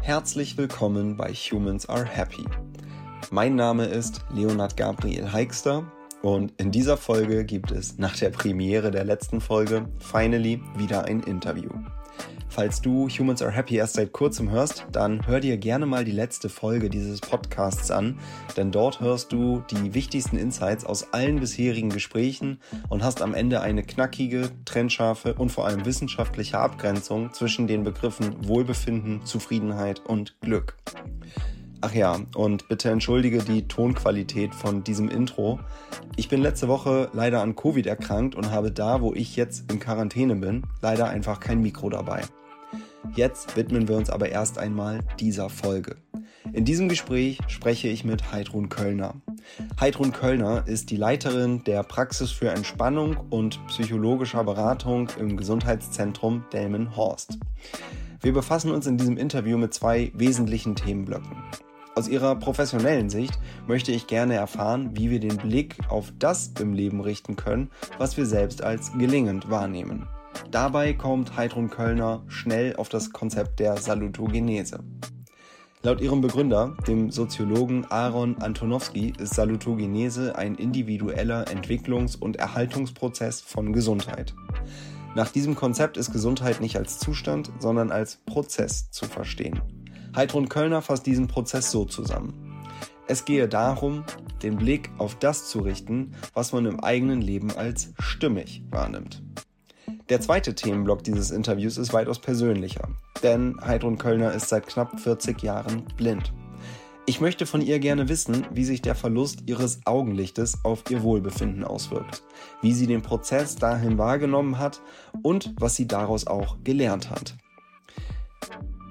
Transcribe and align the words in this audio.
Herzlich 0.00 0.56
willkommen 0.56 1.16
bei 1.16 1.32
Humans 1.32 1.88
Are 1.88 2.04
Happy. 2.04 2.44
Mein 3.30 3.54
Name 3.54 3.84
ist 3.84 4.24
Leonard 4.34 4.76
Gabriel 4.76 5.32
Heikster 5.32 5.84
und 6.22 6.52
in 6.60 6.70
dieser 6.70 6.96
Folge 6.96 7.44
gibt 7.44 7.70
es 7.70 7.98
nach 7.98 8.16
der 8.16 8.30
Premiere 8.30 8.90
der 8.90 9.04
letzten 9.04 9.40
Folge 9.40 9.88
finally 9.98 10.60
wieder 10.76 11.04
ein 11.04 11.22
Interview. 11.22 11.70
Falls 12.54 12.82
du 12.82 13.08
Humans 13.08 13.40
Are 13.40 13.50
Happy 13.50 13.76
erst 13.76 13.94
seit 13.94 14.12
kurzem 14.12 14.50
hörst, 14.50 14.84
dann 14.92 15.26
hör 15.26 15.40
dir 15.40 15.56
gerne 15.56 15.86
mal 15.86 16.04
die 16.04 16.12
letzte 16.12 16.50
Folge 16.50 16.90
dieses 16.90 17.22
Podcasts 17.22 17.90
an, 17.90 18.18
denn 18.58 18.70
dort 18.70 19.00
hörst 19.00 19.32
du 19.32 19.64
die 19.70 19.94
wichtigsten 19.94 20.36
Insights 20.36 20.84
aus 20.84 21.14
allen 21.14 21.40
bisherigen 21.40 21.88
Gesprächen 21.88 22.60
und 22.90 23.02
hast 23.02 23.22
am 23.22 23.32
Ende 23.32 23.62
eine 23.62 23.82
knackige, 23.82 24.50
trennscharfe 24.66 25.32
und 25.32 25.48
vor 25.48 25.66
allem 25.66 25.86
wissenschaftliche 25.86 26.58
Abgrenzung 26.58 27.32
zwischen 27.32 27.66
den 27.66 27.84
Begriffen 27.84 28.46
Wohlbefinden, 28.46 29.24
Zufriedenheit 29.24 30.00
und 30.00 30.38
Glück. 30.42 30.76
Ach 31.80 31.94
ja, 31.94 32.20
und 32.36 32.68
bitte 32.68 32.90
entschuldige 32.90 33.38
die 33.38 33.66
Tonqualität 33.66 34.54
von 34.54 34.84
diesem 34.84 35.08
Intro. 35.08 35.58
Ich 36.16 36.28
bin 36.28 36.42
letzte 36.42 36.68
Woche 36.68 37.08
leider 37.14 37.40
an 37.40 37.56
Covid 37.56 37.86
erkrankt 37.86 38.34
und 38.34 38.50
habe 38.50 38.70
da, 38.70 39.00
wo 39.00 39.14
ich 39.14 39.36
jetzt 39.36 39.72
in 39.72 39.80
Quarantäne 39.80 40.36
bin, 40.36 40.64
leider 40.82 41.08
einfach 41.08 41.40
kein 41.40 41.62
Mikro 41.62 41.88
dabei. 41.88 42.20
Jetzt 43.14 43.56
widmen 43.56 43.88
wir 43.88 43.96
uns 43.96 44.10
aber 44.10 44.30
erst 44.30 44.58
einmal 44.58 45.00
dieser 45.18 45.50
Folge. 45.50 45.96
In 46.52 46.64
diesem 46.64 46.88
Gespräch 46.88 47.38
spreche 47.48 47.88
ich 47.88 48.04
mit 48.04 48.32
Heidrun 48.32 48.68
Kölner. 48.68 49.14
Heidrun 49.80 50.12
Kölner 50.12 50.64
ist 50.66 50.90
die 50.90 50.96
Leiterin 50.96 51.64
der 51.64 51.82
Praxis 51.82 52.30
für 52.30 52.50
Entspannung 52.50 53.16
und 53.30 53.64
psychologischer 53.66 54.44
Beratung 54.44 55.08
im 55.18 55.36
Gesundheitszentrum 55.36 56.44
Delmenhorst. 56.52 57.38
Wir 58.20 58.32
befassen 58.32 58.70
uns 58.70 58.86
in 58.86 58.98
diesem 58.98 59.16
Interview 59.16 59.58
mit 59.58 59.74
zwei 59.74 60.12
wesentlichen 60.14 60.76
Themenblöcken. 60.76 61.36
Aus 61.94 62.08
ihrer 62.08 62.36
professionellen 62.36 63.10
Sicht 63.10 63.38
möchte 63.66 63.92
ich 63.92 64.06
gerne 64.06 64.34
erfahren, 64.34 64.90
wie 64.94 65.10
wir 65.10 65.20
den 65.20 65.36
Blick 65.36 65.76
auf 65.88 66.12
das 66.18 66.52
im 66.58 66.72
Leben 66.72 67.00
richten 67.00 67.36
können, 67.36 67.70
was 67.98 68.16
wir 68.16 68.24
selbst 68.24 68.62
als 68.62 68.92
gelingend 68.92 69.50
wahrnehmen. 69.50 70.08
Dabei 70.50 70.92
kommt 70.92 71.36
Heidrun 71.36 71.70
Kölner 71.70 72.22
schnell 72.28 72.76
auf 72.76 72.88
das 72.88 73.12
Konzept 73.12 73.60
der 73.60 73.76
Salutogenese. 73.76 74.80
Laut 75.84 76.00
ihrem 76.00 76.20
Begründer, 76.20 76.76
dem 76.86 77.10
Soziologen 77.10 77.84
Aaron 77.90 78.36
Antonowski, 78.40 79.14
ist 79.18 79.34
Salutogenese 79.34 80.36
ein 80.36 80.54
individueller 80.54 81.46
Entwicklungs- 81.48 82.16
und 82.16 82.36
Erhaltungsprozess 82.36 83.40
von 83.40 83.72
Gesundheit. 83.72 84.34
Nach 85.16 85.28
diesem 85.28 85.56
Konzept 85.56 85.96
ist 85.96 86.12
Gesundheit 86.12 86.60
nicht 86.60 86.76
als 86.76 86.98
Zustand, 86.98 87.50
sondern 87.58 87.90
als 87.90 88.16
Prozess 88.26 88.90
zu 88.90 89.06
verstehen. 89.06 89.60
Heidrun 90.14 90.48
Kölner 90.48 90.82
fasst 90.82 91.06
diesen 91.06 91.26
Prozess 91.26 91.70
so 91.70 91.84
zusammen. 91.84 92.62
Es 93.08 93.24
gehe 93.24 93.48
darum, 93.48 94.04
den 94.42 94.56
Blick 94.56 94.90
auf 94.98 95.16
das 95.16 95.48
zu 95.48 95.60
richten, 95.60 96.14
was 96.32 96.52
man 96.52 96.64
im 96.64 96.80
eigenen 96.80 97.20
Leben 97.20 97.50
als 97.50 97.92
stimmig 97.98 98.62
wahrnimmt. 98.70 99.22
Der 100.08 100.20
zweite 100.20 100.54
Themenblock 100.54 101.04
dieses 101.04 101.30
Interviews 101.30 101.78
ist 101.78 101.92
weitaus 101.92 102.18
persönlicher, 102.18 102.88
denn 103.22 103.56
Heidrun 103.64 103.98
Kölner 103.98 104.32
ist 104.32 104.48
seit 104.48 104.66
knapp 104.66 105.00
40 105.00 105.42
Jahren 105.42 105.84
blind. 105.96 106.32
Ich 107.04 107.20
möchte 107.20 107.46
von 107.46 107.60
ihr 107.60 107.80
gerne 107.80 108.08
wissen, 108.08 108.46
wie 108.52 108.64
sich 108.64 108.80
der 108.80 108.94
Verlust 108.94 109.42
ihres 109.46 109.80
Augenlichtes 109.86 110.64
auf 110.64 110.84
ihr 110.88 111.02
Wohlbefinden 111.02 111.64
auswirkt, 111.64 112.22
wie 112.60 112.72
sie 112.72 112.86
den 112.86 113.02
Prozess 113.02 113.56
dahin 113.56 113.98
wahrgenommen 113.98 114.58
hat 114.58 114.80
und 115.22 115.52
was 115.58 115.74
sie 115.74 115.88
daraus 115.88 116.28
auch 116.28 116.58
gelernt 116.62 117.10
hat. 117.10 117.34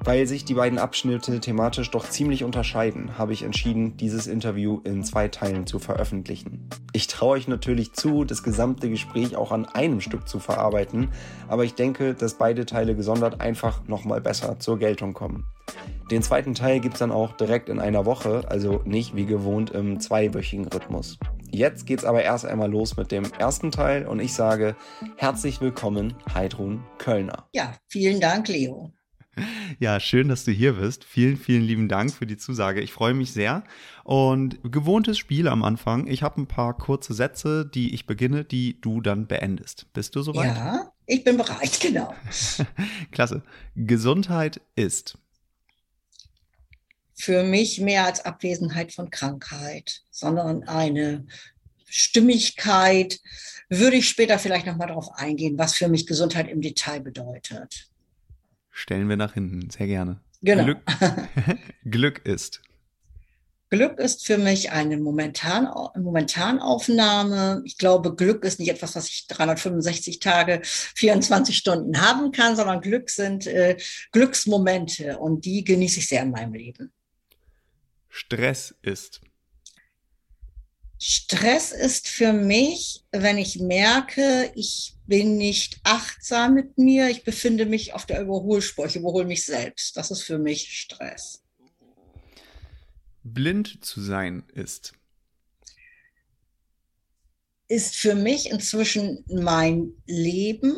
Weil 0.04 0.26
sich 0.26 0.46
die 0.46 0.56
beiden 0.56 0.80
Abschnitte 0.80 1.40
thematisch 1.40 1.92
doch 1.92 2.10
ziemlich 2.10 2.44
unterscheiden, 2.44 3.20
habe 3.20 3.34
ich 3.34 3.44
entschieden, 3.44 3.98
dieses 3.98 4.26
Interview 4.26 4.82
in 4.84 5.04
zwei 5.04 5.28
Teilen 5.28 5.68
zu 5.68 5.78
veröffentlichen. 5.78 6.68
Ich 6.92 7.06
traue 7.06 7.34
euch 7.34 7.48
natürlich 7.48 7.94
zu, 7.94 8.24
das 8.24 8.42
gesamte 8.42 8.90
Gespräch 8.90 9.36
auch 9.36 9.52
an 9.52 9.66
einem 9.66 10.02
Stück 10.02 10.28
zu 10.28 10.40
verarbeiten, 10.40 11.10
aber 11.48 11.66
ich 11.66 11.76
denke, 11.76 12.16
dass 12.16 12.34
beide 12.34 12.66
Teile 12.66 12.96
gesondert 12.96 13.42
einfach 13.42 13.88
nochmal 13.88 14.22
besser 14.22 14.58
zur 14.58 14.80
Geltung 14.80 15.14
kommen. 15.14 15.46
Den 16.10 16.24
zweiten 16.24 16.56
Teil 16.56 16.80
gibt 16.80 16.96
es 16.96 17.00
dann 17.00 17.12
auch 17.12 17.34
direkt 17.34 17.70
in 17.70 17.80
einer 17.80 18.06
Woche, 18.08 18.44
also 18.50 18.82
nicht 18.86 19.16
wie 19.16 19.26
gewohnt 19.26 19.70
im 19.70 20.00
zweiwöchigen 20.00 20.68
Rhythmus. 20.68 21.20
Jetzt 21.52 21.86
geht's 21.86 22.06
aber 22.06 22.24
erst 22.24 22.46
einmal 22.46 22.72
los 22.72 22.98
mit 22.98 23.12
dem 23.12 23.26
ersten 23.38 23.72
Teil 23.72 24.08
und 24.08 24.20
ich 24.20 24.34
sage 24.34 24.76
herzlich 25.18 25.62
willkommen, 25.62 26.16
Heidrun 26.34 26.84
Kölner. 26.98 27.48
Ja, 27.54 27.76
vielen 27.88 28.20
Dank, 28.20 28.48
Leo. 28.48 28.92
Ja, 29.80 30.00
schön, 30.00 30.28
dass 30.28 30.46
du 30.46 30.52
hier 30.52 30.74
bist. 30.74 31.04
Vielen, 31.04 31.38
vielen 31.38 31.64
lieben 31.64 31.88
Dank 31.88 32.14
für 32.14 32.26
die 32.26 32.38
Zusage. 32.38 32.82
Ich 32.82 32.92
freue 32.92 33.14
mich 33.14 33.32
sehr. 33.32 33.64
Und 34.04 34.60
gewohntes 34.64 35.18
Spiel 35.18 35.48
am 35.48 35.64
Anfang. 35.64 36.08
Ich 36.08 36.24
habe 36.24 36.42
ein 36.42 36.48
paar 36.48 36.78
kurze 36.78 37.14
Sätze, 37.14 37.66
die 37.66 37.94
ich 37.94 38.06
beginne, 38.06 38.44
die 38.44 38.80
du 38.82 39.02
dann 39.02 39.28
beendest. 39.28 39.92
Bist 39.94 40.16
du 40.16 40.22
soweit? 40.22 40.56
Ja, 40.56 40.92
ich 41.06 41.24
bin 41.24 41.38
bereit, 41.38 41.80
genau. 41.80 42.14
Klasse. 43.12 43.44
Gesundheit 43.76 44.62
ist. 44.76 45.18
Für 47.14 47.44
mich 47.44 47.80
mehr 47.80 48.06
als 48.06 48.26
Abwesenheit 48.26 48.94
von 48.94 49.10
Krankheit, 49.10 50.02
sondern 50.10 50.64
eine 50.64 51.26
Stimmigkeit. 51.86 53.20
Würde 53.70 53.98
ich 53.98 54.10
später 54.10 54.40
vielleicht 54.40 54.66
nochmal 54.66 54.88
darauf 54.88 55.14
eingehen, 55.14 55.58
was 55.58 55.76
für 55.76 55.88
mich 55.88 56.08
Gesundheit 56.08 56.50
im 56.50 56.62
Detail 56.62 57.00
bedeutet 57.00 57.91
stellen 58.72 59.10
wir 59.10 59.18
nach 59.18 59.34
hinten, 59.34 59.70
sehr 59.70 59.88
gerne. 59.88 60.20
Genau. 60.42 60.64
Glück, 60.64 60.80
Glück 61.86 62.26
ist. 62.26 62.62
Glück 63.70 64.00
ist 64.00 64.26
für 64.26 64.38
mich 64.38 64.72
eine 64.72 64.98
Momentan, 64.98 65.70
Momentanaufnahme. 65.96 67.62
Ich 67.64 67.78
glaube, 67.78 68.16
Glück 68.16 68.44
ist 68.44 68.60
nicht 68.60 68.70
etwas, 68.70 68.98
was 68.98 69.08
ich 69.08 69.28
365 69.28 70.20
Tage, 70.20 70.60
24 70.64 71.56
Stunden 71.56 72.02
haben 72.02 72.34
kann, 72.34 72.58
sondern 72.58 72.82
Glück 72.82 73.10
sind 73.10 73.48
äh, 73.48 73.78
Glücksmomente 74.12 75.20
und 75.20 75.46
die 75.46 75.64
genieße 75.64 76.00
ich 76.00 76.10
sehr 76.10 76.24
in 76.24 76.32
meinem 76.32 76.54
Leben. 76.54 76.92
Stress 78.10 78.76
ist. 78.82 79.22
Stress 81.04 81.72
ist 81.72 82.08
für 82.08 82.32
mich, 82.32 83.04
wenn 83.12 83.40
ich 83.40 83.60
merke, 83.60 84.52
ich 84.54 84.94
bin 85.08 85.36
nicht 85.36 85.80
achtsam 85.82 86.54
mit 86.54 86.78
mir, 86.78 87.10
ich 87.10 87.24
befinde 87.24 87.66
mich 87.66 87.94
auf 87.94 88.06
der 88.06 88.22
Überholspur, 88.22 88.86
ich 88.86 88.98
überhole 88.98 89.26
mich 89.26 89.44
selbst. 89.44 89.98
Das 89.98 90.12
ist 90.12 90.22
für 90.22 90.38
mich 90.38 90.78
Stress. 90.78 91.42
Blind 93.24 93.84
zu 93.84 94.00
sein 94.00 94.44
ist. 94.54 94.94
Ist 97.68 97.96
für 97.96 98.14
mich 98.14 98.52
inzwischen 98.52 99.26
mein 99.28 99.94
Leben 100.06 100.76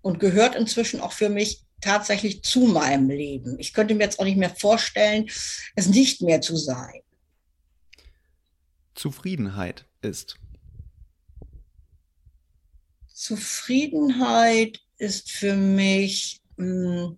und 0.00 0.20
gehört 0.20 0.54
inzwischen 0.54 1.00
auch 1.00 1.12
für 1.12 1.28
mich 1.28 1.64
tatsächlich 1.80 2.44
zu 2.44 2.66
meinem 2.66 3.10
Leben. 3.10 3.58
Ich 3.58 3.72
könnte 3.72 3.96
mir 3.96 4.04
jetzt 4.04 4.20
auch 4.20 4.24
nicht 4.24 4.38
mehr 4.38 4.54
vorstellen, 4.54 5.28
es 5.74 5.88
nicht 5.88 6.22
mehr 6.22 6.40
zu 6.40 6.56
sein. 6.56 7.00
Zufriedenheit 8.96 9.86
ist? 10.02 10.36
Zufriedenheit 13.06 14.80
ist 14.98 15.30
für 15.30 15.54
mich 15.54 16.40
mh, 16.56 16.64
hm, 16.66 17.16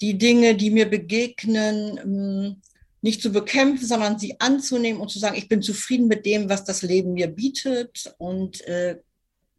die 0.00 0.18
Dinge, 0.18 0.54
die 0.54 0.70
mir 0.70 0.88
begegnen, 0.88 1.94
mh, 1.94 2.02
hm, 2.02 2.62
nicht 3.02 3.20
zu 3.20 3.32
bekämpfen, 3.32 3.86
sondern 3.86 4.18
sie 4.18 4.40
anzunehmen 4.40 5.00
und 5.00 5.10
zu 5.10 5.18
sagen, 5.18 5.36
ich 5.36 5.48
bin 5.48 5.60
zufrieden 5.60 6.08
mit 6.08 6.24
dem, 6.24 6.48
was 6.48 6.64
das 6.64 6.80
Leben 6.80 7.12
mir 7.12 7.26
bietet 7.26 8.14
und 8.16 8.62
äh, 8.62 8.98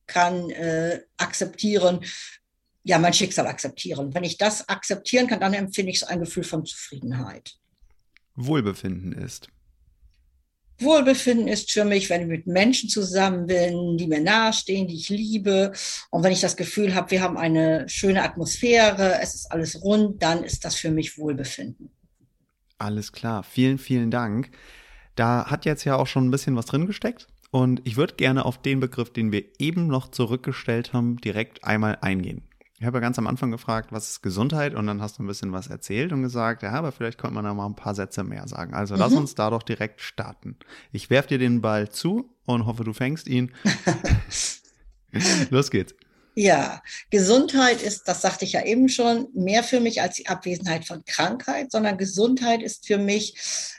kann 0.08 0.50
äh, 0.50 1.02
akzeptieren, 1.18 2.04
ja, 2.84 2.98
mein 2.98 3.14
Schicksal 3.14 3.46
akzeptieren. 3.46 4.16
Wenn 4.16 4.24
ich 4.24 4.38
das 4.38 4.68
akzeptieren 4.68 5.28
kann, 5.28 5.40
dann 5.40 5.54
empfinde 5.54 5.92
ich 5.92 6.00
so 6.00 6.08
ein 6.08 6.22
Gefühl 6.22 6.44
von 6.44 6.66
Zufriedenheit. 6.66 7.56
Wohlbefinden 8.36 9.12
ist. 9.14 9.50
Wohlbefinden 10.80 11.48
ist 11.48 11.72
für 11.72 11.86
mich, 11.86 12.10
wenn 12.10 12.22
ich 12.22 12.28
mit 12.28 12.48
Menschen 12.48 12.90
zusammen 12.90 13.48
bin, 13.48 13.98
die 13.98 14.08
mir 14.08 14.22
nahestehen, 14.22 14.88
die 14.88 14.96
ich 14.96 15.10
liebe. 15.10 15.72
Und 16.10 16.24
wenn 16.24 16.34
ich 16.34 16.42
das 16.42 16.58
Gefühl 16.58 16.96
habe, 16.96 17.12
wir 17.12 17.22
haben 17.22 17.38
eine 17.38 17.88
schöne 17.88 18.24
Atmosphäre, 18.24 19.20
es 19.22 19.36
ist 19.36 19.52
alles 19.52 19.82
rund, 19.82 20.22
dann 20.22 20.44
ist 20.44 20.66
das 20.66 20.76
für 20.76 20.92
mich 20.92 21.18
Wohlbefinden. 21.18 21.92
Alles 22.78 23.14
klar. 23.14 23.44
Vielen, 23.44 23.78
vielen 23.78 24.12
Dank. 24.12 24.52
Da 25.16 25.46
hat 25.50 25.66
jetzt 25.66 25.86
ja 25.86 25.96
auch 25.96 26.08
schon 26.08 26.28
ein 26.28 26.32
bisschen 26.32 26.58
was 26.58 26.66
drin 26.66 26.88
gesteckt. 26.88 27.28
Und 27.52 27.82
ich 27.86 27.96
würde 27.96 28.16
gerne 28.16 28.44
auf 28.44 28.62
den 28.62 28.82
Begriff, 28.82 29.14
den 29.14 29.32
wir 29.32 29.46
eben 29.60 29.88
noch 29.88 30.12
zurückgestellt 30.12 30.92
haben, 30.92 31.16
direkt 31.18 31.64
einmal 31.64 31.98
eingehen. 32.02 32.45
Ich 32.78 32.86
habe 32.86 32.98
ja 32.98 33.02
ganz 33.02 33.18
am 33.18 33.28
Anfang 33.28 33.52
gefragt, 33.52 33.94
was 33.94 34.10
ist 34.10 34.22
Gesundheit? 34.22 34.76
Und 34.76 34.86
dann 34.88 35.02
hast 35.02 35.18
du 35.18 35.24
ein 35.24 35.28
bisschen 35.28 35.54
was 35.54 35.68
erzählt 35.68 36.12
und 36.12 36.22
gesagt, 36.24 36.62
ja, 36.62 36.72
aber 36.72 36.92
vielleicht 36.92 37.18
könnte 37.18 37.36
man 37.36 37.46
da 37.46 37.54
mal 37.54 37.66
ein 37.66 37.76
paar 37.76 37.96
Sätze 37.96 38.24
mehr 38.24 38.48
sagen. 38.48 38.74
Also 38.74 38.96
mhm. 38.96 39.00
lass 39.00 39.14
uns 39.14 39.34
da 39.34 39.50
doch 39.50 39.64
direkt 39.64 40.02
starten. 40.02 40.58
Ich 40.92 41.10
werf 41.10 41.26
dir 41.26 41.38
den 41.38 41.62
Ball 41.62 41.90
zu 41.90 42.30
und 42.46 42.66
hoffe, 42.66 42.84
du 42.84 42.92
fängst 42.92 43.28
ihn. 43.28 43.54
Los 45.50 45.72
geht's. 45.72 45.96
Ja, 46.38 46.82
Gesundheit 47.12 47.82
ist, 47.82 48.10
das 48.10 48.22
sagte 48.22 48.44
ich 48.44 48.52
ja 48.52 48.66
eben 48.66 48.90
schon, 48.90 49.30
mehr 49.34 49.64
für 49.64 49.80
mich 49.80 50.02
als 50.02 50.16
die 50.18 50.28
Abwesenheit 50.28 50.86
von 50.86 51.06
Krankheit, 51.06 51.72
sondern 51.72 51.98
Gesundheit 51.98 52.62
ist 52.62 52.86
für 52.86 52.98
mich 52.98 53.36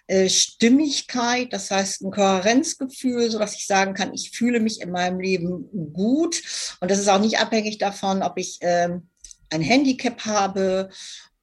äh, 0.07 0.31
Stimmigkeit, 0.31 1.53
das 1.53 1.71
heißt 1.71 2.01
ein 2.01 2.11
Kohärenzgefühl, 2.11 3.31
so 3.31 3.39
dass 3.39 3.57
ich 3.57 3.67
sagen 3.67 3.93
kann, 3.93 4.15
ich 4.15 4.31
fühle 4.31 4.61
mich 4.61 4.81
in 4.81 4.91
meinem 4.91 5.21
Leben 5.21 5.93
gut. 5.93 6.43
Und 6.81 6.91
das 6.91 6.99
ist 6.99 7.09
auch 7.09 7.21
nicht 7.21 7.39
abhängig 7.41 7.77
davon, 7.77 8.23
ob 8.23 8.39
ich 8.39 8.57
ähm, 8.63 9.11
ein 9.51 9.61
Handicap 9.61 10.25
habe 10.25 10.89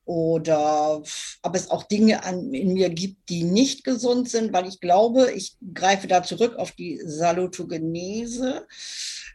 oder 0.05 1.01
ob 1.41 1.55
es 1.55 1.69
auch 1.71 1.83
Dinge 1.83 2.23
an, 2.23 2.53
in 2.53 2.73
mir 2.73 2.89
gibt, 2.89 3.29
die 3.29 3.43
nicht 3.43 3.83
gesund 3.83 4.29
sind, 4.29 4.53
weil 4.53 4.67
ich 4.67 4.79
glaube, 4.79 5.31
ich 5.31 5.55
greife 5.73 6.07
da 6.07 6.23
zurück 6.23 6.55
auf 6.57 6.71
die 6.71 7.01
Salutogenese. 7.03 8.67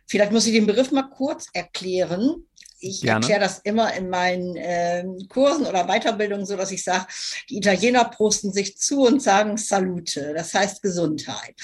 Vielleicht 0.07 0.33
muss 0.33 0.47
ich 0.47 0.53
den 0.53 0.67
Begriff 0.67 0.91
mal 0.91 1.09
kurz 1.09 1.47
erklären. 1.53 2.45
Ich 2.81 3.05
erkläre 3.05 3.41
das 3.41 3.59
immer 3.59 3.93
in 3.95 4.09
meinen 4.09 4.57
äh, 4.57 5.05
Kursen 5.29 5.67
oder 5.67 5.87
Weiterbildungen 5.87 6.47
so, 6.47 6.57
dass 6.57 6.71
ich 6.71 6.85
sage, 6.85 7.07
die 7.51 7.57
Italiener 7.57 8.05
prosten 8.05 8.53
sich 8.53 8.79
zu 8.79 9.03
und 9.03 9.23
sagen 9.23 9.57
Salute, 9.57 10.33
das 10.35 10.55
heißt 10.55 10.83
Gesundheit. 10.83 11.55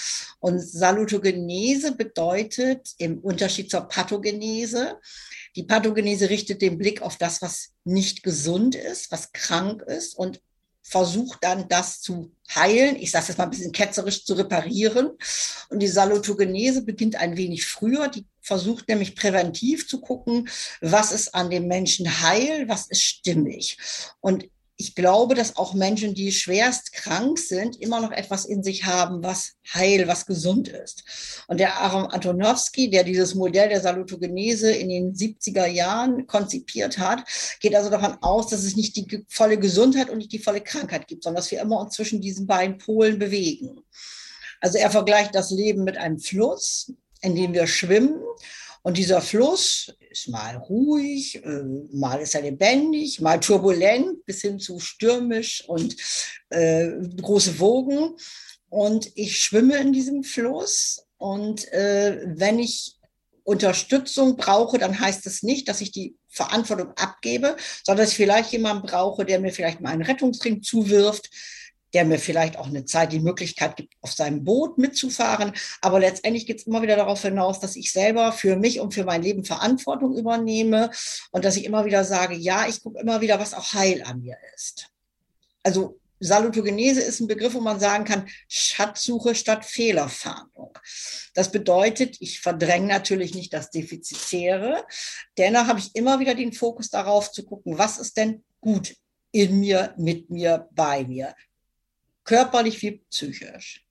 Und 0.40 0.60
Salutogenese 0.60 1.92
bedeutet 1.92 2.94
im 2.98 3.18
Unterschied 3.18 3.70
zur 3.70 3.82
Pathogenese, 3.82 4.98
die 5.56 5.62
Pathogenese 5.62 6.30
richtet 6.30 6.62
den 6.62 6.78
Blick 6.78 7.00
auf 7.00 7.16
das, 7.16 7.40
was 7.40 7.70
nicht 7.84 8.22
gesund 8.22 8.74
ist, 8.74 9.12
was 9.12 9.32
krank 9.32 9.82
ist 9.82 10.16
und 10.18 10.40
versucht 10.82 11.38
dann 11.42 11.68
das 11.68 12.00
zu 12.00 12.32
heilen. 12.54 12.96
Ich 12.96 13.10
sage 13.10 13.26
es 13.30 13.38
mal 13.38 13.44
ein 13.44 13.50
bisschen 13.50 13.72
ketzerisch 13.72 14.24
zu 14.24 14.34
reparieren. 14.34 15.12
Und 15.70 15.80
die 15.80 15.88
Salutogenese 15.88 16.82
beginnt 16.82 17.16
ein 17.16 17.36
wenig 17.36 17.66
früher. 17.66 18.08
Die 18.08 18.26
versucht 18.44 18.88
nämlich 18.88 19.16
präventiv 19.16 19.88
zu 19.88 20.00
gucken, 20.00 20.48
was 20.80 21.10
ist 21.12 21.34
an 21.34 21.50
dem 21.50 21.66
Menschen 21.66 22.20
heil, 22.22 22.68
was 22.68 22.86
ist 22.88 23.02
stimmig. 23.02 23.78
Und 24.20 24.48
ich 24.76 24.94
glaube, 24.96 25.36
dass 25.36 25.56
auch 25.56 25.72
Menschen, 25.72 26.14
die 26.14 26.32
schwerst 26.32 26.92
krank 26.92 27.38
sind, 27.38 27.80
immer 27.80 28.00
noch 28.00 28.10
etwas 28.10 28.44
in 28.44 28.64
sich 28.64 28.84
haben, 28.84 29.22
was 29.22 29.52
heil, 29.72 30.08
was 30.08 30.26
gesund 30.26 30.66
ist. 30.66 31.04
Und 31.46 31.58
der 31.58 31.76
Aaron 31.76 32.06
Antonowski, 32.06 32.90
der 32.90 33.04
dieses 33.04 33.36
Modell 33.36 33.68
der 33.68 33.80
Salutogenese 33.80 34.72
in 34.72 34.88
den 34.88 35.14
70er 35.14 35.66
Jahren 35.66 36.26
konzipiert 36.26 36.98
hat, 36.98 37.24
geht 37.60 37.74
also 37.76 37.88
davon 37.88 38.18
aus, 38.20 38.48
dass 38.48 38.64
es 38.64 38.74
nicht 38.74 38.96
die 38.96 39.24
volle 39.28 39.58
Gesundheit 39.58 40.10
und 40.10 40.18
nicht 40.18 40.32
die 40.32 40.40
volle 40.40 40.60
Krankheit 40.60 41.06
gibt, 41.06 41.22
sondern 41.22 41.40
dass 41.40 41.52
wir 41.52 41.60
immer 41.60 41.78
uns 41.78 41.94
zwischen 41.94 42.20
diesen 42.20 42.48
beiden 42.48 42.78
Polen 42.78 43.18
bewegen. 43.20 43.80
Also 44.60 44.78
er 44.78 44.90
vergleicht 44.90 45.36
das 45.36 45.50
Leben 45.50 45.84
mit 45.84 45.98
einem 45.98 46.18
Fluss, 46.18 46.92
in 47.24 47.34
dem 47.34 47.54
wir 47.54 47.66
schwimmen. 47.66 48.20
Und 48.82 48.98
dieser 48.98 49.22
Fluss 49.22 49.94
ist 50.10 50.28
mal 50.28 50.56
ruhig, 50.56 51.42
äh, 51.42 51.62
mal 51.92 52.20
ist 52.20 52.34
er 52.34 52.42
lebendig, 52.42 53.20
mal 53.20 53.40
turbulent 53.40 54.24
bis 54.26 54.42
hin 54.42 54.60
zu 54.60 54.78
stürmisch 54.78 55.64
und 55.66 55.96
äh, 56.50 56.90
große 57.20 57.58
Wogen. 57.58 58.14
Und 58.68 59.10
ich 59.14 59.38
schwimme 59.38 59.78
in 59.78 59.92
diesem 59.92 60.22
Fluss. 60.22 61.06
Und 61.16 61.72
äh, 61.72 62.20
wenn 62.26 62.58
ich 62.58 62.96
Unterstützung 63.42 64.36
brauche, 64.36 64.78
dann 64.78 65.00
heißt 65.00 65.24
das 65.24 65.42
nicht, 65.42 65.68
dass 65.68 65.80
ich 65.80 65.90
die 65.90 66.16
Verantwortung 66.28 66.92
abgebe, 66.96 67.56
sondern 67.84 68.04
dass 68.04 68.10
ich 68.10 68.16
vielleicht 68.16 68.52
jemanden 68.52 68.86
brauche, 68.86 69.24
der 69.24 69.38
mir 69.38 69.52
vielleicht 69.52 69.80
mal 69.80 69.90
einen 69.90 70.02
Rettungsring 70.02 70.62
zuwirft, 70.62 71.30
der 71.94 72.04
mir 72.04 72.18
vielleicht 72.18 72.58
auch 72.58 72.66
eine 72.66 72.84
Zeit 72.84 73.12
die 73.12 73.20
Möglichkeit 73.20 73.76
gibt, 73.76 73.94
auf 74.00 74.12
seinem 74.12 74.44
Boot 74.44 74.78
mitzufahren. 74.78 75.52
Aber 75.80 76.00
letztendlich 76.00 76.46
geht 76.46 76.58
es 76.58 76.66
immer 76.66 76.82
wieder 76.82 76.96
darauf 76.96 77.22
hinaus, 77.22 77.60
dass 77.60 77.76
ich 77.76 77.92
selber 77.92 78.32
für 78.32 78.56
mich 78.56 78.80
und 78.80 78.92
für 78.92 79.04
mein 79.04 79.22
Leben 79.22 79.44
Verantwortung 79.44 80.16
übernehme 80.16 80.90
und 81.30 81.44
dass 81.44 81.56
ich 81.56 81.64
immer 81.64 81.84
wieder 81.84 82.04
sage, 82.04 82.34
ja, 82.34 82.66
ich 82.68 82.82
gucke 82.82 83.00
immer 83.00 83.20
wieder, 83.20 83.38
was 83.38 83.54
auch 83.54 83.72
heil 83.72 84.02
an 84.04 84.20
mir 84.20 84.36
ist. 84.54 84.88
Also 85.62 85.98
Salutogenese 86.20 87.00
ist 87.00 87.20
ein 87.20 87.26
Begriff, 87.26 87.54
wo 87.54 87.60
man 87.60 87.78
sagen 87.78 88.04
kann, 88.04 88.28
Schatzsuche 88.48 89.34
statt 89.34 89.64
Fehlerfahndung. 89.64 90.76
Das 91.34 91.50
bedeutet, 91.50 92.16
ich 92.20 92.40
verdränge 92.40 92.88
natürlich 92.88 93.34
nicht 93.34 93.52
das 93.52 93.70
Defizitäre. 93.70 94.84
Dennoch 95.38 95.66
habe 95.66 95.80
ich 95.80 95.94
immer 95.94 96.20
wieder 96.20 96.34
den 96.34 96.52
Fokus 96.52 96.88
darauf 96.90 97.30
zu 97.30 97.44
gucken, 97.44 97.78
was 97.78 97.98
ist 97.98 98.16
denn 98.16 98.42
gut 98.60 98.96
in 99.32 99.60
mir, 99.60 99.94
mit 99.98 100.30
mir, 100.30 100.68
bei 100.72 101.04
mir 101.04 101.34
körperlich 102.24 102.82
wie 102.82 103.02
psychisch. 103.10 103.84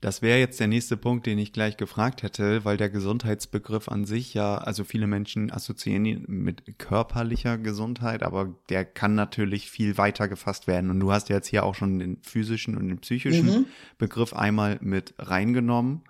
Das 0.00 0.22
wäre 0.22 0.38
jetzt 0.38 0.60
der 0.60 0.68
nächste 0.68 0.96
Punkt, 0.96 1.26
den 1.26 1.38
ich 1.38 1.52
gleich 1.52 1.76
gefragt 1.76 2.22
hätte, 2.22 2.64
weil 2.64 2.76
der 2.76 2.90
Gesundheitsbegriff 2.90 3.88
an 3.88 4.04
sich 4.04 4.34
ja, 4.34 4.58
also 4.58 4.84
viele 4.84 5.06
Menschen 5.06 5.50
assoziieren 5.50 6.04
ihn 6.04 6.24
mit 6.28 6.78
körperlicher 6.78 7.58
Gesundheit, 7.58 8.22
aber 8.22 8.54
der 8.68 8.84
kann 8.84 9.14
natürlich 9.14 9.70
viel 9.70 9.96
weiter 9.96 10.28
gefasst 10.28 10.66
werden. 10.66 10.90
Und 10.90 11.00
du 11.00 11.12
hast 11.12 11.28
ja 11.28 11.36
jetzt 11.36 11.48
hier 11.48 11.64
auch 11.64 11.74
schon 11.74 11.98
den 11.98 12.18
physischen 12.22 12.76
und 12.76 12.88
den 12.88 12.98
psychischen 12.98 13.46
mhm. 13.46 13.66
Begriff 13.98 14.34
einmal 14.34 14.78
mit 14.82 15.14
reingenommen. 15.18 16.02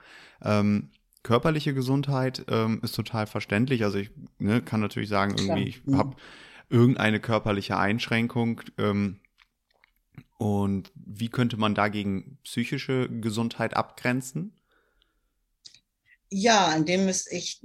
Ähm, 0.43 0.91
körperliche 1.23 1.73
Gesundheit 1.73 2.45
ähm, 2.49 2.81
ist 2.83 2.95
total 2.95 3.27
verständlich. 3.27 3.85
Also 3.85 3.99
ich 3.99 4.11
ne, 4.39 4.63
kann 4.63 4.81
natürlich 4.81 5.09
sagen, 5.09 5.37
irgendwie, 5.39 5.69
ich 5.69 5.87
mhm. 5.87 5.97
habe 5.97 6.17
irgendeine 6.69 7.21
körperliche 7.21 7.79
Einschränkung. 7.79 8.61
Ähm, 8.79 9.21
und 10.39 10.93
wie 10.95 11.29
könnte 11.29 11.57
man 11.57 11.75
dagegen 11.75 12.39
psychische 12.45 13.09
Gesundheit 13.09 13.77
abgrenzen? 13.77 14.53
Ja, 16.29 16.75
indem 16.75 17.09
es 17.09 17.31
ich 17.31 17.61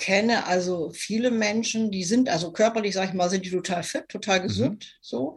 kenne 0.00 0.46
also 0.46 0.90
viele 0.90 1.30
Menschen, 1.30 1.90
die 1.90 2.04
sind 2.04 2.30
also 2.30 2.52
körperlich, 2.52 2.94
sag 2.94 3.10
ich 3.10 3.14
mal, 3.14 3.28
sind 3.28 3.44
die 3.44 3.50
total 3.50 3.82
fit, 3.82 4.08
total 4.08 4.40
mhm. 4.40 4.42
gesund, 4.44 4.84
mhm. 4.84 4.98
so. 5.02 5.36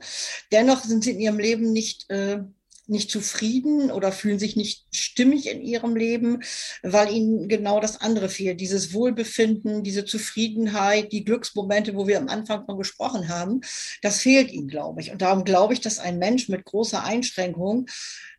Dennoch 0.51 0.83
sind 0.83 1.03
sie 1.03 1.11
in 1.11 1.19
ihrem 1.19 1.37
Leben 1.37 1.73
nicht 1.73 2.09
äh, 2.09 2.39
nicht 2.87 3.09
zufrieden 3.11 3.91
oder 3.91 4.11
fühlen 4.11 4.39
sich 4.39 4.55
nicht 4.55 4.85
stimmig 4.91 5.49
in 5.49 5.61
ihrem 5.61 5.95
Leben, 5.95 6.43
weil 6.81 7.13
ihnen 7.13 7.47
genau 7.47 7.79
das 7.79 8.01
andere 8.01 8.29
fehlt. 8.29 8.59
Dieses 8.59 8.93
Wohlbefinden, 8.93 9.83
diese 9.83 10.05
Zufriedenheit, 10.05 11.11
die 11.11 11.23
Glücksmomente, 11.23 11.95
wo 11.95 12.07
wir 12.07 12.17
am 12.17 12.27
Anfang 12.27 12.65
von 12.65 12.77
gesprochen 12.77 13.29
haben, 13.29 13.61
das 14.01 14.19
fehlt 14.19 14.51
ihnen, 14.51 14.67
glaube 14.67 15.01
ich. 15.01 15.11
Und 15.11 15.21
darum 15.21 15.43
glaube 15.43 15.73
ich, 15.73 15.81
dass 15.81 15.99
ein 15.99 16.19
Mensch 16.19 16.49
mit 16.49 16.65
großer 16.65 17.03
Einschränkung 17.03 17.87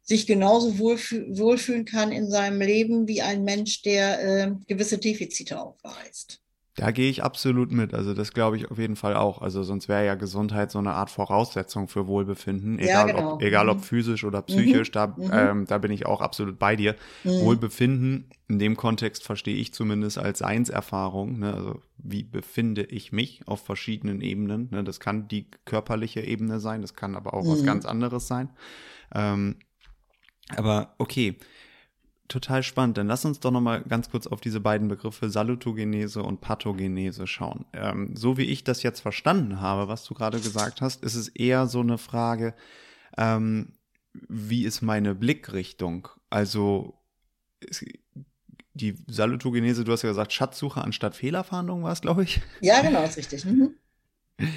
sich 0.03 0.27
genauso 0.27 0.79
wohlfüh 0.79 1.25
wohlfühlen 1.31 1.87
kann 1.87 2.13
in 2.13 2.31
seinem 2.31 2.61
Leben 2.61 3.09
wie 3.09 3.23
ein 3.23 3.43
Mensch, 3.43 3.83
der 3.83 4.23
äh, 4.23 4.53
gewisse 4.67 4.99
Defizite 4.99 5.59
aufweist. 5.59 6.44
Da 6.77 6.91
gehe 6.91 7.09
ich 7.09 7.23
absolut 7.23 7.71
mit. 7.71 7.95
Also 7.95 8.15
das 8.15 8.33
glaube 8.33 8.57
ich 8.57 8.69
auf 8.69 8.79
jeden 8.79 8.97
Fall 8.97 9.15
auch. 9.15 9.41
Also 9.41 9.63
sonst 9.63 9.89
wäre 9.89 10.05
ja 10.05 10.17
Gesundheit 10.17 10.73
so 10.73 10.81
eine 10.81 10.93
Art 10.95 11.09
Voraussetzung 11.09 11.87
für 11.87 12.09
Wohlbefinden, 12.09 12.81
egal, 12.81 13.09
ja, 13.09 13.15
genau. 13.15 13.35
ob, 13.35 13.43
egal 13.43 13.69
ob 13.69 13.79
mhm. 13.79 13.83
physisch 13.83 14.25
oder 14.25 14.43
psychisch. 14.43 14.89
Mhm. 14.89 14.93
Da, 14.93 15.07
mhm. 15.07 15.31
Ähm, 15.33 15.67
da 15.67 15.79
bin 15.79 15.93
ich 15.93 16.05
auch 16.07 16.21
absolut 16.21 16.59
bei 16.59 16.75
dir. 16.75 16.97
Mhm. 17.23 17.41
Wohlbefinden 17.41 18.31
in 18.49 18.59
dem 18.59 18.77
Kontext 18.77 19.23
verstehe 19.23 19.55
ich 19.55 19.73
zumindest 19.73 20.19
als 20.19 20.41
Seinserfahrung. 20.41 21.39
Ne? 21.39 21.55
Also 21.55 21.81
wie 21.99 22.25
befinde 22.25 22.83
ich 22.83 23.13
mich 23.13 23.47
auf 23.47 23.65
verschiedenen 23.65 24.21
Ebenen? 24.21 24.69
Ne? 24.73 24.83
Das 24.83 24.99
kann 24.99 25.29
die 25.29 25.47
körperliche 25.65 26.23
Ebene 26.23 26.59
sein, 26.59 26.83
das 26.83 26.95
kann 26.95 27.15
aber 27.15 27.35
auch 27.35 27.47
was 27.47 27.63
mhm. 27.63 27.67
ganz 27.67 27.85
anderes 27.85 28.27
sein. 28.27 28.51
Ähm, 29.15 29.57
aber 30.57 30.95
okay 30.99 31.37
total 32.29 32.63
spannend. 32.63 32.99
Dann 32.99 33.07
lass 33.07 33.25
uns 33.25 33.41
doch 33.41 33.51
noch 33.51 33.61
mal 33.61 33.83
ganz 33.83 34.11
kurz 34.11 34.27
auf 34.27 34.41
diese 34.41 34.61
beiden 34.61 34.89
Begriffe 34.89 35.31
Salutogenese 35.31 36.23
und 36.23 36.41
Pathogenese 36.41 37.27
schauen. 37.27 37.67
Ähm, 37.73 38.15
so 38.17 38.37
wie 38.37 38.45
ich 38.45 38.65
das 38.65 38.83
jetzt 38.83 39.01
verstanden 39.01 39.61
habe, 39.61 39.89
was 39.89 40.05
du 40.05 40.15
gerade 40.15 40.41
gesagt 40.41 40.81
hast, 40.81 41.03
ist 41.03 41.15
es 41.15 41.29
eher 41.29 41.67
so 41.67 41.81
eine 41.81 41.99
Frage, 41.99 42.55
ähm, 43.17 43.75
wie 44.29 44.65
ist 44.65 44.83
meine 44.83 45.15
Blickrichtung? 45.15 46.09
Also 46.31 46.95
die 48.75 48.97
Salutogenese, 49.07 49.85
du 49.85 49.93
hast 49.93 50.03
ja 50.03 50.09
gesagt, 50.09 50.33
Schatzsuche 50.33 50.83
anstatt 50.83 51.15
Fehlerfahndung 51.15 51.83
war 51.83 51.93
es, 51.93 52.01
glaube 52.01 52.25
ich. 52.25 52.41
Ja, 52.61 52.83
genau, 52.83 53.05
ist 53.05 53.17
richtig. 53.17 53.45
Mhm. 53.45 53.75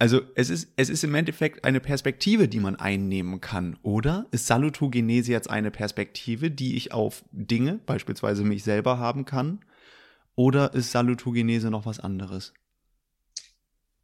Also 0.00 0.20
es 0.36 0.48
ist, 0.48 0.68
es 0.76 0.90
ist 0.90 1.02
im 1.02 1.14
Endeffekt 1.16 1.64
eine 1.64 1.80
Perspektive, 1.80 2.46
die 2.46 2.60
man 2.60 2.76
einnehmen 2.76 3.40
kann, 3.40 3.76
oder? 3.82 4.26
Ist 4.30 4.46
Salutogenese 4.46 5.32
jetzt 5.32 5.50
eine 5.50 5.72
Perspektive, 5.72 6.52
die 6.52 6.76
ich 6.76 6.92
auf 6.92 7.24
Dinge, 7.32 7.80
beispielsweise 7.84 8.44
mich 8.44 8.62
selber 8.62 8.98
haben 8.98 9.24
kann? 9.24 9.64
Oder 10.36 10.72
ist 10.72 10.92
Salutogenese 10.92 11.68
noch 11.68 11.84
was 11.84 11.98
anderes? 11.98 12.54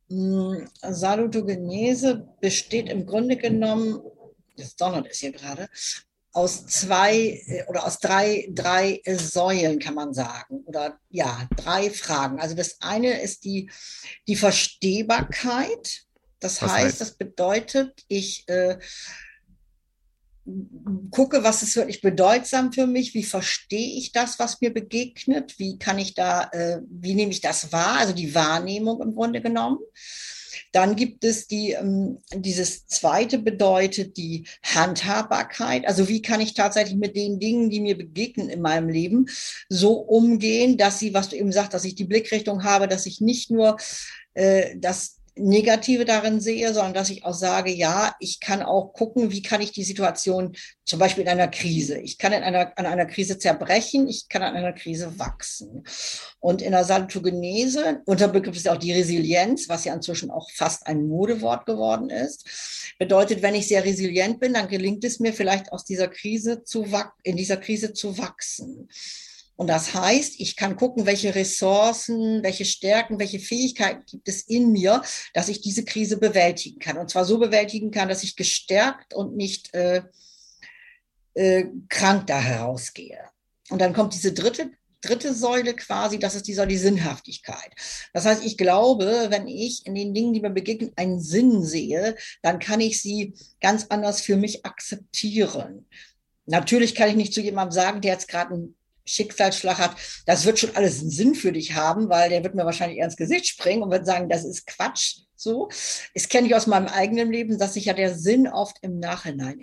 Hm, 0.08 0.68
Salutogenese 0.82 2.28
besteht 2.40 2.88
im 2.88 3.06
Grunde 3.06 3.36
genommen, 3.36 4.00
das 4.56 4.74
donnert 4.74 5.06
es 5.08 5.20
hier 5.20 5.30
gerade, 5.30 5.68
aus 6.34 6.66
zwei 6.66 7.42
äh, 7.46 7.64
oder 7.68 7.86
aus 7.86 7.98
drei, 8.00 8.48
drei 8.50 9.00
Säulen, 9.06 9.78
kann 9.78 9.94
man 9.94 10.12
sagen. 10.12 10.62
Oder 10.66 10.98
ja, 11.08 11.48
drei 11.56 11.90
Fragen. 11.90 12.40
Also 12.40 12.54
das 12.54 12.80
eine 12.80 13.22
ist 13.22 13.44
die, 13.44 13.70
die 14.26 14.36
Verstehbarkeit. 14.36 16.02
Das 16.40 16.60
heißt, 16.60 16.72
heißt, 16.72 17.00
das 17.00 17.12
bedeutet, 17.12 18.04
ich, 18.08 18.46
äh, 18.48 18.78
gucke, 21.10 21.42
was 21.42 21.62
ist 21.62 21.76
wirklich 21.76 22.02
bedeutsam 22.02 22.72
für 22.72 22.86
mich, 22.86 23.14
wie 23.14 23.24
verstehe 23.24 23.98
ich 23.98 24.12
das, 24.12 24.38
was 24.38 24.60
mir 24.60 24.74
begegnet, 24.74 25.58
wie 25.58 25.78
kann 25.78 25.98
ich 25.98 26.14
da, 26.14 26.50
äh, 26.52 26.80
wie 26.90 27.14
nehme 27.14 27.32
ich 27.32 27.40
das 27.40 27.72
wahr, 27.72 27.98
also 27.98 28.12
die 28.12 28.34
Wahrnehmung 28.34 29.00
im 29.00 29.14
Grunde 29.14 29.40
genommen. 29.40 29.78
Dann 30.74 30.96
gibt 30.96 31.22
es 31.22 31.46
die, 31.46 31.70
ähm, 31.70 32.18
dieses 32.34 32.88
zweite 32.88 33.38
bedeutet 33.38 34.16
die 34.16 34.44
Handhabbarkeit. 34.64 35.86
Also 35.86 36.08
wie 36.08 36.20
kann 36.20 36.40
ich 36.40 36.54
tatsächlich 36.54 36.96
mit 36.96 37.14
den 37.14 37.38
Dingen, 37.38 37.70
die 37.70 37.78
mir 37.78 37.96
begegnen 37.96 38.48
in 38.48 38.60
meinem 38.60 38.88
Leben, 38.88 39.26
so 39.68 39.92
umgehen, 39.92 40.76
dass 40.76 40.98
sie, 40.98 41.14
was 41.14 41.28
du 41.28 41.36
eben 41.36 41.52
sagst, 41.52 41.74
dass 41.74 41.84
ich 41.84 41.94
die 41.94 42.04
Blickrichtung 42.04 42.64
habe, 42.64 42.88
dass 42.88 43.06
ich 43.06 43.20
nicht 43.20 43.52
nur 43.52 43.76
äh, 44.34 44.76
das 44.76 45.20
Negative 45.36 46.04
darin 46.04 46.40
sehe, 46.40 46.72
sondern 46.72 46.94
dass 46.94 47.10
ich 47.10 47.24
auch 47.24 47.34
sage, 47.34 47.72
ja, 47.72 48.14
ich 48.20 48.38
kann 48.38 48.62
auch 48.62 48.92
gucken, 48.92 49.32
wie 49.32 49.42
kann 49.42 49.60
ich 49.60 49.72
die 49.72 49.82
Situation, 49.82 50.56
zum 50.84 50.98
Beispiel 50.98 51.22
in 51.22 51.28
einer 51.28 51.48
Krise, 51.48 51.98
ich 51.98 52.18
kann 52.18 52.32
in 52.32 52.42
einer, 52.42 52.72
an 52.76 52.86
einer 52.86 53.06
Krise 53.06 53.38
zerbrechen, 53.38 54.08
ich 54.08 54.28
kann 54.28 54.42
an 54.42 54.54
einer 54.54 54.72
Krise 54.72 55.18
wachsen. 55.18 55.84
Und 56.38 56.62
in 56.62 56.72
der 56.72 56.84
Salutogenese, 56.84 58.02
unter 58.04 58.28
Begriff 58.28 58.56
ist 58.56 58.68
auch 58.68 58.76
die 58.76 58.92
Resilienz, 58.92 59.68
was 59.68 59.84
ja 59.84 59.94
inzwischen 59.94 60.30
auch 60.30 60.50
fast 60.52 60.86
ein 60.86 61.08
Modewort 61.08 61.66
geworden 61.66 62.10
ist, 62.10 62.94
bedeutet, 62.98 63.42
wenn 63.42 63.54
ich 63.54 63.66
sehr 63.66 63.84
resilient 63.84 64.38
bin, 64.38 64.54
dann 64.54 64.68
gelingt 64.68 65.04
es 65.04 65.18
mir 65.18 65.32
vielleicht 65.32 65.72
aus 65.72 65.84
dieser 65.84 66.08
Krise 66.08 66.62
zu, 66.64 66.86
in 67.22 67.36
dieser 67.36 67.56
Krise 67.56 67.92
zu 67.92 68.18
wachsen. 68.18 68.88
Und 69.56 69.68
das 69.68 69.94
heißt, 69.94 70.40
ich 70.40 70.56
kann 70.56 70.76
gucken, 70.76 71.06
welche 71.06 71.34
Ressourcen, 71.34 72.42
welche 72.42 72.64
Stärken, 72.64 73.20
welche 73.20 73.38
Fähigkeiten 73.38 74.02
gibt 74.06 74.28
es 74.28 74.42
in 74.42 74.72
mir, 74.72 75.02
dass 75.32 75.48
ich 75.48 75.60
diese 75.60 75.84
Krise 75.84 76.16
bewältigen 76.16 76.80
kann. 76.80 76.98
Und 76.98 77.10
zwar 77.10 77.24
so 77.24 77.38
bewältigen 77.38 77.90
kann, 77.90 78.08
dass 78.08 78.24
ich 78.24 78.36
gestärkt 78.36 79.14
und 79.14 79.36
nicht 79.36 79.72
äh, 79.74 80.02
äh, 81.34 81.66
krank 81.88 82.26
da 82.26 82.40
herausgehe. 82.40 83.20
Und 83.70 83.80
dann 83.80 83.92
kommt 83.92 84.14
diese 84.14 84.32
dritte, 84.32 84.72
dritte 85.00 85.34
Säule 85.34 85.74
quasi, 85.74 86.18
das 86.18 86.34
ist 86.34 86.48
die 86.48 86.54
Säule 86.54 86.68
die 86.68 86.78
Sinnhaftigkeit. 86.78 87.70
Das 88.12 88.24
heißt, 88.24 88.44
ich 88.44 88.56
glaube, 88.56 89.26
wenn 89.28 89.46
ich 89.46 89.86
in 89.86 89.94
den 89.94 90.14
Dingen, 90.14 90.34
die 90.34 90.40
mir 90.40 90.50
begegnen, 90.50 90.92
einen 90.96 91.20
Sinn 91.20 91.62
sehe, 91.62 92.16
dann 92.42 92.58
kann 92.58 92.80
ich 92.80 93.00
sie 93.00 93.34
ganz 93.60 93.86
anders 93.88 94.20
für 94.20 94.36
mich 94.36 94.66
akzeptieren. 94.66 95.86
Natürlich 96.46 96.94
kann 96.94 97.08
ich 97.08 97.16
nicht 97.16 97.32
zu 97.32 97.40
jemandem 97.40 97.72
sagen, 97.72 98.00
der 98.00 98.12
jetzt 98.12 98.28
gerade 98.28 98.54
ein 98.54 98.74
Schicksalsschlag 99.04 99.78
hat, 99.78 99.96
das 100.26 100.44
wird 100.44 100.58
schon 100.58 100.74
alles 100.76 101.00
einen 101.00 101.10
Sinn 101.10 101.34
für 101.34 101.52
dich 101.52 101.74
haben, 101.74 102.08
weil 102.08 102.30
der 102.30 102.42
wird 102.42 102.54
mir 102.54 102.64
wahrscheinlich 102.64 102.98
eher 102.98 103.06
ins 103.06 103.16
Gesicht 103.16 103.46
springen 103.46 103.82
und 103.82 103.90
wird 103.90 104.06
sagen, 104.06 104.28
das 104.28 104.44
ist 104.44 104.66
Quatsch. 104.66 105.18
So, 105.36 105.68
das 106.14 106.28
kenne 106.28 106.46
ich 106.46 106.54
aus 106.54 106.66
meinem 106.66 106.86
eigenen 106.86 107.30
Leben, 107.30 107.58
dass 107.58 107.74
sich 107.74 107.86
ja 107.86 107.92
der 107.92 108.14
Sinn 108.14 108.48
oft 108.48 108.78
im 108.82 108.98
Nachhinein 108.98 109.60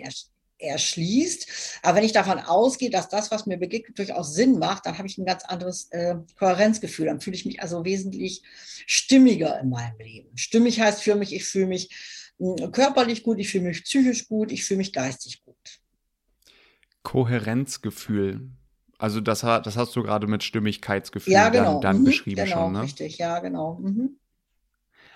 erschließt. 0.58 1.80
Aber 1.82 1.96
wenn 1.96 2.04
ich 2.04 2.12
davon 2.12 2.38
ausgehe, 2.38 2.90
dass 2.90 3.08
das, 3.08 3.30
was 3.30 3.46
mir 3.46 3.56
begegnet, 3.58 3.98
durchaus 3.98 4.34
Sinn 4.34 4.58
macht, 4.58 4.86
dann 4.86 4.96
habe 4.98 5.08
ich 5.08 5.18
ein 5.18 5.24
ganz 5.24 5.44
anderes 5.44 5.88
äh, 5.90 6.14
Kohärenzgefühl. 6.38 7.06
Dann 7.06 7.20
fühle 7.20 7.36
ich 7.36 7.46
mich 7.46 7.60
also 7.60 7.84
wesentlich 7.84 8.42
stimmiger 8.86 9.58
in 9.60 9.70
meinem 9.70 9.98
Leben. 9.98 10.36
Stimmig 10.36 10.80
heißt 10.80 11.02
für 11.02 11.14
mich, 11.14 11.34
ich 11.34 11.44
fühle 11.44 11.66
mich 11.66 11.90
hm, 12.38 12.70
körperlich 12.72 13.22
gut, 13.22 13.38
ich 13.38 13.50
fühle 13.50 13.64
mich 13.64 13.84
psychisch 13.84 14.28
gut, 14.28 14.52
ich 14.52 14.64
fühle 14.64 14.78
mich 14.78 14.92
geistig 14.92 15.42
gut. 15.44 15.80
Kohärenzgefühl. 17.02 18.48
Also 19.02 19.20
das, 19.20 19.40
das 19.40 19.76
hast 19.76 19.96
du 19.96 20.04
gerade 20.04 20.28
mit 20.28 20.44
Stimmigkeitsgefühl 20.44 21.32
ja, 21.32 21.48
genau. 21.48 21.72
dann, 21.72 21.80
dann 21.80 21.98
mhm, 22.02 22.04
beschrieben 22.04 22.44
genau, 22.44 22.66
schon, 22.66 22.72
ne? 22.72 22.82
Richtig, 22.82 23.18
ja, 23.18 23.40
genau. 23.40 23.80
Mhm. 23.82 24.10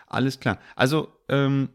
Alles 0.09 0.41
klar. 0.41 0.59
Also 0.75 1.13
ähm, 1.29 1.69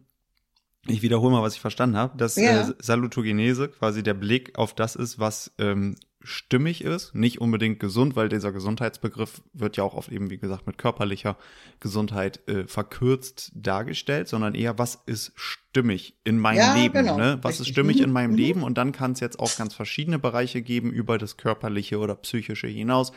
ich 0.88 1.04
wiederhole 1.04 1.32
mal, 1.32 1.42
was 1.42 1.54
ich 1.56 1.62
verstanden 1.62 1.96
habe, 1.96 2.18
dass 2.18 2.36
ja. 2.36 2.68
äh, 2.68 2.74
Salutogenese 2.80 3.70
quasi 3.70 4.04
der 4.04 4.14
Blick 4.14 4.60
auf 4.60 4.74
das 4.74 4.98
ist, 4.98 5.20
was 5.20 5.54
ähm, 5.58 5.96
stimmig 6.24 6.84
ist, 6.84 7.16
nicht 7.16 7.42
unbedingt 7.42 7.80
gesund, 7.80 8.16
weil 8.16 8.30
dieser 8.30 8.52
Gesundheitsbegriff 8.52 9.42
wird 9.54 9.78
ja 9.78 9.84
auch 9.84 9.94
oft 9.94 10.12
eben, 10.12 10.30
wie 10.30 10.38
gesagt, 10.38 10.68
mit 10.68 10.78
körperlicher 10.78 11.38
Gesundheit 11.80 12.48
äh, 12.48 12.68
verkürzt 12.68 13.52
dargestellt, 13.56 14.28
sondern 14.28 14.56
eher, 14.56 14.78
was 14.78 15.02
ist 15.06 15.32
stimmig 15.36 16.16
in 16.24 16.38
meinem 16.38 16.58
ja, 16.58 16.76
Leben? 16.76 16.94
Genau. 16.94 17.18
Ne? 17.18 17.40
Was 17.42 17.54
Richtig. 17.54 17.68
ist 17.68 17.74
stimmig 17.74 17.98
mhm. 17.98 18.04
in 18.04 18.12
meinem 18.12 18.32
mhm. 18.32 18.38
Leben? 18.38 18.64
Und 18.64 18.78
dann 18.78 18.92
kann 18.92 19.14
es 19.14 19.20
jetzt 19.20 19.40
auch 19.40 19.56
ganz 19.58 19.74
verschiedene 19.74 20.20
Bereiche 20.20 20.62
geben, 20.62 20.92
über 20.92 21.18
das 21.18 21.38
körperliche 21.38 22.00
oder 22.00 22.16
psychische 22.16 22.68
hinaus 22.68 23.12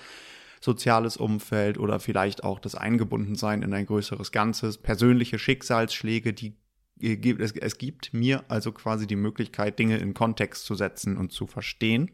soziales 0.60 1.18
Umfeld 1.18 1.78
oder 1.78 2.00
vielleicht 2.00 2.42
auch 2.42 2.58
das 2.58 2.74
Eingebundensein 2.74 3.62
in 3.62 3.74
ein 3.74 3.84
größeres 3.84 4.32
Ganzes, 4.32 4.78
persönliche 4.78 5.38
Schicksalsschläge, 5.38 6.32
die 6.32 6.56
es, 7.00 7.52
es 7.52 7.78
gibt 7.78 8.14
mir 8.14 8.44
also 8.48 8.72
quasi 8.72 9.06
die 9.06 9.16
Möglichkeit, 9.16 9.78
Dinge 9.78 9.98
in 9.98 10.14
Kontext 10.14 10.64
zu 10.64 10.74
setzen 10.74 11.16
und 11.16 11.32
zu 11.32 11.46
verstehen. 11.46 12.12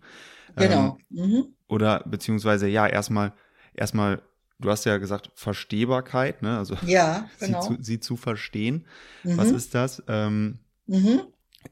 Genau. 0.56 0.99
Ähm, 1.10 1.30
mhm. 1.30 1.46
Oder 1.68 2.02
beziehungsweise 2.06 2.68
ja, 2.68 2.87
erstmal, 2.87 3.32
erstmal, 3.75 4.22
du 4.58 4.70
hast 4.70 4.84
ja 4.84 4.99
gesagt, 4.99 5.30
Verstehbarkeit, 5.34 6.42
ne? 6.42 6.58
Also 6.58 6.76
ja, 6.87 7.28
genau. 7.40 7.62
sie, 7.62 7.68
zu, 7.68 7.82
sie 7.82 8.00
zu 8.00 8.16
verstehen. 8.16 8.87
Mhm. 9.22 9.37
Was 9.37 9.50
ist 9.50 9.75
das? 9.75 10.02
Ähm, 10.08 10.58
mhm. 10.87 11.22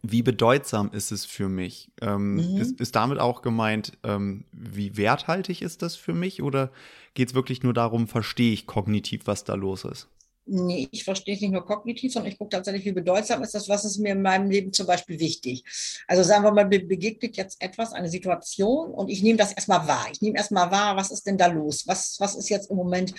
Wie 0.03 0.23
bedeutsam 0.23 0.91
ist 0.93 1.13
es 1.13 1.25
für 1.25 1.49
mich? 1.49 1.91
Ähm, 2.03 2.35
mhm. 2.35 2.59
ist, 2.59 2.79
ist 2.79 2.95
damit 2.95 3.19
auch 3.19 3.41
gemeint, 3.41 3.97
ähm, 4.03 4.45
wie 4.53 4.99
werthaltig 4.99 5.63
ist 5.63 5.81
das 5.81 5.97
für 5.97 6.13
mich? 6.13 6.43
Oder 6.43 6.71
geht 7.15 7.31
es 7.31 7.35
wirklich 7.35 7.63
nur 7.63 7.73
darum, 7.73 8.07
verstehe 8.07 8.53
ich 8.53 8.67
kognitiv, 8.67 9.27
was 9.27 9.45
da 9.45 9.55
los 9.55 9.85
ist? 9.85 10.09
Nee, 10.51 10.89
ich 10.93 11.05
verstehe 11.05 11.35
es 11.35 11.43
nicht 11.43 11.51
nur 11.51 11.67
kognitiv, 11.67 12.11
sondern 12.11 12.33
ich 12.33 12.39
gucke 12.39 12.49
tatsächlich, 12.51 12.87
wie 12.87 12.93
bedeutsam 12.93 13.43
ist 13.43 13.55
das, 13.55 13.69
was 13.69 13.85
ist 13.85 13.99
mir 13.99 14.13
in 14.13 14.23
meinem 14.23 14.51
Leben 14.51 14.73
zum 14.73 14.87
Beispiel 14.87 15.21
wichtig. 15.21 15.63
Also 16.07 16.23
sagen 16.23 16.43
wir 16.43 16.53
mal, 16.53 16.67
mir 16.67 16.89
begegnet 16.89 17.37
jetzt 17.37 17.61
etwas, 17.61 17.93
eine 17.93 18.09
Situation 18.09 18.91
und 18.91 19.11
ich 19.11 19.23
nehme 19.23 19.37
das 19.37 19.53
erstmal 19.53 19.87
wahr. 19.87 20.07
Ich 20.11 20.23
nehme 20.23 20.39
erstmal 20.39 20.71
wahr, 20.71 20.97
was 20.97 21.11
ist 21.11 21.27
denn 21.27 21.37
da 21.37 21.49
los? 21.49 21.87
Was, 21.87 22.19
was 22.19 22.35
ist 22.35 22.49
jetzt 22.49 22.71
im 22.71 22.77
Moment, 22.77 23.13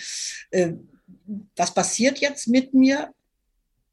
äh, 0.50 0.72
was 1.54 1.72
passiert 1.72 2.18
jetzt 2.18 2.48
mit 2.48 2.74
mir? 2.74 3.14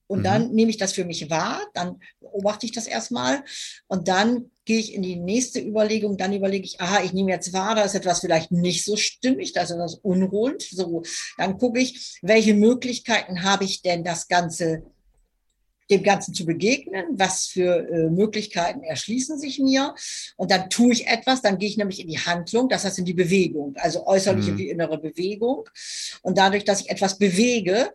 Und 0.08 0.20
mhm. 0.20 0.24
dann 0.24 0.52
nehme 0.52 0.72
ich 0.72 0.78
das 0.78 0.94
für 0.94 1.06
mich 1.06 1.30
wahr, 1.30 1.62
dann 1.76 2.00
beobachte 2.20 2.66
ich 2.66 2.72
das 2.72 2.88
erstmal 2.88 3.44
und 3.86 4.08
dann 4.08 4.50
gehe 4.68 4.80
ich 4.80 4.94
in 4.94 5.02
die 5.02 5.16
nächste 5.16 5.60
Überlegung, 5.60 6.18
dann 6.18 6.34
überlege 6.34 6.66
ich, 6.66 6.80
aha, 6.80 7.02
ich 7.04 7.14
nehme 7.14 7.32
jetzt 7.32 7.54
wahr, 7.54 7.74
da 7.74 7.82
ist 7.84 7.96
etwas 7.96 8.20
vielleicht 8.20 8.52
nicht 8.52 8.84
so 8.84 8.98
stimmig, 8.98 9.54
da 9.54 9.62
ist 9.62 9.72
etwas 9.72 9.96
unruhend. 9.96 10.62
So, 10.62 11.04
dann 11.38 11.58
gucke 11.58 11.80
ich, 11.80 12.20
welche 12.22 12.54
Möglichkeiten 12.54 13.44
habe 13.44 13.64
ich 13.64 13.82
denn, 13.82 14.04
das 14.04 14.28
Ganze, 14.28 14.84
dem 15.90 16.04
Ganzen 16.04 16.34
zu 16.34 16.46
begegnen, 16.46 17.06
was 17.14 17.46
für 17.46 17.88
äh, 17.88 18.10
Möglichkeiten 18.10 18.84
erschließen 18.84 19.40
sich 19.40 19.58
mir. 19.58 19.96
Und 20.36 20.52
dann 20.52 20.70
tue 20.70 20.92
ich 20.92 21.08
etwas, 21.08 21.42
dann 21.42 21.58
gehe 21.58 21.70
ich 21.70 21.78
nämlich 21.78 22.02
in 22.02 22.10
die 22.10 22.20
Handlung, 22.20 22.68
das 22.68 22.84
heißt 22.84 23.00
in 23.00 23.06
die 23.06 23.14
Bewegung, 23.14 23.74
also 23.78 24.06
äußerliche 24.06 24.52
mhm. 24.52 24.58
wie 24.58 24.70
innere 24.70 25.00
Bewegung. 25.00 25.70
Und 26.22 26.38
dadurch, 26.38 26.66
dass 26.66 26.82
ich 26.82 26.90
etwas 26.90 27.18
bewege, 27.18 27.94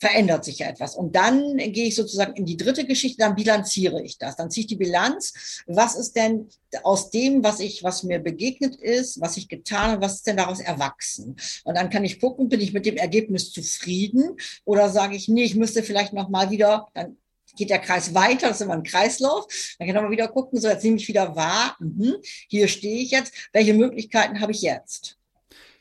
verändert 0.00 0.46
sich 0.46 0.58
ja 0.60 0.68
etwas. 0.68 0.96
Und 0.96 1.14
dann 1.14 1.58
gehe 1.58 1.86
ich 1.86 1.94
sozusagen 1.94 2.34
in 2.34 2.46
die 2.46 2.56
dritte 2.56 2.86
Geschichte, 2.86 3.18
dann 3.18 3.36
bilanziere 3.36 4.02
ich 4.02 4.16
das. 4.16 4.34
Dann 4.34 4.50
ziehe 4.50 4.62
ich 4.62 4.68
die 4.68 4.76
Bilanz. 4.76 5.62
Was 5.66 5.94
ist 5.94 6.16
denn 6.16 6.48
aus 6.82 7.10
dem, 7.10 7.44
was 7.44 7.60
ich, 7.60 7.84
was 7.84 8.02
mir 8.02 8.18
begegnet 8.18 8.76
ist, 8.76 9.20
was 9.20 9.36
ich 9.36 9.48
getan 9.48 9.92
habe, 9.92 10.02
was 10.02 10.14
ist 10.14 10.26
denn 10.26 10.38
daraus 10.38 10.60
erwachsen? 10.60 11.36
Und 11.64 11.76
dann 11.76 11.90
kann 11.90 12.04
ich 12.04 12.18
gucken, 12.18 12.48
bin 12.48 12.60
ich 12.60 12.72
mit 12.72 12.86
dem 12.86 12.96
Ergebnis 12.96 13.52
zufrieden 13.52 14.36
oder 14.64 14.88
sage 14.88 15.16
ich, 15.16 15.28
nee, 15.28 15.44
ich 15.44 15.54
müsste 15.54 15.82
vielleicht 15.82 16.14
noch 16.14 16.30
mal 16.30 16.50
wieder, 16.50 16.88
dann 16.94 17.18
geht 17.56 17.68
der 17.68 17.78
Kreis 17.78 18.14
weiter, 18.14 18.48
das 18.48 18.60
ist 18.60 18.64
immer 18.64 18.74
ein 18.74 18.82
Kreislauf. 18.82 19.46
Dann 19.78 19.86
kann 19.86 20.02
man 20.02 20.10
wieder 20.10 20.28
gucken, 20.28 20.58
so 20.58 20.68
jetzt 20.68 20.82
nehme 20.82 20.96
ich 20.96 21.08
wieder 21.08 21.36
wahr, 21.36 21.76
mhm, 21.78 22.16
hier 22.48 22.68
stehe 22.68 23.02
ich 23.02 23.10
jetzt, 23.10 23.34
welche 23.52 23.74
Möglichkeiten 23.74 24.40
habe 24.40 24.52
ich 24.52 24.62
jetzt? 24.62 25.19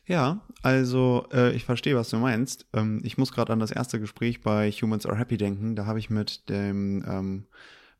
Ja, 0.10 0.42
also 0.64 1.28
äh, 1.32 1.54
ich 1.54 1.66
verstehe, 1.66 1.96
was 1.96 2.10
du 2.10 2.18
meinst. 2.18 2.66
Ähm, 2.74 3.00
ich 3.04 3.20
muss 3.20 3.32
gerade 3.32 3.54
an 3.54 3.60
das 3.60 3.70
erste 3.70 4.00
Gespräch 4.00 4.42
bei 4.42 4.72
Humans 4.72 5.06
Are 5.06 5.16
Happy 5.16 5.38
denken. 5.38 5.76
Da 5.76 5.86
habe 5.86 6.00
ich 6.00 6.10
mit 6.10 6.50
dem 6.50 7.06
ähm, 7.08 7.46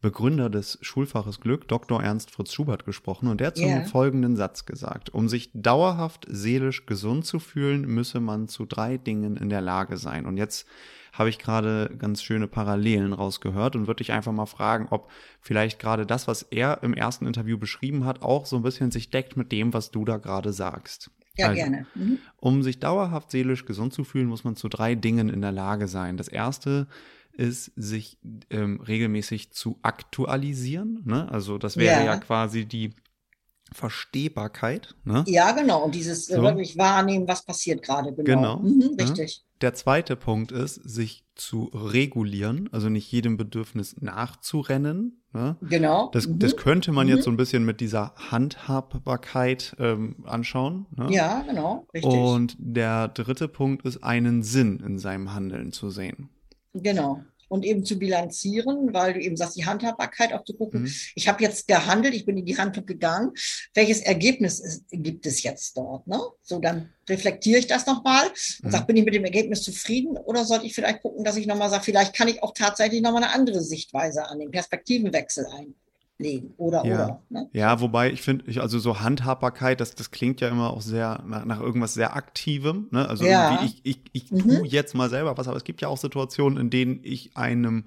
Begründer 0.02 0.50
des 0.50 0.80
Schulfaches 0.82 1.40
Glück, 1.40 1.68
Dr. 1.68 2.02
Ernst 2.02 2.32
Fritz 2.32 2.52
Schubert, 2.52 2.84
gesprochen 2.84 3.28
und 3.28 3.40
der 3.40 3.48
hat 3.48 3.60
yeah. 3.60 3.84
zum 3.84 3.92
folgenden 3.92 4.36
Satz 4.36 4.66
gesagt. 4.66 5.14
Um 5.14 5.30
sich 5.30 5.52
dauerhaft 5.54 6.26
seelisch 6.28 6.88
gesund 6.88 7.28
zu 7.28 7.38
fühlen, 7.40 7.82
müsse 7.82 8.20
man 8.20 8.48
zu 8.48 8.66
drei 8.66 8.98
Dingen 8.98 9.38
in 9.38 9.50
der 9.50 9.62
Lage 9.62 9.98
sein. 9.98 10.26
Und 10.26 10.38
jetzt 10.38 10.66
habe 11.14 11.30
ich 11.30 11.38
gerade 11.38 11.96
ganz 11.96 12.24
schöne 12.24 12.48
Parallelen 12.48 13.14
rausgehört 13.14 13.76
und 13.76 13.86
würde 13.86 13.98
dich 13.98 14.14
einfach 14.14 14.32
mal 14.32 14.48
fragen, 14.48 14.88
ob 14.90 15.12
vielleicht 15.42 15.78
gerade 15.78 16.08
das, 16.08 16.28
was 16.28 16.42
er 16.42 16.82
im 16.82 16.96
ersten 16.96 17.28
Interview 17.28 17.60
beschrieben 17.60 18.06
hat, 18.06 18.24
auch 18.24 18.48
so 18.48 18.56
ein 18.56 18.64
bisschen 18.64 18.90
sich 18.90 19.12
deckt 19.12 19.38
mit 19.38 19.52
dem, 19.52 19.74
was 19.74 19.92
du 19.92 20.06
da 20.06 20.18
gerade 20.18 20.54
sagst. 20.54 21.12
Ja, 21.40 21.48
also, 21.48 21.56
gerne. 21.56 21.86
Mhm. 21.96 22.20
Um 22.38 22.64
sich 22.64 22.80
dauerhaft 22.80 23.32
seelisch 23.32 23.66
gesund 23.66 23.94
zu 23.94 24.04
fühlen, 24.04 24.28
muss 24.28 24.44
man 24.44 24.56
zu 24.56 24.68
drei 24.70 24.96
Dingen 24.96 25.30
in 25.30 25.42
der 25.42 25.52
Lage 25.52 25.88
sein. 25.88 26.18
Das 26.18 26.28
erste 26.28 26.88
ist, 27.32 27.72
sich 27.76 28.18
ähm, 28.50 28.82
regelmäßig 28.82 29.52
zu 29.52 29.80
aktualisieren. 29.82 31.02
Ne? 31.06 31.32
Also 31.32 31.58
das 31.58 31.78
wäre 31.78 32.02
ja. 32.02 32.06
ja 32.06 32.18
quasi 32.18 32.66
die 32.66 32.94
Verstehbarkeit. 33.72 34.96
Ne? 35.06 35.24
Ja, 35.28 35.52
genau. 35.52 35.84
Und 35.86 35.96
dieses 35.96 36.26
so. 36.26 36.42
wirklich 36.42 36.78
wahrnehmen, 36.78 37.28
was 37.28 37.46
passiert 37.46 37.82
gerade. 37.82 38.14
Genau. 38.14 38.58
genau. 38.58 38.60
Mhm, 38.60 38.96
richtig. 39.00 39.46
Der 39.62 39.74
zweite 39.74 40.16
Punkt 40.16 40.52
ist, 40.52 40.76
sich 40.76 41.26
zu 41.36 41.70
regulieren, 41.74 42.70
also 42.72 42.90
nicht 42.90 43.12
jedem 43.12 43.38
Bedürfnis 43.38 43.96
nachzurennen. 44.00 45.22
Ne? 45.34 45.58
Genau. 45.62 46.10
Das, 46.12 46.28
mhm. 46.28 46.40
das 46.40 46.58
könnte 46.58 46.92
man 46.92 47.08
mhm. 47.08 47.14
jetzt 47.14 47.26
so 47.26 47.32
ein 47.32 47.38
bisschen 47.38 47.66
mit 47.66 47.82
dieser 47.82 48.14
Handhabbarkeit 48.16 49.76
ähm, 49.80 50.24
anschauen. 50.26 50.86
Ne? 50.96 51.08
Ja, 51.12 51.42
genau. 51.42 51.88
Richtig. 51.94 52.12
Und 52.12 52.56
der 52.58 53.10
dritte 53.10 53.48
Punkt 53.48 53.86
ist, 53.86 54.04
einen 54.04 54.44
Sinn 54.44 54.80
in 54.80 54.98
seinem 54.98 55.34
Handeln 55.34 55.72
zu 55.72 55.90
sehen. 55.90 56.30
Genau 56.74 57.22
und 57.50 57.66
eben 57.66 57.84
zu 57.84 58.00
bilanzieren, 58.00 58.94
weil 58.94 59.14
du 59.14 59.20
eben 59.20 59.36
sagst, 59.36 59.58
die 59.58 59.66
Handhabbarkeit 59.66 60.34
auch 60.34 60.46
zu 60.46 60.54
gucken. 60.56 60.84
Mhm. 60.84 60.94
Ich 61.16 61.28
habe 61.28 61.44
jetzt 61.44 61.68
gehandelt, 61.68 62.14
ich 62.14 62.26
bin 62.26 62.38
in 62.38 62.46
die 62.46 62.58
Handlung 62.58 62.86
gegangen. 62.86 63.32
Welches 63.74 64.00
Ergebnis 64.00 64.60
ist, 64.60 64.86
gibt 64.92 65.26
es 65.26 65.44
jetzt 65.44 65.76
dort? 65.76 66.08
Ne? 66.08 66.20
So, 66.42 66.60
dann 66.60 66.94
reflektiere 67.10 67.60
ich 67.60 67.68
das 67.68 67.86
nochmal 67.86 68.28
und 68.28 68.66
mhm. 68.66 68.72
sage, 68.72 68.86
bin 68.86 68.98
ich 68.98 69.06
mit 69.06 69.16
dem 69.16 69.26
Ergebnis 69.26 69.64
zufrieden 69.64 70.16
oder 70.18 70.46
sollte 70.46 70.66
ich 70.66 70.76
vielleicht 70.76 71.02
gucken, 71.02 71.26
dass 71.26 71.36
ich 71.36 71.48
nochmal 71.48 71.70
sage, 71.70 71.84
vielleicht 71.84 72.16
kann 72.16 72.28
ich 72.28 72.42
auch 72.44 72.54
tatsächlich 72.54 73.02
nochmal 73.02 73.24
eine 73.24 73.34
andere 73.34 73.62
Sichtweise 73.62 74.26
an 74.28 74.40
den 74.40 74.52
Perspektivenwechsel 74.52 75.48
ein 75.48 75.76
legen 76.20 76.54
oder 76.58 76.86
ja. 76.86 77.06
oder. 77.06 77.22
Ne? 77.30 77.50
Ja, 77.54 77.82
wobei 77.82 78.12
ich 78.12 78.22
finde, 78.22 78.62
also 78.62 78.78
so 78.78 79.00
Handhabbarkeit, 79.00 79.82
das, 79.82 79.96
das 79.96 80.12
klingt 80.12 80.42
ja 80.42 80.50
immer 80.50 80.72
auch 80.72 80.82
sehr 80.82 81.24
nach, 81.26 81.46
nach 81.46 81.60
irgendwas 81.60 81.94
sehr 81.94 82.16
Aktivem. 82.16 82.88
Ne? 82.92 83.08
Also 83.08 83.26
ja. 83.26 83.62
ich, 83.64 83.80
ich, 83.84 84.02
ich 84.12 84.32
mhm. 84.32 84.40
tue 84.40 84.68
jetzt 84.68 84.94
mal 84.94 85.10
selber 85.10 85.38
was, 85.38 85.48
aber 85.48 85.58
es 85.58 85.64
gibt 85.64 85.82
ja 85.82 85.88
auch 85.88 85.98
Situationen, 85.98 86.60
in 86.60 86.70
denen 86.70 87.00
ich 87.04 87.36
einem 87.36 87.86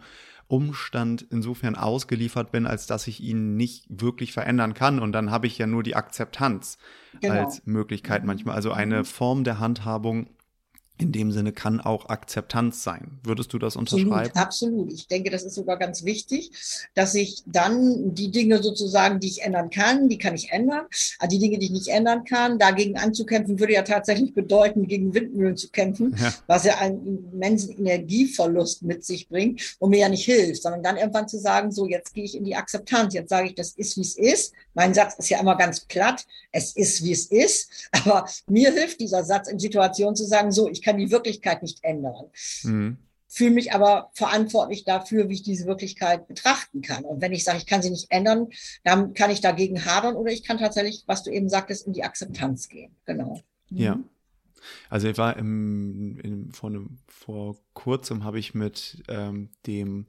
Umstand 0.49 1.27
insofern 1.31 1.77
ausgeliefert 1.77 2.53
bin, 2.53 2.67
als 2.67 2.87
dass 2.87 3.07
ich 3.07 3.21
ihn 3.21 3.57
nicht 3.57 3.87
wirklich 3.89 4.33
verändern 4.33 4.75
kann. 4.75 4.99
Und 4.99 5.13
dann 5.13 5.31
habe 5.31 5.47
ich 5.47 5.57
ja 5.57 5.67
nur 5.67 5.83
die 5.83 5.95
Akzeptanz 5.95 6.79
genau. 7.21 7.45
als 7.45 7.63
Möglichkeit 7.67 8.25
manchmal. 8.25 8.55
Also 8.55 8.73
eine 8.73 8.99
mhm. 8.99 9.05
Form 9.05 9.45
der 9.45 9.61
Handhabung 9.61 10.27
in 10.99 11.11
dem 11.11 11.33
Sinne 11.33 11.53
kann 11.53 11.81
auch 11.81 12.09
Akzeptanz 12.09 12.83
sein. 12.83 13.19
Würdest 13.25 13.53
du 13.53 13.59
das 13.59 13.77
unterschreiben? 13.77 14.13
Absolut, 14.13 14.37
absolut. 14.37 14.93
Ich 14.93 15.09
denke, 15.09 15.31
das 15.31 15.43
ist 15.43 15.55
sogar 15.55 15.77
ganz 15.77 16.05
wichtig, 16.05 16.53
dass 16.95 17.15
ich 17.15 17.43
dann 17.47 18.15
die 18.15 18.31
Dinge 18.31 18.63
sozusagen, 18.63 19.19
die 19.19 19.29
ich 19.29 19.43
ändern 19.43 19.71
kann, 19.71 20.09
die 20.09 20.19
kann 20.19 20.35
ich 20.35 20.53
ändern. 20.53 20.87
Aber 21.19 21.29
die 21.29 21.39
Dinge, 21.39 21.59
die 21.59 21.67
ich 21.67 21.73
nicht 21.73 21.89
ändern 21.89 22.25
kann, 22.25 22.59
dagegen 22.59 22.97
anzukämpfen, 22.99 23.59
würde 23.59 23.73
ja 23.73 23.83
tatsächlich 23.83 24.35
bedeuten, 24.35 24.87
gegen 24.87 25.15
Windmühlen 25.15 25.57
zu 25.57 25.71
kämpfen, 25.71 26.15
ja. 26.19 26.33
was 26.47 26.65
ja 26.65 26.79
einen 26.79 27.31
immensen 27.33 27.77
Energieverlust 27.77 28.83
mit 28.83 29.05
sich 29.05 29.29
bringt 29.29 29.77
und 29.79 29.91
mir 29.91 30.01
ja 30.01 30.09
nicht 30.09 30.25
hilft, 30.25 30.63
sondern 30.63 30.83
dann 30.83 30.97
irgendwann 30.97 31.29
zu 31.29 31.39
sagen, 31.39 31.73
so, 31.73 31.87
jetzt 31.87 32.15
gehe 32.15 32.25
ich 32.25 32.37
in 32.37 32.45
die 32.45 32.55
Akzeptanz. 32.55 33.15
Jetzt 33.15 33.31
sage 33.31 33.49
ich, 33.49 33.55
das 33.55 33.71
ist, 33.73 33.97
wie 33.97 34.03
es 34.03 34.17
ist. 34.17 34.53
Mein 34.75 34.95
Satz 34.95 35.15
ist 35.19 35.31
ja 35.31 35.41
immer 35.41 35.57
ganz 35.57 35.81
platt. 35.81 36.25
Es 36.53 36.77
ist, 36.77 37.03
wie 37.03 37.13
es 37.13 37.27
ist. 37.27 37.89
Aber 37.93 38.27
mir 38.47 38.73
hilft 38.73 39.01
dieser 39.01 39.25
Satz 39.25 39.49
in 39.49 39.59
Situationen 39.59 40.15
zu 40.15 40.25
sagen, 40.25 40.53
so, 40.53 40.69
ich 40.69 40.82
kann 40.83 40.99
die 40.99 41.11
Wirklichkeit 41.11 41.63
nicht 41.63 41.83
ändern. 41.83 42.27
Mhm. 42.63 42.99
Fühle 43.29 43.53
mich 43.53 43.73
aber 43.73 44.11
verantwortlich 44.13 44.85
dafür, 44.85 45.31
wie 45.31 45.35
ich 45.35 45.43
diese 45.43 45.67
Wirklichkeit 45.67 46.29
betrachten 46.29 46.83
kann. 46.83 47.05
Und 47.05 47.23
wenn 47.23 47.33
ich 47.33 47.45
sage, 47.45 47.59
ich 47.59 47.67
kann 47.67 47.81
sie 47.81 47.89
nicht 47.89 48.11
ändern, 48.11 48.49
dann 48.85 49.15
kann 49.15 49.31
ich 49.31 49.41
dagegen 49.41 49.87
hadern 49.87 50.17
oder 50.17 50.31
ich 50.31 50.45
kann 50.45 50.59
tatsächlich, 50.59 51.05
was 51.07 51.23
du 51.23 51.31
eben 51.31 51.49
sagtest, 51.49 51.87
in 51.87 51.95
die 51.95 52.05
Akzeptanz 52.05 52.69
gehen. 52.69 52.95
Genau. 53.07 53.41
Mhm. 53.71 53.79
Ja. 53.79 53.99
Also 54.91 55.09
ich 55.09 55.19
war 55.19 55.37
im, 55.37 56.19
im, 56.21 56.53
vor, 56.53 56.71
einem, 56.71 56.99
vor 57.09 57.57
kurzem 57.73 58.25
habe 58.25 58.39
ich 58.39 58.55
mit 58.55 59.03
ähm, 59.09 59.49
dem 59.67 60.07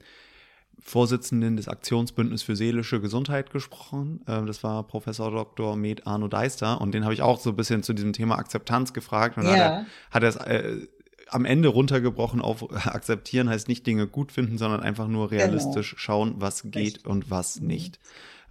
Vorsitzenden 0.85 1.55
des 1.55 1.69
Aktionsbündnisses 1.69 2.43
für 2.43 2.55
seelische 2.55 2.99
Gesundheit 2.99 3.51
gesprochen. 3.51 4.21
Ähm, 4.27 4.45
das 4.45 4.63
war 4.63 4.83
Professor 4.83 5.31
Dr. 5.31 5.77
Med 5.77 6.05
Arno 6.05 6.27
Deister 6.27 6.81
und 6.81 6.93
den 6.93 7.03
habe 7.05 7.13
ich 7.13 7.21
auch 7.21 7.39
so 7.39 7.51
ein 7.51 7.55
bisschen 7.55 7.83
zu 7.83 7.93
diesem 7.93 8.11
Thema 8.11 8.37
Akzeptanz 8.37 8.93
gefragt 8.93 9.37
und 9.37 9.45
ja. 9.45 9.85
hat 10.11 10.23
er 10.23 10.29
es 10.29 10.35
äh, 10.35 10.87
am 11.29 11.45
Ende 11.45 11.69
runtergebrochen 11.69 12.41
auf 12.41 12.69
akzeptieren 12.85 13.49
heißt 13.49 13.67
nicht 13.69 13.87
Dinge 13.87 14.07
gut 14.07 14.31
finden, 14.31 14.57
sondern 14.57 14.81
einfach 14.81 15.07
nur 15.07 15.29
genau. 15.29 15.41
realistisch 15.43 15.91
genau. 15.91 15.99
schauen, 15.99 16.35
was 16.37 16.63
geht 16.63 16.75
Richtig. 16.75 17.07
und 17.07 17.31
was 17.31 17.61
mhm. 17.61 17.67
nicht. 17.67 17.99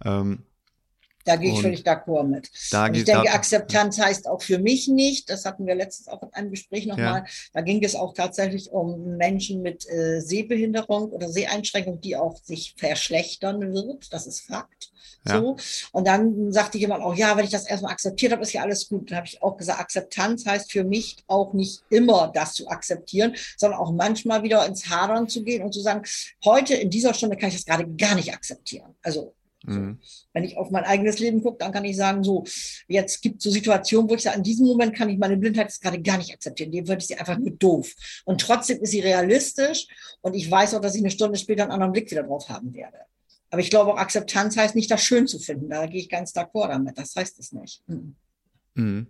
Ähm, 0.03 0.39
da 1.25 1.35
gehe 1.35 1.53
ich 1.53 1.61
völlig 1.61 1.85
d'accord 1.85 2.23
mit. 2.23 2.49
Da 2.71 2.85
und 2.85 2.95
ich 2.95 3.05
denke, 3.05 3.25
da, 3.25 3.33
Akzeptanz 3.33 3.99
heißt 3.99 4.27
auch 4.27 4.41
für 4.41 4.59
mich 4.59 4.87
nicht, 4.87 5.29
das 5.29 5.45
hatten 5.45 5.65
wir 5.65 5.75
letztens 5.75 6.07
auch 6.07 6.21
in 6.21 6.33
einem 6.33 6.51
Gespräch 6.51 6.85
nochmal, 6.85 7.19
ja. 7.19 7.25
da 7.53 7.61
ging 7.61 7.83
es 7.83 7.95
auch 7.95 8.13
tatsächlich 8.13 8.71
um 8.71 9.17
Menschen 9.17 9.61
mit 9.61 9.89
äh, 9.89 10.19
Sehbehinderung 10.19 11.09
oder 11.11 11.29
Seheinschränkung, 11.29 12.01
die 12.01 12.15
auch 12.15 12.37
sich 12.37 12.75
verschlechtern 12.77 13.73
wird. 13.73 14.11
Das 14.11 14.27
ist 14.27 14.41
Fakt. 14.41 14.91
Ja. 15.27 15.39
So. 15.39 15.57
Und 15.91 16.07
dann 16.07 16.51
sagte 16.51 16.77
jemand 16.77 17.03
auch, 17.03 17.15
ja, 17.15 17.37
wenn 17.37 17.45
ich 17.45 17.51
das 17.51 17.65
erstmal 17.65 17.93
akzeptiert 17.93 18.31
habe, 18.31 18.41
ist 18.41 18.53
ja 18.53 18.61
alles 18.61 18.89
gut. 18.89 19.09
Dann 19.09 19.17
habe 19.17 19.27
ich 19.27 19.41
auch 19.41 19.57
gesagt, 19.57 19.79
Akzeptanz 19.79 20.45
heißt 20.45 20.71
für 20.71 20.83
mich 20.83 21.17
auch 21.27 21.53
nicht 21.53 21.83
immer 21.89 22.31
das 22.33 22.53
zu 22.53 22.67
akzeptieren, 22.67 23.35
sondern 23.57 23.79
auch 23.79 23.91
manchmal 23.91 24.43
wieder 24.43 24.65
ins 24.65 24.89
Hadern 24.89 25.29
zu 25.29 25.43
gehen 25.43 25.63
und 25.63 25.73
zu 25.73 25.81
sagen, 25.81 26.03
heute 26.43 26.75
in 26.75 26.89
dieser 26.89 27.13
Stunde 27.13 27.37
kann 27.37 27.49
ich 27.49 27.55
das 27.55 27.65
gerade 27.65 27.87
gar 27.87 28.15
nicht 28.15 28.33
akzeptieren. 28.33 28.95
Also 29.01 29.33
Mhm. 29.63 29.99
Wenn 30.33 30.43
ich 30.43 30.57
auf 30.57 30.71
mein 30.71 30.83
eigenes 30.83 31.19
Leben 31.19 31.41
gucke, 31.41 31.57
dann 31.59 31.71
kann 31.71 31.85
ich 31.85 31.95
sagen, 31.95 32.23
so, 32.23 32.43
jetzt 32.87 33.21
gibt 33.21 33.37
es 33.37 33.43
so 33.43 33.49
Situationen, 33.49 34.09
wo 34.09 34.15
ich 34.15 34.23
sage, 34.23 34.37
in 34.37 34.43
diesem 34.43 34.67
Moment 34.67 34.95
kann 34.95 35.09
ich 35.09 35.17
meine 35.17 35.37
Blindheit 35.37 35.67
jetzt 35.67 35.81
gerade 35.81 36.01
gar 36.01 36.17
nicht 36.17 36.33
akzeptieren. 36.33 36.71
Dem 36.71 36.87
würde 36.87 36.99
ich 36.99 37.07
sie 37.07 37.15
einfach 37.15 37.37
nur 37.37 37.51
doof. 37.51 37.93
Und 38.25 38.41
trotzdem 38.41 38.79
ist 38.81 38.91
sie 38.91 38.99
realistisch 38.99 39.87
und 40.21 40.33
ich 40.33 40.49
weiß 40.49 40.75
auch, 40.75 40.81
dass 40.81 40.95
ich 40.95 41.01
eine 41.01 41.11
Stunde 41.11 41.37
später 41.37 41.63
einen 41.63 41.71
anderen 41.71 41.93
Blick 41.93 42.11
wieder 42.11 42.23
drauf 42.23 42.49
haben 42.49 42.73
werde. 42.73 42.97
Aber 43.49 43.61
ich 43.61 43.69
glaube 43.69 43.93
auch, 43.93 43.97
Akzeptanz 43.97 44.57
heißt 44.57 44.75
nicht, 44.75 44.89
das 44.89 45.03
schön 45.03 45.27
zu 45.27 45.39
finden. 45.39 45.69
Da 45.69 45.85
gehe 45.85 46.01
ich 46.01 46.09
ganz 46.09 46.35
d'accord 46.35 46.69
damit. 46.69 46.97
Das 46.97 47.15
heißt 47.15 47.39
es 47.39 47.51
nicht. 47.51 47.83
Mhm. 47.87 48.15
Mhm. 48.73 49.07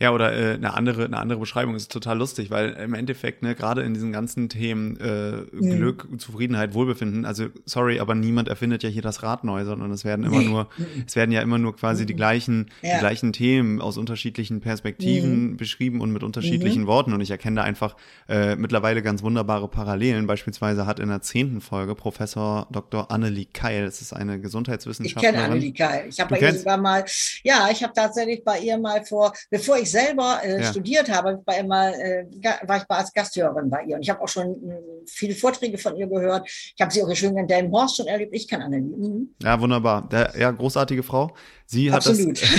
Ja, 0.00 0.12
oder 0.12 0.32
äh, 0.32 0.54
eine 0.54 0.74
andere 0.74 1.04
eine 1.04 1.18
andere 1.18 1.40
Beschreibung 1.40 1.74
ist 1.74 1.92
total 1.92 2.18
lustig, 2.18 2.50
weil 2.50 2.70
im 2.70 2.94
Endeffekt, 2.94 3.42
ne, 3.42 3.54
gerade 3.54 3.82
in 3.82 3.94
diesen 3.94 4.12
ganzen 4.12 4.48
Themen 4.48 4.96
äh, 4.98 5.42
mhm. 5.52 5.76
Glück, 5.76 6.08
Zufriedenheit, 6.18 6.74
Wohlbefinden, 6.74 7.24
also 7.24 7.46
sorry, 7.64 8.00
aber 8.00 8.14
niemand 8.14 8.48
erfindet 8.48 8.82
ja 8.82 8.88
hier 8.88 9.02
das 9.02 9.22
Rad 9.22 9.44
neu, 9.44 9.64
sondern 9.64 9.90
es 9.90 10.04
werden 10.04 10.24
immer 10.24 10.38
nee. 10.38 10.48
nur, 10.48 10.68
es 11.06 11.16
werden 11.16 11.32
ja 11.32 11.42
immer 11.42 11.58
nur 11.58 11.76
quasi 11.76 12.02
mhm. 12.02 12.06
die 12.06 12.14
gleichen, 12.14 12.70
ja. 12.82 12.94
die 12.94 13.00
gleichen 13.00 13.32
Themen 13.32 13.80
aus 13.80 13.98
unterschiedlichen 13.98 14.60
Perspektiven 14.60 15.50
mhm. 15.50 15.56
beschrieben 15.56 16.00
und 16.00 16.12
mit 16.12 16.22
unterschiedlichen 16.22 16.82
mhm. 16.82 16.86
Worten. 16.86 17.12
Und 17.12 17.20
ich 17.20 17.30
erkenne 17.30 17.56
da 17.56 17.62
einfach 17.62 17.96
äh, 18.28 18.56
mittlerweile 18.56 19.02
ganz 19.02 19.22
wunderbare 19.22 19.68
Parallelen. 19.68 20.26
Beispielsweise 20.26 20.86
hat 20.86 21.00
in 21.00 21.08
der 21.08 21.22
zehnten 21.22 21.60
Folge 21.60 21.94
Professor 21.94 22.66
Dr. 22.70 23.10
Annelie 23.10 23.46
Keil, 23.52 23.84
das 23.84 24.00
ist 24.00 24.12
eine 24.12 24.40
Gesundheitswissenschaftlerin. 24.40 25.34
Ich 25.34 25.40
kenne 25.40 25.52
Annelie 25.52 25.72
Keil. 25.72 26.08
Ich 26.08 26.20
habe 26.20 26.34
bei 26.34 26.40
ihr 26.40 26.54
sogar 26.54 26.78
mal, 26.78 27.04
ja, 27.42 27.68
ich 27.70 27.82
habe 27.82 27.92
tatsächlich 27.92 28.44
bei 28.44 28.60
ihr 28.60 28.78
mal 28.78 29.04
vor, 29.04 29.32
bevor 29.60 29.76
ich 29.76 29.90
selber 29.90 30.40
äh, 30.42 30.60
ja. 30.60 30.70
studiert 30.70 31.10
habe, 31.10 31.42
war, 31.44 31.58
immer, 31.58 31.94
äh, 31.94 32.24
war 32.66 32.78
ich 32.78 32.84
als 32.88 33.12
Gasthörerin 33.12 33.68
bei 33.68 33.84
ihr. 33.84 33.96
Und 33.96 34.02
ich 34.02 34.10
habe 34.10 34.20
auch 34.20 34.28
schon 34.28 34.48
äh, 34.48 34.78
viele 35.06 35.34
Vorträge 35.34 35.76
von 35.76 35.96
ihr 35.96 36.06
gehört. 36.06 36.48
Ich 36.48 36.80
habe 36.80 36.90
sie 36.90 37.02
auch 37.02 37.14
schön 37.14 37.36
in 37.36 37.46
Delmenhorst 37.46 37.96
schon 37.98 38.06
erlebt. 38.06 38.34
Ich 38.34 38.48
kann 38.48 38.62
Annelie. 38.62 38.96
Mhm. 38.96 39.28
Ja, 39.42 39.60
wunderbar. 39.60 40.08
Der, 40.08 40.32
ja, 40.38 40.50
großartige 40.50 41.02
Frau. 41.02 41.34
Sie 41.66 41.92
hat 41.92 42.06
Absolut. 42.06 42.40
das, 42.40 42.50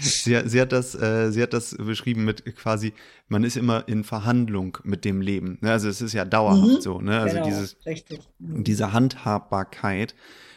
sie, 0.24 0.40
sie, 0.46 0.60
hat 0.60 0.72
das, 0.72 0.94
äh, 0.94 1.30
sie 1.32 1.42
hat 1.42 1.52
das 1.52 1.76
beschrieben 1.76 2.24
mit 2.24 2.56
quasi, 2.56 2.94
man 3.28 3.42
ist 3.42 3.56
immer 3.56 3.88
in 3.88 4.04
Verhandlung 4.04 4.78
mit 4.84 5.04
dem 5.04 5.20
Leben. 5.20 5.58
Ne? 5.60 5.72
Also 5.72 5.88
es 5.88 6.00
ist 6.00 6.12
ja 6.12 6.24
dauerhaft 6.24 6.78
mhm. 6.78 6.80
so. 6.80 7.00
Ne? 7.00 7.18
Also 7.20 7.34
genau, 7.34 7.46
dieses, 7.46 7.76
richtig. 7.84 8.20
Mhm. 8.38 8.62
diese 8.62 8.92
Handhabbarkeit 8.92 10.14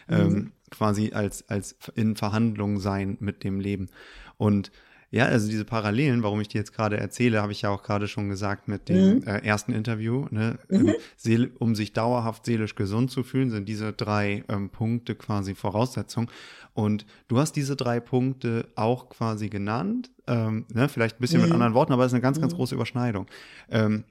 ähm, 0.07 0.27
mhm. 0.27 0.51
quasi 0.69 1.11
als, 1.13 1.49
als 1.49 1.75
in 1.95 2.15
Verhandlung 2.15 2.79
sein 2.79 3.17
mit 3.19 3.43
dem 3.43 3.59
Leben. 3.59 3.89
Und 4.37 4.71
ja, 5.17 5.25
also 5.25 5.49
diese 5.49 5.65
Parallelen, 5.65 6.21
warum 6.21 6.39
ich 6.41 6.47
die 6.47 6.59
jetzt 6.59 6.73
gerade 6.73 6.97
erzähle, 6.97 7.41
habe 7.41 7.51
ich 7.51 7.63
ja 7.63 7.71
auch 7.71 7.81
gerade 7.81 8.07
schon 8.07 8.29
gesagt 8.29 8.67
mit 8.67 8.87
dem 8.87 9.15
mhm. 9.15 9.23
äh, 9.23 9.39
ersten 9.39 9.73
Interview. 9.73 10.27
Ne? 10.29 10.59
Mhm. 10.69 10.93
Ähm, 11.25 11.51
um 11.57 11.73
sich 11.73 11.91
dauerhaft 11.91 12.45
seelisch 12.45 12.75
gesund 12.75 13.09
zu 13.09 13.23
fühlen, 13.23 13.49
sind 13.49 13.67
diese 13.67 13.93
drei 13.93 14.43
ähm, 14.47 14.69
Punkte 14.69 15.15
quasi 15.15 15.55
Voraussetzung. 15.55 16.29
Und 16.75 17.07
du 17.29 17.39
hast 17.39 17.53
diese 17.53 17.75
drei 17.75 17.99
Punkte 17.99 18.67
auch 18.75 19.09
quasi 19.09 19.49
genannt, 19.49 20.11
ähm, 20.27 20.65
ne? 20.71 20.87
vielleicht 20.87 21.17
ein 21.17 21.21
bisschen 21.21 21.39
mhm. 21.39 21.45
mit 21.45 21.53
anderen 21.53 21.73
Worten, 21.73 21.93
aber 21.93 22.05
es 22.05 22.11
ist 22.11 22.13
eine 22.13 22.21
ganz, 22.21 22.39
ganz 22.39 22.53
mhm. 22.53 22.57
große 22.57 22.75
Überschneidung. 22.75 23.25
Ähm, 23.71 24.03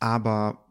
aber 0.00 0.64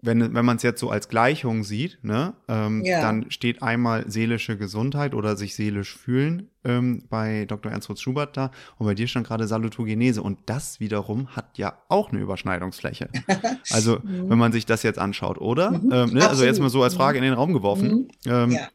wenn, 0.00 0.34
wenn 0.34 0.44
man 0.44 0.56
es 0.56 0.62
jetzt 0.62 0.80
so 0.80 0.90
als 0.90 1.08
Gleichung 1.08 1.64
sieht, 1.64 1.98
ne, 2.02 2.34
ähm, 2.46 2.84
ja. 2.84 3.00
dann 3.00 3.30
steht 3.30 3.62
einmal 3.62 4.08
seelische 4.08 4.56
Gesundheit 4.56 5.12
oder 5.14 5.36
sich 5.36 5.56
seelisch 5.56 5.96
fühlen 5.96 6.50
ähm, 6.64 7.04
bei 7.10 7.46
Dr. 7.46 7.72
Ernst 7.72 7.88
Fritz 7.88 8.00
Schubert 8.00 8.36
da 8.36 8.52
und 8.78 8.86
bei 8.86 8.94
dir 8.94 9.08
stand 9.08 9.26
gerade 9.26 9.48
Salutogenese 9.48 10.22
und 10.22 10.38
das 10.46 10.78
wiederum 10.78 11.28
hat 11.34 11.58
ja 11.58 11.78
auch 11.88 12.10
eine 12.10 12.20
Überschneidungsfläche. 12.20 13.08
Also 13.70 13.98
mhm. 14.02 14.30
wenn 14.30 14.38
man 14.38 14.52
sich 14.52 14.66
das 14.66 14.82
jetzt 14.82 14.98
anschaut, 14.98 15.38
oder? 15.38 15.72
Mhm. 15.72 15.92
Ähm, 15.92 16.10
ne? 16.14 16.28
Also 16.28 16.44
jetzt 16.44 16.60
mal 16.60 16.70
so 16.70 16.82
als 16.82 16.94
Frage 16.94 17.18
in 17.18 17.24
den 17.24 17.34
Raum 17.34 17.52
geworfen. 17.52 17.88
Mhm. 17.88 18.30
Ähm, 18.30 18.50
ja 18.52 18.68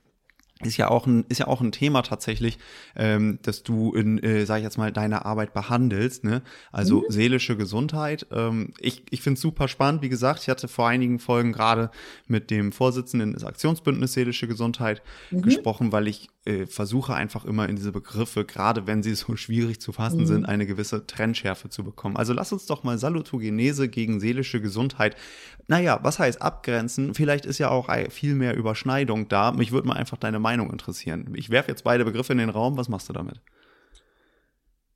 ist 0.66 0.78
ja 0.78 0.90
auch 0.90 1.08
ein 1.08 1.26
ist 1.30 1.40
ja 1.40 1.48
auch 1.48 1.62
ein 1.62 1.72
Thema 1.72 2.02
tatsächlich, 2.02 2.58
ähm, 2.96 3.40
dass 3.42 3.64
du 3.64 3.94
in, 3.94 4.22
äh, 4.22 4.46
sag 4.46 4.58
ich 4.58 4.64
jetzt 4.64 4.78
mal, 4.78 4.92
deiner 4.92 5.26
Arbeit 5.26 5.54
behandelst. 5.54 6.24
Ne? 6.24 6.42
Also 6.72 7.02
mhm. 7.02 7.06
seelische 7.10 7.58
Gesundheit. 7.58 8.28
Ähm, 8.32 8.74
ich 8.80 9.04
ich 9.10 9.22
finde 9.22 9.36
es 9.36 9.42
super 9.42 9.68
spannend. 9.68 10.02
Wie 10.02 10.10
gesagt, 10.10 10.42
ich 10.42 10.50
hatte 10.50 10.68
vor 10.68 10.88
einigen 10.88 11.20
Folgen 11.20 11.52
gerade 11.52 11.92
mit 12.28 12.52
dem 12.52 12.72
Vorsitzenden 12.72 13.34
des 13.34 13.44
Aktionsbündnisses 13.44 14.14
seelische 14.14 14.48
Gesundheit 14.48 15.02
mhm. 15.32 15.42
gesprochen, 15.42 15.92
weil 15.92 16.08
ich 16.08 16.30
äh, 16.46 16.66
versuche 16.66 17.14
einfach 17.14 17.46
immer 17.46 17.70
in 17.70 17.76
diese 17.76 17.92
Begriffe, 17.92 18.44
gerade 18.46 18.86
wenn 18.86 19.02
sie 19.02 19.16
so 19.16 19.36
schwierig 19.36 19.80
zu 19.80 19.94
fassen 19.94 20.22
mhm. 20.22 20.26
sind, 20.26 20.46
eine 20.46 20.66
gewisse 20.66 21.08
Trennschärfe 21.08 21.70
zu 21.70 21.84
bekommen. 21.84 22.18
Also 22.18 22.34
lass 22.34 22.52
uns 22.52 22.66
doch 22.66 22.84
mal 22.84 22.98
Salutogenese 22.98 23.88
gegen 23.88 24.20
seelische 24.20 24.60
Gesundheit. 24.60 25.16
Naja, 25.68 26.00
was 26.04 26.20
heißt 26.20 26.42
abgrenzen? 26.42 27.14
Vielleicht 27.14 27.46
ist 27.46 27.60
ja 27.60 27.70
auch 27.70 27.90
viel 28.10 28.36
mehr 28.36 28.56
Überschneidung 28.56 29.28
da. 29.30 29.52
Mich 29.52 29.72
würde 29.72 29.88
mal 29.88 29.96
einfach 29.96 30.18
deine 30.18 30.40
Meinung 30.40 30.70
interessieren. 30.70 31.34
Ich 31.36 31.50
werfe 31.50 31.72
jetzt 31.72 31.84
beide 31.84 32.04
Begriffe 32.04 32.34
in 32.34 32.40
den 32.40 32.50
Raum. 32.50 32.78
Was 32.78 32.90
machst 32.90 33.08
du 33.08 33.14
damit? 33.14 33.40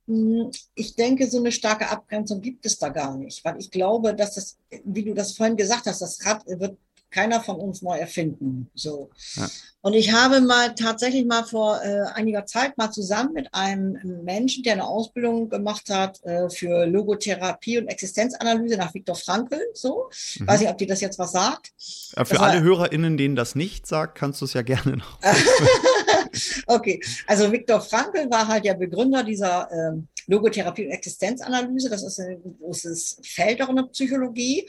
Hm, 0.08 0.50
ich 0.74 0.96
denke, 0.96 1.26
so 1.30 1.38
eine 1.38 1.52
starke 1.52 1.88
Abgrenzung 1.88 2.40
gibt 2.40 2.64
es 2.64 2.78
da 2.78 2.88
gar 2.88 3.16
nicht, 3.16 3.44
weil 3.44 3.58
ich 3.58 3.70
glaube, 3.70 4.14
dass 4.14 4.34
das, 4.34 4.58
wie 4.84 5.04
du 5.04 5.12
das 5.12 5.36
vorhin 5.36 5.56
gesagt 5.56 5.86
hast, 5.86 6.00
das 6.00 6.24
Rad 6.24 6.44
wird 6.46 6.78
keiner 7.10 7.40
von 7.40 7.56
uns 7.56 7.82
neu 7.82 7.96
erfinden. 7.96 8.70
So. 8.74 9.10
Ja. 9.34 9.48
Und 9.80 9.94
ich 9.94 10.12
habe 10.12 10.40
mal 10.40 10.74
tatsächlich 10.74 11.24
mal 11.24 11.44
vor 11.44 11.80
äh, 11.82 12.02
einiger 12.14 12.44
Zeit 12.46 12.76
mal 12.76 12.90
zusammen 12.90 13.32
mit 13.32 13.54
einem 13.54 13.96
Menschen, 14.24 14.64
der 14.64 14.74
eine 14.74 14.84
Ausbildung 14.84 15.48
gemacht 15.48 15.88
hat 15.90 16.22
äh, 16.24 16.50
für 16.50 16.84
Logotherapie 16.84 17.78
und 17.78 17.86
Existenzanalyse 17.86 18.76
nach 18.76 18.92
Viktor 18.92 19.14
Frankl, 19.14 19.60
so. 19.74 20.10
Mhm. 20.38 20.48
Weiß 20.48 20.60
nicht, 20.60 20.70
ob 20.70 20.78
dir 20.78 20.88
das 20.88 21.00
jetzt 21.00 21.18
was 21.18 21.32
sagt. 21.32 21.72
Ja, 22.16 22.24
für 22.24 22.34
das 22.34 22.42
alle 22.42 22.58
war, 22.58 22.62
HörerInnen, 22.62 23.16
denen 23.16 23.36
das 23.36 23.54
nicht 23.54 23.86
sagt, 23.86 24.18
kannst 24.18 24.40
du 24.40 24.46
es 24.46 24.52
ja 24.52 24.62
gerne 24.62 24.96
noch. 24.96 25.18
okay, 26.66 27.00
also 27.26 27.50
Viktor 27.52 27.80
Frankl 27.80 28.28
war 28.30 28.48
halt 28.48 28.64
der 28.64 28.74
Begründer 28.74 29.22
dieser 29.22 29.70
ähm, 29.70 30.08
Logotherapie 30.28 30.86
und 30.86 30.92
Existenzanalyse. 30.92 31.90
Das 31.90 32.04
ist 32.04 32.20
ein 32.20 32.40
großes 32.60 33.20
Feld 33.24 33.60
auch 33.62 33.70
in 33.70 33.76
der 33.76 33.82
Psychologie. 33.84 34.68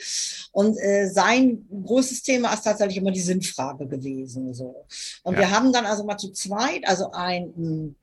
Und 0.52 0.78
äh, 0.78 1.08
sein 1.08 1.68
großes 1.70 2.24
Thema 2.24 2.54
ist 2.54 2.64
tatsächlich 2.64 2.98
immer 2.98 3.12
die 3.12 3.20
Sinnfrage 3.20 3.86
gewesen. 3.88 4.54
So. 4.54 4.86
Und 5.24 5.34
ja. 5.34 5.42
wir 5.42 5.52
haben 5.52 5.72
dann 5.72 5.86
also 5.86 6.04
mal 6.06 6.18
zu 6.18 6.32
zweit, 6.32 6.88
also 6.88 7.12
ein 7.12 7.54
hm, 7.56 7.96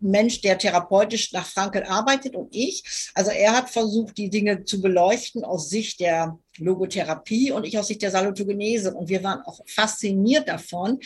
Mensch, 0.00 0.40
der 0.40 0.56
therapeutisch 0.56 1.32
nach 1.32 1.46
Frankel 1.46 1.84
arbeitet 1.84 2.34
und 2.34 2.54
ich. 2.54 3.10
Also 3.14 3.30
er 3.30 3.54
hat 3.54 3.68
versucht, 3.68 4.16
die 4.16 4.30
Dinge 4.30 4.64
zu 4.64 4.80
beleuchten 4.80 5.44
aus 5.44 5.68
Sicht 5.68 6.00
der 6.00 6.38
Logotherapie 6.56 7.52
und 7.52 7.66
ich 7.66 7.78
aus 7.78 7.88
Sicht 7.88 8.00
der 8.00 8.10
Salutogenese. 8.10 8.94
Und 8.94 9.10
wir 9.10 9.22
waren 9.22 9.42
auch 9.42 9.60
fasziniert 9.66 10.48
davon, 10.48 11.00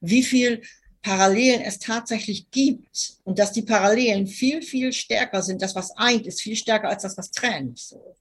wie 0.00 0.24
viel 0.24 0.62
Parallelen 1.02 1.62
es 1.62 1.78
tatsächlich 1.78 2.50
gibt 2.50 3.14
und 3.24 3.38
dass 3.38 3.52
die 3.52 3.62
Parallelen 3.62 4.26
viel, 4.26 4.62
viel 4.62 4.92
stärker 4.92 5.42
sind. 5.42 5.62
Das, 5.62 5.74
was 5.74 5.96
eint, 5.96 6.26
ist 6.26 6.42
viel 6.42 6.56
stärker 6.56 6.88
als 6.88 7.02
das, 7.02 7.16
was 7.16 7.30
trennt. 7.30 7.78
So. 7.78 8.16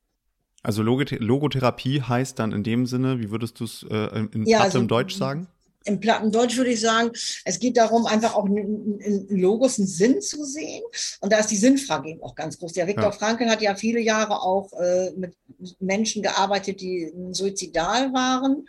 Also 0.62 0.84
Logotherapie 0.84 2.02
heißt 2.02 2.40
dann 2.40 2.52
in 2.52 2.64
dem 2.64 2.86
Sinne, 2.86 3.20
wie 3.20 3.32
würdest 3.32 3.60
du 3.60 3.66
es 3.66 3.84
äh, 3.90 4.28
in 4.32 4.46
ja, 4.46 4.60
also, 4.60 4.82
Deutsch 4.84 5.16
sagen? 5.16 5.48
Im 5.86 6.00
Plattendeutsch 6.00 6.58
würde 6.58 6.72
ich 6.72 6.82
sagen, 6.82 7.12
es 7.46 7.60
geht 7.60 7.78
darum, 7.78 8.06
einfach 8.06 8.36
auch 8.36 8.46
in 8.46 9.28
Logos 9.30 9.80
einen 9.80 9.88
Sinn 9.88 10.22
zu 10.22 10.44
sehen. 10.44 10.84
Und 11.22 11.32
da 11.32 11.40
ist 11.40 11.52
die 11.52 11.58
Sinnfrage 11.58 12.10
eben 12.10 12.24
auch 12.24 12.36
ganz 12.36 12.60
groß. 12.60 12.74
Der 12.74 12.88
Viktor 12.88 13.06
ja. 13.06 13.12
Frankl 13.12 13.50
hat 13.50 13.62
ja 13.62 13.76
viele 13.76 14.00
Jahre 14.00 14.42
auch 14.42 14.72
äh, 14.74 15.12
mit 15.12 15.36
Menschen 15.80 16.22
gearbeitet, 16.22 16.82
die 16.82 17.12
suizidal 17.32 18.12
waren. 18.14 18.68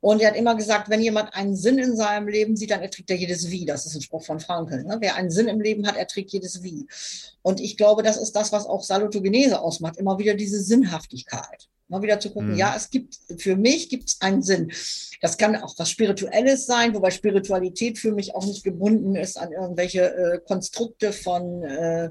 Und 0.00 0.20
er 0.20 0.28
hat 0.28 0.36
immer 0.36 0.54
gesagt, 0.54 0.88
wenn 0.88 1.02
jemand 1.02 1.34
einen 1.34 1.56
Sinn 1.56 1.78
in 1.78 1.96
seinem 1.96 2.28
Leben 2.28 2.56
sieht, 2.56 2.70
dann 2.70 2.82
erträgt 2.82 3.10
er 3.10 3.16
jedes 3.16 3.50
Wie. 3.50 3.66
Das 3.66 3.84
ist 3.86 3.94
ein 3.94 4.02
Spruch 4.02 4.24
von 4.24 4.40
Frankl. 4.40 4.82
Ne? 4.82 4.96
Wer 5.00 5.16
einen 5.16 5.30
Sinn 5.30 5.48
im 5.48 5.60
Leben 5.60 5.86
hat, 5.86 5.96
erträgt 5.96 6.32
jedes 6.32 6.62
Wie. 6.62 6.86
Und 7.42 7.60
ich 7.60 7.76
glaube, 7.76 8.02
das 8.02 8.16
ist 8.16 8.32
das, 8.32 8.52
was 8.52 8.66
auch 8.66 8.82
Salutogenese 8.82 9.60
ausmacht. 9.60 9.98
Immer 9.98 10.18
wieder 10.18 10.34
diese 10.34 10.62
Sinnhaftigkeit. 10.62 11.68
Mal 11.88 12.02
wieder 12.02 12.18
zu 12.18 12.30
gucken, 12.30 12.52
mhm. 12.52 12.56
ja, 12.56 12.74
es 12.76 12.90
gibt, 12.90 13.16
für 13.38 13.56
mich 13.56 13.88
gibt 13.88 14.08
es 14.08 14.20
einen 14.20 14.42
Sinn. 14.42 14.72
Das 15.20 15.38
kann 15.38 15.56
auch 15.56 15.74
was 15.78 15.90
Spirituelles 15.90 16.66
sein, 16.66 16.94
wobei 16.94 17.10
Spiritualität 17.10 17.98
für 17.98 18.12
mich 18.12 18.34
auch 18.34 18.44
nicht 18.44 18.64
gebunden 18.64 19.14
ist 19.14 19.38
an 19.38 19.52
irgendwelche 19.52 20.14
äh, 20.14 20.40
Konstrukte 20.44 21.12
von 21.12 21.62
äh, 21.62 22.10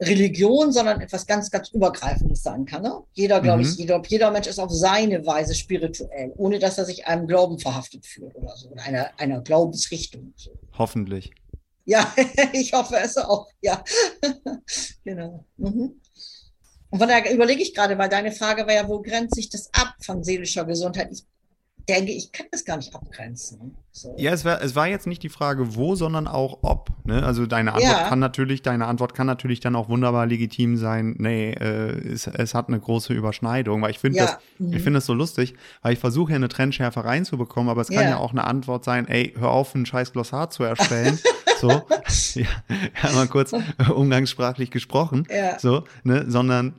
Religion, 0.00 0.72
sondern 0.72 1.00
etwas 1.00 1.26
ganz, 1.26 1.50
ganz 1.50 1.70
Übergreifendes 1.70 2.42
sein 2.42 2.64
kann. 2.64 2.82
Ne? 2.82 3.02
Jeder, 3.14 3.40
glaube 3.40 3.64
mhm. 3.64 3.68
ich, 3.68 3.76
jeder, 3.76 4.00
jeder 4.06 4.30
Mensch 4.30 4.46
ist 4.46 4.60
auf 4.60 4.70
seine 4.70 5.26
Weise 5.26 5.54
spirituell, 5.54 6.32
ohne 6.36 6.60
dass 6.60 6.78
er 6.78 6.84
sich 6.84 7.06
einem 7.06 7.26
Glauben 7.26 7.58
verhaftet 7.58 8.06
fühlt 8.06 8.34
oder 8.36 8.56
so, 8.56 8.68
oder 8.68 8.82
einer, 8.84 9.10
einer 9.18 9.40
Glaubensrichtung. 9.40 10.32
So. 10.36 10.52
Hoffentlich. 10.76 11.32
Ja, 11.84 12.14
ich 12.52 12.72
hoffe 12.72 12.96
es 13.02 13.16
auch, 13.16 13.48
ja. 13.60 13.82
genau. 15.04 15.44
Mhm. 15.56 16.00
Und 16.90 16.98
von 16.98 17.08
daher 17.08 17.32
überlege 17.32 17.62
ich 17.62 17.74
gerade, 17.74 17.98
weil 17.98 18.08
deine 18.08 18.32
Frage 18.32 18.66
war 18.66 18.74
ja, 18.74 18.88
wo 18.88 19.00
grenzt 19.00 19.34
sich 19.34 19.50
das 19.50 19.72
ab 19.74 19.94
von 20.00 20.24
seelischer 20.24 20.64
Gesundheit? 20.64 21.10
Ich 21.12 21.24
denke, 21.88 22.12
ich 22.12 22.32
kann 22.32 22.46
das 22.52 22.64
gar 22.64 22.76
nicht 22.76 22.94
abgrenzen. 22.94 23.76
So. 23.90 24.14
Ja, 24.16 24.32
es 24.32 24.44
war, 24.44 24.62
es 24.62 24.76
war 24.76 24.86
jetzt 24.86 25.06
nicht 25.06 25.22
die 25.22 25.28
Frage, 25.28 25.74
wo, 25.74 25.96
sondern 25.96 26.28
auch 26.28 26.58
ob. 26.62 26.90
Ne? 27.04 27.22
Also 27.24 27.46
deine 27.46 27.72
Antwort 27.72 27.92
ja. 27.92 28.08
kann 28.08 28.18
natürlich, 28.20 28.62
deine 28.62 28.86
Antwort 28.86 29.14
kann 29.14 29.26
natürlich 29.26 29.60
dann 29.60 29.74
auch 29.74 29.88
wunderbar 29.88 30.26
legitim 30.26 30.76
sein. 30.76 31.16
Nee, 31.18 31.50
äh, 31.52 32.12
es, 32.12 32.26
es 32.26 32.54
hat 32.54 32.68
eine 32.68 32.78
große 32.78 33.12
Überschneidung, 33.12 33.82
weil 33.82 33.90
ich 33.90 33.98
finde 33.98 34.18
ja. 34.18 34.26
das, 34.26 34.38
mhm. 34.58 34.72
ich 34.74 34.82
finde 34.82 34.98
das 34.98 35.06
so 35.06 35.14
lustig, 35.14 35.54
weil 35.82 35.94
ich 35.94 35.98
versuche 35.98 36.32
ja 36.32 36.36
eine 36.36 36.48
Trennschärfe 36.48 37.04
reinzubekommen, 37.04 37.70
aber 37.70 37.80
es 37.80 37.88
kann 37.88 38.04
ja. 38.04 38.10
ja 38.10 38.16
auch 38.18 38.30
eine 38.30 38.44
Antwort 38.44 38.84
sein, 38.84 39.08
ey, 39.08 39.34
hör 39.38 39.50
auf, 39.50 39.74
ein 39.74 39.86
scheiß 39.86 40.12
Glossar 40.12 40.50
zu 40.50 40.62
erstellen. 40.62 41.18
so, 41.60 41.70
ja, 42.34 42.46
ja, 43.02 43.12
mal 43.14 43.28
kurz 43.28 43.52
umgangssprachlich 43.94 44.70
gesprochen. 44.70 45.26
Ja. 45.30 45.58
So, 45.58 45.84
ne, 46.04 46.24
sondern 46.28 46.74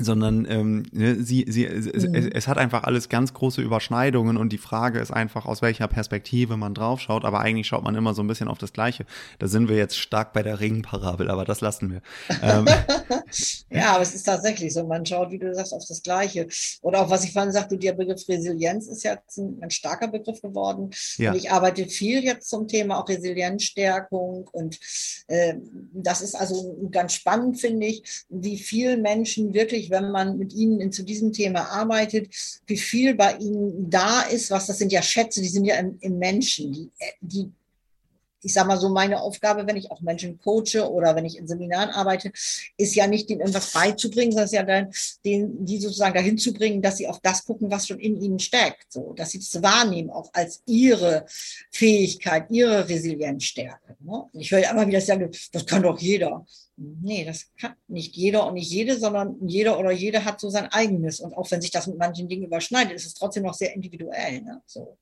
sondern 0.00 0.46
ähm, 0.48 0.86
ne, 0.92 1.16
sie, 1.22 1.46
sie, 1.48 1.66
mhm. 1.66 2.14
es, 2.14 2.26
es, 2.26 2.48
hat 2.48 2.58
einfach 2.58 2.84
alles 2.84 3.08
ganz 3.08 3.34
große 3.34 3.62
Überschneidungen 3.62 4.36
und 4.36 4.52
die 4.52 4.58
Frage 4.58 4.98
ist 4.98 5.10
einfach, 5.10 5.46
aus 5.46 5.62
welcher 5.62 5.88
Perspektive 5.88 6.56
man 6.56 6.74
draufschaut, 6.74 7.24
aber 7.24 7.40
eigentlich 7.40 7.66
schaut 7.66 7.84
man 7.84 7.94
immer 7.94 8.14
so 8.14 8.22
ein 8.22 8.26
bisschen 8.26 8.48
auf 8.48 8.58
das 8.58 8.72
Gleiche. 8.72 9.04
Da 9.38 9.48
sind 9.48 9.68
wir 9.68 9.76
jetzt 9.76 9.98
stark 9.98 10.32
bei 10.32 10.42
der 10.42 10.60
Ringparabel, 10.60 11.30
aber 11.30 11.44
das 11.44 11.60
lassen 11.60 11.90
wir. 11.90 12.02
Ähm. 12.42 12.66
ja, 13.70 13.92
aber 13.92 14.02
es 14.02 14.14
ist 14.14 14.24
tatsächlich 14.24 14.72
so, 14.72 14.86
man 14.86 15.04
schaut, 15.06 15.30
wie 15.30 15.38
du 15.38 15.54
sagst, 15.54 15.72
auf 15.72 15.84
das 15.86 16.02
Gleiche. 16.02 16.46
Oder 16.82 17.02
auch 17.02 17.10
was 17.10 17.24
ich 17.24 17.32
vorhin 17.32 17.52
sagte, 17.52 17.78
der 17.78 17.92
Begriff 17.92 18.28
Resilienz 18.28 18.86
ist 18.88 19.04
jetzt 19.04 19.38
ein, 19.38 19.58
ein 19.62 19.70
starker 19.70 20.08
Begriff 20.08 20.40
geworden. 20.40 20.90
Ja. 21.16 21.30
Und 21.30 21.36
ich 21.36 21.50
arbeite 21.50 21.86
viel 21.86 22.24
jetzt 22.24 22.48
zum 22.48 22.68
Thema 22.68 22.98
auch 22.98 23.08
Resilienzstärkung 23.08 24.48
und 24.52 24.78
äh, 25.28 25.54
das 25.92 26.20
ist 26.20 26.34
also 26.34 26.76
ganz 26.90 27.14
spannend, 27.14 27.60
finde 27.60 27.86
ich, 27.86 28.24
wie 28.28 28.58
viel 28.58 28.96
Menschen 28.96 29.54
wirklich 29.54 29.89
wenn 29.90 30.10
man 30.10 30.38
mit 30.38 30.52
ihnen 30.52 30.92
zu 30.92 31.02
diesem 31.02 31.32
Thema 31.32 31.70
arbeitet, 31.70 32.28
wie 32.66 32.78
viel 32.78 33.14
bei 33.14 33.36
ihnen 33.36 33.90
da 33.90 34.22
ist, 34.22 34.50
was 34.50 34.66
das 34.66 34.78
sind 34.78 34.92
ja 34.92 35.02
Schätze, 35.02 35.42
die 35.42 35.48
sind 35.48 35.64
ja 35.64 35.76
im, 35.76 35.98
im 36.00 36.18
Menschen, 36.18 36.72
die, 36.72 36.90
die 37.20 37.52
ich 38.42 38.52
sage 38.52 38.68
mal 38.68 38.78
so, 38.78 38.88
meine 38.88 39.20
Aufgabe, 39.20 39.66
wenn 39.66 39.76
ich 39.76 39.90
auch 39.90 40.00
Menschen 40.00 40.38
coache 40.40 40.88
oder 40.90 41.14
wenn 41.14 41.24
ich 41.24 41.36
in 41.36 41.46
Seminaren 41.46 41.90
arbeite, 41.90 42.32
ist 42.76 42.94
ja 42.94 43.06
nicht, 43.06 43.28
denen 43.28 43.40
irgendwas 43.40 43.72
beizubringen, 43.72 44.32
sondern 44.32 44.46
ist 44.46 44.52
ja 44.52 44.62
dann, 44.62 44.90
den, 45.24 45.64
die 45.64 45.78
sozusagen 45.78 46.14
dahin 46.14 46.38
zu 46.38 46.52
bringen, 46.52 46.82
dass 46.82 46.96
sie 46.96 47.06
auf 47.06 47.20
das 47.20 47.44
gucken, 47.44 47.70
was 47.70 47.86
schon 47.86 47.98
in 47.98 48.20
ihnen 48.20 48.38
steckt, 48.38 48.92
so, 48.92 49.12
dass 49.14 49.30
sie 49.30 49.38
es 49.38 49.62
wahrnehmen, 49.62 50.10
auch 50.10 50.30
als 50.32 50.62
ihre 50.66 51.26
Fähigkeit, 51.70 52.46
ihre 52.50 52.88
Resilienzstärke. 52.88 53.96
Ne? 54.00 54.24
Ich 54.32 54.50
höre 54.50 54.60
ja 54.60 54.70
immer 54.70 54.86
wieder 54.86 55.00
sagen, 55.00 55.30
das 55.52 55.66
kann 55.66 55.82
doch 55.82 55.98
jeder. 55.98 56.46
Nee, 56.82 57.26
das 57.26 57.52
kann 57.56 57.74
nicht 57.88 58.16
jeder 58.16 58.46
und 58.46 58.54
nicht 58.54 58.70
jede, 58.70 58.98
sondern 58.98 59.36
jeder 59.46 59.78
oder 59.78 59.90
jede 59.90 60.24
hat 60.24 60.40
so 60.40 60.48
sein 60.48 60.66
eigenes. 60.68 61.20
Und 61.20 61.34
auch 61.34 61.50
wenn 61.50 61.60
sich 61.60 61.70
das 61.70 61.86
mit 61.86 61.98
manchen 61.98 62.26
Dingen 62.26 62.44
überschneidet, 62.44 62.94
ist 62.94 63.04
es 63.04 63.12
trotzdem 63.12 63.42
noch 63.42 63.52
sehr 63.52 63.74
individuell. 63.74 64.40
Ne? 64.40 64.62
So. 64.64 64.96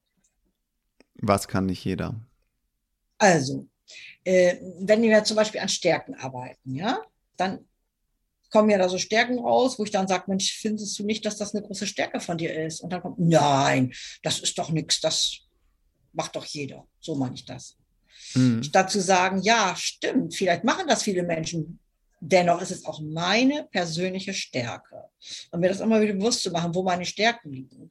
Was 1.15 1.47
kann 1.47 1.67
nicht 1.67 1.85
jeder? 1.85 2.21
Also, 3.19 3.69
äh, 4.25 4.57
wenn 4.81 5.03
wir 5.03 5.23
zum 5.23 5.37
Beispiel 5.37 5.61
an 5.61 5.69
Stärken 5.69 6.17
arbeiten, 6.17 6.75
ja, 6.75 7.01
dann 7.37 7.65
kommen 8.51 8.71
ja 8.71 8.79
da 8.79 8.89
so 8.89 8.99
Stärken 8.99 9.39
raus, 9.39 9.79
wo 9.79 9.85
ich 9.85 9.93
dann 9.93 10.09
sage, 10.09 10.25
Mensch, 10.27 10.59
findest 10.59 10.99
du 10.99 11.05
nicht, 11.05 11.25
dass 11.25 11.37
das 11.37 11.55
eine 11.55 11.65
große 11.65 11.87
Stärke 11.87 12.19
von 12.19 12.39
dir 12.39 12.61
ist? 12.61 12.81
Und 12.81 12.93
dann 12.93 13.03
kommt, 13.03 13.21
nein, 13.21 13.93
das 14.25 14.41
ist 14.41 14.59
doch 14.59 14.71
nichts, 14.71 15.01
das 15.01 15.43
macht 16.13 16.35
doch 16.35 16.45
jeder. 16.45 16.89
So 16.99 17.15
meine 17.15 17.37
ich 17.37 17.45
das. 17.45 17.78
Mhm. 18.35 18.63
Statt 18.63 18.91
zu 18.91 19.01
sagen, 19.01 19.41
ja, 19.43 19.75
stimmt, 19.77 20.35
vielleicht 20.35 20.65
machen 20.65 20.87
das 20.89 21.03
viele 21.03 21.23
Menschen. 21.23 21.79
Dennoch 22.21 22.61
ist 22.61 22.73
es 22.73 22.85
auch 22.85 23.01
meine 23.01 23.69
persönliche 23.71 24.35
Stärke. 24.35 25.05
Und 25.51 25.61
mir 25.61 25.69
das 25.69 25.81
immer 25.81 26.01
wieder 26.01 26.15
bewusst 26.15 26.43
zu 26.43 26.51
machen, 26.51 26.75
wo 26.75 26.83
meine 26.83 27.05
Stärken 27.05 27.53
liegen. 27.53 27.91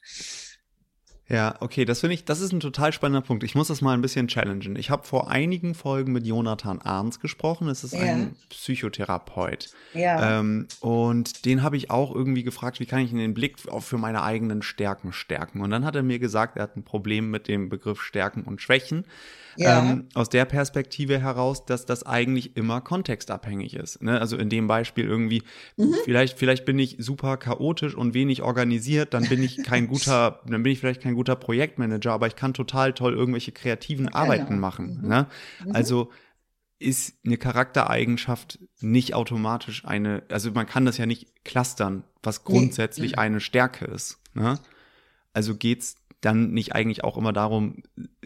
Ja, 1.30 1.56
okay, 1.60 1.84
das 1.84 2.00
finde 2.00 2.14
ich, 2.14 2.24
das 2.24 2.40
ist 2.40 2.54
ein 2.54 2.62
total 2.62 2.94
spannender 2.94 3.26
Punkt. 3.26 3.44
Ich 3.44 3.54
muss 3.54 3.68
das 3.68 3.82
mal 3.82 3.94
ein 3.94 4.02
bisschen 4.02 4.30
challengen. 4.30 4.78
Ich 4.78 4.90
habe 4.90 5.06
vor 5.06 5.30
einigen 5.30 5.76
Folgen 5.76 6.14
mit 6.14 6.26
Jonathan 6.26 6.82
Arns 6.82 7.20
gesprochen. 7.20 7.68
Es 7.68 7.84
ist 7.84 7.94
ja. 7.94 8.00
ein 8.00 8.38
Psychotherapeut. 8.50 9.70
Ja. 9.94 10.40
Ähm, 10.40 10.68
und 10.80 11.44
den 11.44 11.64
habe 11.64 11.76
ich 11.76 11.92
auch 11.92 12.16
irgendwie 12.16 12.44
gefragt, 12.44 12.80
wie 12.80 12.86
kann 12.86 13.00
ich 13.00 13.12
den 13.12 13.34
Blick 13.34 13.58
für 13.60 13.98
meine 13.98 14.24
eigenen 14.24 14.62
Stärken 14.62 15.12
stärken? 15.12 15.60
Und 15.60 15.70
dann 15.70 15.84
hat 15.84 15.98
er 15.98 16.04
mir 16.04 16.20
gesagt, 16.20 16.56
er 16.56 16.64
hat 16.64 16.78
ein 16.78 16.84
Problem 16.84 17.30
mit 17.30 17.50
dem 17.50 17.68
Begriff 17.68 18.02
Stärken 18.02 18.44
und 18.44 18.62
Schwächen 18.62 19.04
ja. 19.58 19.80
ähm, 19.80 20.08
aus 20.14 20.30
der 20.30 20.46
Perspektive 20.46 21.20
heraus, 21.20 21.66
dass 21.66 21.86
das 21.86 22.06
eigentlich 22.06 22.56
immer 22.56 22.82
kontextabhängig 22.82 23.76
ist. 23.76 24.02
Ne? 24.02 24.20
Also 24.20 24.38
in 24.38 24.50
dem 24.50 24.68
Beispiel 24.68 25.06
irgendwie, 25.06 25.44
mhm. 25.76 25.96
vielleicht, 26.06 26.38
vielleicht 26.38 26.66
bin 26.66 26.80
ich 26.80 26.98
super 27.00 27.38
chaotisch 27.38 27.96
und 27.96 28.14
wenig 28.14 28.42
organisiert, 28.42 29.14
dann 29.14 29.28
bin 29.28 29.44
ich 29.44 29.64
kein 29.64 29.88
guter, 29.90 30.42
dann 30.46 30.64
bin 30.64 30.72
ich 30.72 30.80
vielleicht 30.80 31.02
kein 31.02 31.16
guter 31.16 31.36
Projektmanager, 31.36 32.12
aber 32.12 32.28
ich 32.28 32.36
kann 32.36 32.54
total 32.54 32.94
toll 32.94 33.14
irgendwelche 33.14 33.52
kreativen 33.52 34.08
genau. 34.08 34.18
Arbeiten 34.18 34.60
machen. 34.60 35.00
Mhm. 35.02 35.08
Ne? 35.08 35.28
Mhm. 35.66 35.72
Also 35.74 36.10
ist 36.80 37.16
eine 37.26 37.38
Charaktereigenschaft 37.38 38.60
nicht 38.82 39.16
automatisch 39.16 39.84
eine, 39.86 40.24
also 40.30 40.52
man 40.52 40.68
kann 40.68 40.86
das 40.86 40.98
ja 40.98 41.06
nicht 41.08 41.44
clustern, 41.44 42.04
was 42.22 42.44
grundsätzlich 42.44 43.14
nee. 43.14 43.18
eine 43.18 43.40
Stärke 43.40 43.86
ist. 43.86 44.20
Ne? 44.36 44.60
Also 45.34 45.56
geht's 45.56 45.96
dann 46.22 46.52
nicht 46.52 46.74
eigentlich 46.74 47.04
auch 47.04 47.18
immer 47.18 47.34
darum, 47.34 47.84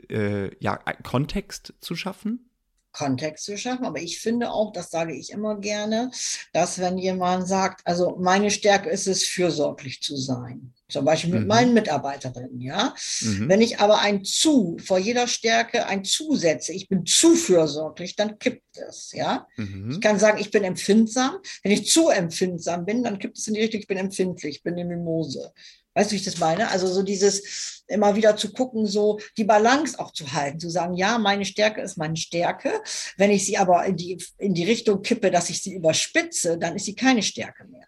äh, 0.09 0.55
ja, 0.59 0.77
Kontext 1.03 1.73
zu 1.81 1.95
schaffen? 1.95 2.51
Kontext 2.91 3.45
zu 3.45 3.57
schaffen. 3.57 3.85
Aber 3.85 3.99
ich 3.99 4.19
finde 4.19 4.51
auch, 4.51 4.73
das 4.73 4.89
sage 4.91 5.13
ich 5.15 5.31
immer 5.31 5.59
gerne, 5.59 6.11
dass 6.53 6.79
wenn 6.79 6.97
jemand 6.97 7.47
sagt, 7.47 7.81
also 7.85 8.17
meine 8.19 8.51
Stärke 8.51 8.89
ist 8.89 9.07
es, 9.07 9.23
fürsorglich 9.23 10.01
zu 10.01 10.15
sein. 10.15 10.73
Zum 10.89 11.05
Beispiel 11.05 11.31
mit 11.31 11.43
mhm. 11.43 11.47
meinen 11.47 11.73
Mitarbeiterinnen, 11.73 12.59
ja. 12.59 12.93
Mhm. 13.21 13.47
Wenn 13.47 13.61
ich 13.61 13.79
aber 13.79 13.99
ein 13.99 14.25
zu, 14.25 14.77
vor 14.83 14.99
jeder 14.99 15.25
Stärke 15.27 15.85
ein 15.85 16.03
zu 16.03 16.35
setze, 16.35 16.73
ich 16.73 16.89
bin 16.89 17.05
zu 17.05 17.35
fürsorglich, 17.35 18.17
dann 18.17 18.37
kippt 18.39 18.77
es, 18.77 19.13
ja. 19.13 19.47
Mhm. 19.55 19.91
Ich 19.91 20.01
kann 20.01 20.19
sagen, 20.19 20.37
ich 20.39 20.51
bin 20.51 20.65
empfindsam. 20.65 21.37
Wenn 21.63 21.71
ich 21.71 21.89
zu 21.89 22.09
empfindsam 22.09 22.85
bin, 22.85 23.03
dann 23.03 23.19
kippt 23.19 23.37
es 23.37 23.47
in 23.47 23.53
die 23.53 23.61
Richtung, 23.61 23.79
ich 23.79 23.87
bin 23.87 23.97
empfindlich, 23.97 24.57
ich 24.57 24.63
bin 24.63 24.73
eine 24.73 24.83
Mimose. 24.83 25.53
Weißt 25.93 26.09
du, 26.09 26.13
wie 26.13 26.19
ich 26.19 26.25
das 26.25 26.37
meine? 26.37 26.69
Also 26.69 26.87
so 26.87 27.03
dieses 27.03 27.83
immer 27.87 28.15
wieder 28.15 28.37
zu 28.37 28.53
gucken, 28.53 28.87
so 28.87 29.19
die 29.37 29.43
Balance 29.43 29.99
auch 29.99 30.11
zu 30.11 30.31
halten, 30.31 30.59
zu 30.59 30.69
sagen, 30.69 30.93
ja, 30.93 31.17
meine 31.17 31.45
Stärke 31.45 31.81
ist 31.81 31.97
meine 31.97 32.15
Stärke. 32.15 32.81
Wenn 33.17 33.31
ich 33.31 33.45
sie 33.45 33.57
aber 33.57 33.85
in 33.85 33.97
die, 33.97 34.23
in 34.37 34.53
die 34.53 34.63
Richtung 34.63 35.01
kippe, 35.01 35.29
dass 35.31 35.49
ich 35.49 35.61
sie 35.61 35.73
überspitze, 35.73 36.57
dann 36.57 36.75
ist 36.75 36.85
sie 36.85 36.95
keine 36.95 37.21
Stärke 37.21 37.65
mehr. 37.65 37.87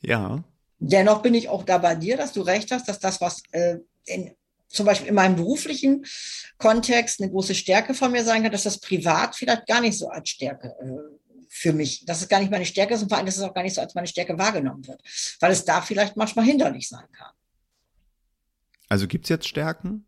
Ja. 0.00 0.42
Dennoch 0.80 1.22
bin 1.22 1.34
ich 1.34 1.48
auch 1.48 1.62
da 1.62 1.78
bei 1.78 1.94
dir, 1.94 2.16
dass 2.16 2.32
du 2.32 2.42
recht 2.42 2.72
hast, 2.72 2.88
dass 2.88 2.98
das, 2.98 3.20
was 3.20 3.42
äh, 3.52 3.76
in, 4.04 4.34
zum 4.66 4.86
Beispiel 4.86 5.08
in 5.08 5.14
meinem 5.14 5.36
beruflichen 5.36 6.04
Kontext 6.58 7.20
eine 7.20 7.30
große 7.30 7.54
Stärke 7.54 7.94
von 7.94 8.10
mir 8.10 8.24
sein 8.24 8.42
kann, 8.42 8.50
dass 8.50 8.64
das 8.64 8.80
privat 8.80 9.36
vielleicht 9.36 9.66
gar 9.66 9.80
nicht 9.80 9.96
so 9.96 10.08
als 10.08 10.30
Stärke 10.30 10.74
äh, 10.80 11.21
für 11.54 11.74
mich, 11.74 12.06
dass 12.06 12.22
es 12.22 12.28
gar 12.28 12.40
nicht 12.40 12.50
meine 12.50 12.64
Stärke 12.64 12.94
ist 12.94 13.02
und 13.02 13.10
vor 13.10 13.18
allem, 13.18 13.26
dass 13.26 13.36
es 13.36 13.42
auch 13.42 13.52
gar 13.52 13.62
nicht 13.62 13.74
so 13.74 13.82
als 13.82 13.94
meine 13.94 14.06
Stärke 14.06 14.38
wahrgenommen 14.38 14.86
wird, 14.86 15.02
weil 15.38 15.52
es 15.52 15.66
da 15.66 15.82
vielleicht 15.82 16.16
manchmal 16.16 16.46
hinderlich 16.46 16.88
sein 16.88 17.04
kann. 17.12 17.32
Also 18.88 19.06
gibt 19.06 19.26
es 19.26 19.28
jetzt 19.28 19.46
Stärken? 19.46 20.06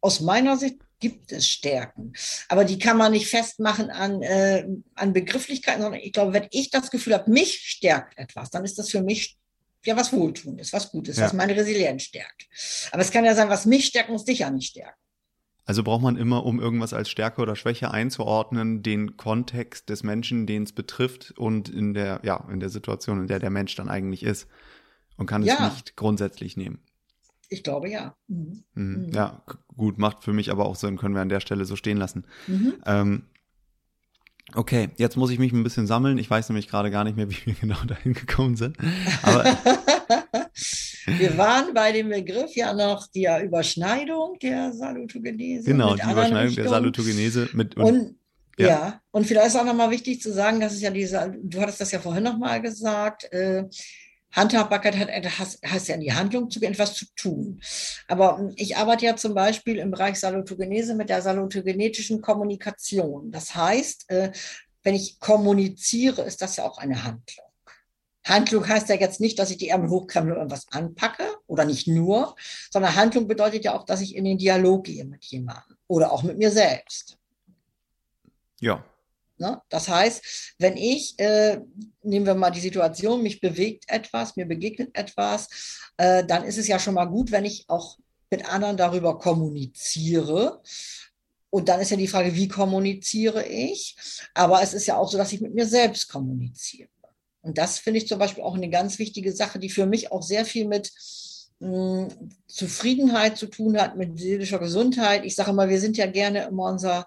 Aus 0.00 0.20
meiner 0.20 0.56
Sicht 0.56 0.78
gibt 0.98 1.30
es 1.30 1.48
Stärken, 1.48 2.12
aber 2.48 2.64
die 2.64 2.80
kann 2.80 2.96
man 2.96 3.12
nicht 3.12 3.28
festmachen 3.28 3.90
an, 3.90 4.20
äh, 4.22 4.66
an 4.96 5.12
Begrifflichkeiten, 5.12 5.80
sondern 5.80 6.00
ich 6.00 6.12
glaube, 6.12 6.32
wenn 6.32 6.48
ich 6.50 6.70
das 6.70 6.90
Gefühl 6.90 7.14
habe, 7.14 7.30
mich 7.30 7.70
stärkt 7.70 8.18
etwas, 8.18 8.50
dann 8.50 8.64
ist 8.64 8.76
das 8.76 8.90
für 8.90 9.00
mich 9.00 9.38
ja 9.84 9.96
was 9.96 10.12
Wohltuendes, 10.12 10.72
was 10.72 10.90
Gutes, 10.90 11.18
ja. 11.18 11.24
was 11.24 11.34
meine 11.34 11.54
Resilienz 11.54 12.02
stärkt. 12.02 12.48
Aber 12.90 13.02
es 13.02 13.12
kann 13.12 13.24
ja 13.24 13.36
sein, 13.36 13.48
was 13.48 13.64
mich 13.64 13.86
stärkt, 13.86 14.10
muss 14.10 14.24
dich 14.24 14.40
ja 14.40 14.50
nicht 14.50 14.70
stärken. 14.70 15.03
Also 15.66 15.82
braucht 15.82 16.02
man 16.02 16.16
immer, 16.16 16.44
um 16.44 16.60
irgendwas 16.60 16.92
als 16.92 17.08
Stärke 17.08 17.40
oder 17.40 17.56
Schwäche 17.56 17.90
einzuordnen, 17.90 18.82
den 18.82 19.16
Kontext 19.16 19.88
des 19.88 20.02
Menschen, 20.02 20.46
den 20.46 20.64
es 20.64 20.72
betrifft 20.72 21.32
und 21.38 21.70
in 21.70 21.94
der, 21.94 22.20
ja, 22.22 22.46
in 22.50 22.60
der 22.60 22.68
Situation, 22.68 23.20
in 23.20 23.26
der 23.28 23.38
der 23.38 23.50
Mensch 23.50 23.74
dann 23.74 23.88
eigentlich 23.88 24.22
ist. 24.22 24.46
Und 25.16 25.26
kann 25.26 25.42
ja. 25.42 25.54
es 25.54 25.60
nicht 25.60 25.96
grundsätzlich 25.96 26.56
nehmen. 26.56 26.80
Ich 27.48 27.62
glaube 27.62 27.88
ja. 27.88 28.14
Mhm. 28.28 28.64
Mhm. 28.74 29.06
mhm. 29.06 29.12
Ja, 29.12 29.42
gut, 29.76 29.96
macht 29.98 30.22
für 30.24 30.32
mich 30.32 30.50
aber 30.50 30.66
auch 30.66 30.76
Sinn, 30.76 30.98
können 30.98 31.14
wir 31.14 31.22
an 31.22 31.28
der 31.28 31.40
Stelle 31.40 31.64
so 31.64 31.76
stehen 31.76 31.96
lassen. 31.96 32.26
Mhm. 32.46 32.74
Ähm, 32.84 33.22
okay, 34.54 34.90
jetzt 34.96 35.16
muss 35.16 35.30
ich 35.30 35.38
mich 35.38 35.52
ein 35.52 35.62
bisschen 35.62 35.86
sammeln. 35.86 36.18
Ich 36.18 36.28
weiß 36.28 36.48
nämlich 36.48 36.68
gerade 36.68 36.90
gar 36.90 37.04
nicht 37.04 37.16
mehr, 37.16 37.30
wie 37.30 37.46
wir 37.46 37.54
genau 37.54 37.82
dahin 37.86 38.12
gekommen 38.12 38.56
sind. 38.56 38.76
Aber 39.22 39.44
Wir 41.06 41.36
waren 41.36 41.74
bei 41.74 41.92
dem 41.92 42.08
Begriff 42.08 42.54
ja 42.54 42.72
noch 42.72 43.06
der 43.08 43.42
Überschneidung 43.42 44.38
der 44.40 44.72
Salutogenese. 44.72 45.64
Genau, 45.64 45.94
die 45.94 46.02
Überschneidung 46.02 46.38
Richtungen. 46.38 46.64
der 46.64 46.68
Salutogenese 46.68 47.48
mit. 47.52 47.76
Und, 47.76 47.84
und 47.84 48.18
ja. 48.58 48.68
ja. 48.68 49.00
und 49.10 49.26
vielleicht 49.26 49.48
ist 49.48 49.56
auch 49.56 49.64
nochmal 49.64 49.90
wichtig 49.90 50.20
zu 50.20 50.32
sagen, 50.32 50.60
dass 50.60 50.72
es 50.72 50.80
ja 50.80 50.90
diese, 50.90 51.34
du 51.42 51.60
hattest 51.60 51.80
das 51.80 51.92
ja 51.92 51.98
vorhin 51.98 52.22
nochmal 52.22 52.62
gesagt, 52.62 53.30
äh, 53.32 53.64
Handhabbarkeit 54.34 54.96
hat, 54.96 55.38
heißt, 55.38 55.64
heißt 55.64 55.88
ja 55.88 55.94
in 55.94 56.00
die 56.00 56.12
Handlung 56.12 56.50
zu 56.50 56.58
gehen, 56.58 56.72
etwas 56.72 56.94
zu 56.94 57.06
tun. 57.14 57.60
Aber 58.08 58.50
ich 58.56 58.76
arbeite 58.76 59.06
ja 59.06 59.16
zum 59.16 59.34
Beispiel 59.34 59.78
im 59.78 59.90
Bereich 59.90 60.18
Salutogenese 60.18 60.94
mit 60.94 61.08
der 61.08 61.22
salutogenetischen 61.22 62.20
Kommunikation. 62.20 63.30
Das 63.30 63.54
heißt, 63.54 64.10
äh, 64.10 64.32
wenn 64.82 64.94
ich 64.94 65.18
kommuniziere, 65.20 66.22
ist 66.22 66.42
das 66.42 66.56
ja 66.56 66.64
auch 66.64 66.78
eine 66.78 67.04
Handlung. 67.04 67.43
Handlung 68.24 68.66
heißt 68.66 68.88
ja 68.88 68.94
jetzt 68.96 69.20
nicht, 69.20 69.38
dass 69.38 69.50
ich 69.50 69.58
die 69.58 69.68
Ärmel 69.68 69.90
hochkrempel 69.90 70.32
und 70.32 70.38
irgendwas 70.38 70.66
anpacke 70.70 71.24
oder 71.46 71.64
nicht 71.64 71.86
nur, 71.86 72.34
sondern 72.70 72.96
Handlung 72.96 73.28
bedeutet 73.28 73.64
ja 73.64 73.76
auch, 73.76 73.84
dass 73.84 74.00
ich 74.00 74.16
in 74.16 74.24
den 74.24 74.38
Dialog 74.38 74.84
gehe 74.84 75.04
mit 75.04 75.24
jemandem 75.24 75.76
oder 75.86 76.10
auch 76.10 76.22
mit 76.22 76.38
mir 76.38 76.50
selbst. 76.50 77.18
Ja. 78.60 78.84
Ne? 79.36 79.60
Das 79.68 79.88
heißt, 79.88 80.54
wenn 80.58 80.76
ich, 80.76 81.18
äh, 81.18 81.60
nehmen 82.02 82.26
wir 82.26 82.34
mal 82.34 82.50
die 82.50 82.60
Situation, 82.60 83.22
mich 83.22 83.40
bewegt 83.40 83.84
etwas, 83.88 84.36
mir 84.36 84.46
begegnet 84.46 84.96
etwas, 84.96 85.90
äh, 85.96 86.24
dann 86.24 86.44
ist 86.44 86.58
es 86.58 86.68
ja 86.68 86.78
schon 86.78 86.94
mal 86.94 87.06
gut, 87.06 87.30
wenn 87.30 87.44
ich 87.44 87.64
auch 87.68 87.98
mit 88.30 88.48
anderen 88.48 88.76
darüber 88.76 89.18
kommuniziere. 89.18 90.62
Und 91.50 91.68
dann 91.68 91.80
ist 91.80 91.90
ja 91.90 91.96
die 91.96 92.08
Frage, 92.08 92.34
wie 92.34 92.48
kommuniziere 92.48 93.46
ich? 93.46 93.96
Aber 94.34 94.62
es 94.62 94.74
ist 94.74 94.86
ja 94.86 94.96
auch 94.96 95.10
so, 95.10 95.18
dass 95.18 95.32
ich 95.32 95.40
mit 95.40 95.54
mir 95.54 95.66
selbst 95.66 96.08
kommuniziere. 96.08 96.88
Und 97.44 97.58
das 97.58 97.78
finde 97.78 97.98
ich 97.98 98.08
zum 98.08 98.18
Beispiel 98.18 98.42
auch 98.42 98.54
eine 98.54 98.70
ganz 98.70 98.98
wichtige 98.98 99.32
Sache, 99.32 99.58
die 99.58 99.68
für 99.68 99.86
mich 99.86 100.10
auch 100.10 100.22
sehr 100.22 100.44
viel 100.44 100.66
mit 100.66 100.90
mh, 101.60 102.08
hm, 102.08 102.30
Zufriedenheit 102.46 103.36
zu 103.36 103.46
tun 103.46 103.78
hat, 103.78 103.96
mit 103.96 104.18
seelischer 104.18 104.58
Gesundheit. 104.58 105.24
Ich 105.24 105.36
sage 105.36 105.52
mal, 105.52 105.68
wir 105.68 105.80
sind 105.80 105.96
ja 105.96 106.06
gerne 106.06 106.44
immer 106.44 106.70
unser 106.70 107.06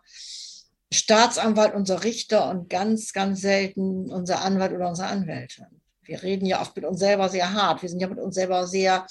Staatsanwalt, 0.94 1.74
unser 1.74 2.04
Richter 2.04 2.50
und 2.50 2.70
ganz, 2.70 3.12
ganz 3.14 3.42
selten 3.42 4.10
unser 4.12 4.42
Anwalt 4.42 4.74
oder 4.74 4.88
unsere 4.88 5.10
Anwältin. 5.10 5.66
Wir 6.04 6.24
reden 6.24 6.46
ja 6.46 6.62
oft 6.62 6.76
mit 6.76 6.86
uns 6.86 7.00
selber 7.00 7.30
sehr 7.30 7.52
hart. 7.54 7.82
Wir 7.82 7.90
sind 7.90 8.00
ja 8.00 8.08
mit 8.08 8.20
uns 8.20 8.36
selber 8.36 8.68
sehr, 8.68 9.06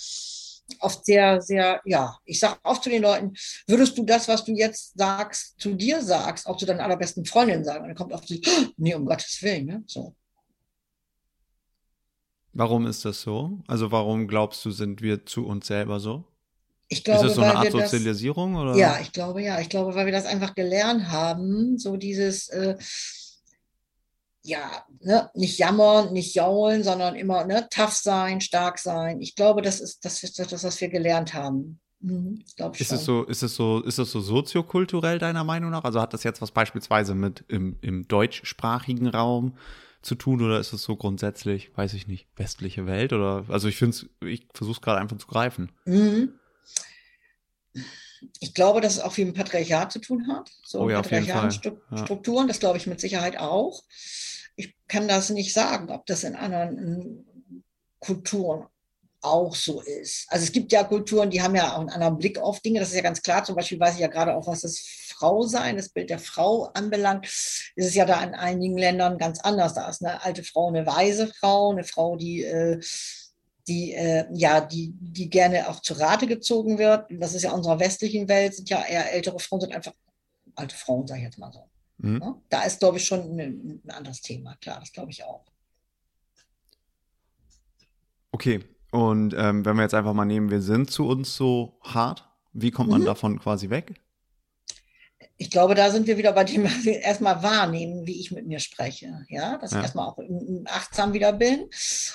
oft 0.81 1.05
sehr, 1.05 1.41
sehr, 1.41 1.81
ja, 1.85 2.17
ich 2.25 2.41
sage 2.41 2.59
oft 2.63 2.83
zu 2.83 2.91
den 2.91 3.03
Leuten, 3.03 3.35
würdest 3.67 3.97
du 3.99 4.05
das, 4.05 4.29
was 4.29 4.45
du 4.45 4.53
jetzt 4.53 4.99
sagst, 4.99 5.55
zu 5.59 5.75
dir 5.75 6.03
sagst, 6.03 6.47
auch 6.47 6.57
zu 6.57 6.67
deinen 6.67 6.81
allerbesten 6.81 7.25
Freundinnen 7.25 7.65
sagen? 7.65 7.83
Und 7.83 7.89
dann 7.89 7.97
kommt 7.97 8.13
oft 8.13 8.29
so, 8.29 8.37
nee, 8.77 8.95
um 8.95 9.07
Gottes 9.07 9.43
Willen, 9.43 9.67
ne? 9.67 9.85
So. 9.87 10.15
Warum 12.59 12.87
ist 12.87 13.05
das 13.05 13.21
so? 13.21 13.59
Also 13.67 13.93
warum 13.93 14.29
glaubst 14.29 14.65
du, 14.65 14.71
sind 14.71 15.03
wir 15.03 15.27
zu 15.27 15.47
uns 15.47 15.67
selber 15.67 16.01
so? 16.01 16.25
Ich 16.89 17.05
glaube, 17.05 17.27
ist 17.27 17.29
das 17.29 17.35
so 17.35 17.43
eine 17.43 17.55
Art 17.55 17.71
Sozialisierung? 17.71 18.55
Das, 18.55 18.63
oder? 18.63 18.77
Ja, 18.77 18.99
ich 18.99 19.13
glaube 19.13 19.43
ja. 19.43 19.61
Ich 19.61 19.69
glaube, 19.69 19.95
weil 19.95 20.07
wir 20.07 20.13
das 20.13 20.25
einfach 20.25 20.55
gelernt 20.55 21.09
haben, 21.09 21.77
so 21.77 21.99
dieses, 21.99 22.49
äh, 22.49 22.79
ja, 24.43 24.87
ne, 25.01 25.31
nicht 25.35 25.59
jammern, 25.59 26.15
nicht 26.15 26.35
jaulen, 26.35 26.83
sondern 26.83 27.15
immer 27.15 27.45
ne, 27.45 27.69
tough 27.69 27.93
sein, 27.93 28.41
stark 28.41 28.79
sein. 28.79 29.21
Ich 29.21 29.35
glaube, 29.35 29.61
das 29.61 29.81
ist 29.81 30.03
das, 30.07 30.23
ist 30.23 30.39
das 30.39 30.65
was 30.65 30.81
wir 30.81 30.89
gelernt 30.89 31.35
haben. 31.35 31.79
Mhm, 32.01 32.43
ist 32.79 32.93
es 32.93 33.05
so, 33.05 33.25
ist 33.25 33.43
es 33.43 33.55
so, 33.55 33.83
ist 33.83 33.99
es 33.99 34.11
so 34.11 34.21
soziokulturell 34.21 35.19
deiner 35.19 35.45
Meinung 35.45 35.71
nach? 35.71 35.85
Also 35.85 36.01
hat 36.01 36.15
das 36.15 36.25
jetzt 36.25 36.41
was 36.41 36.53
beispielsweise 36.53 37.15
mit 37.15 37.45
im, 37.49 37.77
im 37.83 38.09
deutschsprachigen 38.09 39.09
Raum 39.09 39.59
zu 40.03 40.15
tun 40.15 40.43
oder 40.43 40.61
ist 40.61 40.73
es 40.73 40.83
so 40.83 40.97
grundsätzlich, 40.97 41.77
weiß 41.77 41.95
ich 41.95 42.07
nicht, 42.07 42.27
westliche 42.37 42.87
Welt 42.87 43.13
oder 43.13 43.45
also 43.49 43.69
ich 43.69 43.77
finde 43.77 43.97
es, 43.97 44.07
ich 44.27 44.47
versuche 44.55 44.77
es 44.77 44.83
gerade 44.83 45.01
einfach 45.01 45.19
zu 45.19 45.27
greifen. 45.27 45.73
Mhm. 45.85 46.39
Ich 48.41 48.55
glaube, 48.55 48.81
dass 48.81 48.95
es 48.95 49.01
auch 49.01 49.13
viel 49.13 49.27
mit 49.27 49.37
Patriarchat 49.37 49.93
zu 49.93 49.99
tun 49.99 50.27
hat. 50.29 50.51
So 50.65 50.81
oh 50.81 50.91
ja, 50.91 51.03
Patriarchatstrukturen, 51.03 52.47
ja. 52.47 52.49
das 52.49 52.61
glaube 52.61 52.79
ich 52.79 52.87
mit 52.87 53.01
Sicherheit 53.01 53.37
auch. 53.39 53.83
Ich 54.57 54.75
kann 54.89 55.07
das 55.07 55.31
nicht 55.31 55.53
sagen, 55.53 55.91
ob 55.91 56.07
das 56.07 56.25
in 56.25 56.35
anderen 56.35 57.27
Kulturen 57.99 58.67
auch 59.21 59.55
so 59.55 59.81
ist. 59.81 60.27
Also 60.29 60.45
es 60.45 60.53
gibt 60.53 60.73
ja 60.73 60.85
Kulturen, 60.85 61.31
die 61.31 61.43
haben 61.43 61.55
ja 61.55 61.75
auch 61.75 61.81
einen 61.81 61.91
anderen 61.91 62.19
Blick 62.19 62.39
auf 62.39 62.61
Dinge. 62.61 62.81
Das 62.81 62.91
ist 62.91 62.95
ja 62.95 63.03
ganz 63.03 63.23
klar. 63.23 63.45
Zum 63.45 63.57
Beispiel 63.57 63.81
weiß 63.81 63.95
ich 63.95 64.01
ja 64.01 64.07
gerade 64.07 64.35
auch, 64.35 64.47
was 64.47 64.63
das 64.63 64.79
Frau 65.17 65.43
sein, 65.43 65.77
das 65.77 65.89
Bild 65.89 66.11
der 66.11 66.19
Frau 66.19 66.65
anbelangt, 66.75 67.27
ist 67.27 67.73
es 67.77 67.95
ja 67.95 68.05
da 68.05 68.23
in 68.23 68.35
einigen 68.35 68.77
Ländern 68.77 69.19
ganz 69.19 69.41
anders. 69.41 69.75
Da 69.75 69.89
ist 69.89 70.05
eine 70.05 70.23
alte 70.23 70.45
Frau 70.45 70.69
eine 70.69 70.87
weise 70.87 71.29
Frau, 71.29 71.71
eine 71.71 71.85
Frau, 71.85 72.17
die 72.17 72.45
äh, 72.45 72.81
die 73.69 73.93
äh, 73.95 74.27
ja 74.33 74.61
die 74.61 74.93
die 75.01 75.29
gerne 75.31 75.69
auch 75.69 75.81
zu 75.81 75.95
Rate 75.95 76.27
gezogen 76.27 76.79
wird. 76.79 77.07
Das 77.11 77.35
ist 77.35 77.43
ja 77.43 77.51
in 77.51 77.57
unserer 77.57 77.81
westlichen 77.81 78.29
Welt 78.29 78.55
sind 78.55 78.71
ja 78.71 78.85
eher 78.85 79.13
ältere 79.13 79.39
Frauen 79.39 79.61
sind 79.61 79.75
einfach 79.75 79.95
alte 80.55 80.77
Frauen, 80.77 81.07
sage 81.07 81.21
ich 81.21 81.27
jetzt 81.27 81.39
mal 81.39 81.53
so. 81.53 81.69
Mhm. 81.99 82.21
Ja? 82.23 82.41
Da 82.49 82.63
ist 82.63 82.81
glaube 82.81 82.99
ich 82.99 83.05
schon 83.05 83.39
ein, 83.39 83.81
ein 83.85 83.91
anderes 83.91 84.21
Thema. 84.21 84.57
Klar, 84.57 84.81
das 84.81 84.93
glaube 84.93 85.11
ich 85.11 85.25
auch. 85.25 85.45
Okay, 88.33 88.61
und 88.91 89.35
ähm, 89.37 89.65
wenn 89.65 89.77
wir 89.77 89.83
jetzt 89.83 89.95
einfach 89.95 90.13
mal 90.13 90.25
nehmen, 90.25 90.51
wir 90.51 90.61
sind 90.61 90.91
zu 90.91 91.07
uns 91.07 91.37
so 91.37 91.79
hart, 91.83 92.29
wie 92.53 92.71
kommt 92.71 92.91
man 92.91 93.03
mhm. 93.03 93.07
davon 93.07 93.39
quasi 93.39 93.71
weg? 93.71 93.95
Ich 95.39 95.51
glaube, 95.51 95.75
da 95.75 95.91
sind 95.91 96.07
wir 96.07 96.17
wieder 96.17 96.33
bei 96.33 96.45
dem, 96.45 96.67
erstmal 96.87 97.43
wahrnehmen, 97.43 98.07
wie 98.07 98.21
ich 98.21 98.31
mit 98.31 98.47
mir 98.47 98.59
spreche. 98.59 99.25
Ja, 99.29 99.59
dass 99.59 99.73
ja. 99.73 99.79
ich 99.79 99.83
erstmal 99.85 100.09
auch 100.09 100.19
achtsam 100.67 101.13
wieder 101.13 101.33
bin 101.33 101.69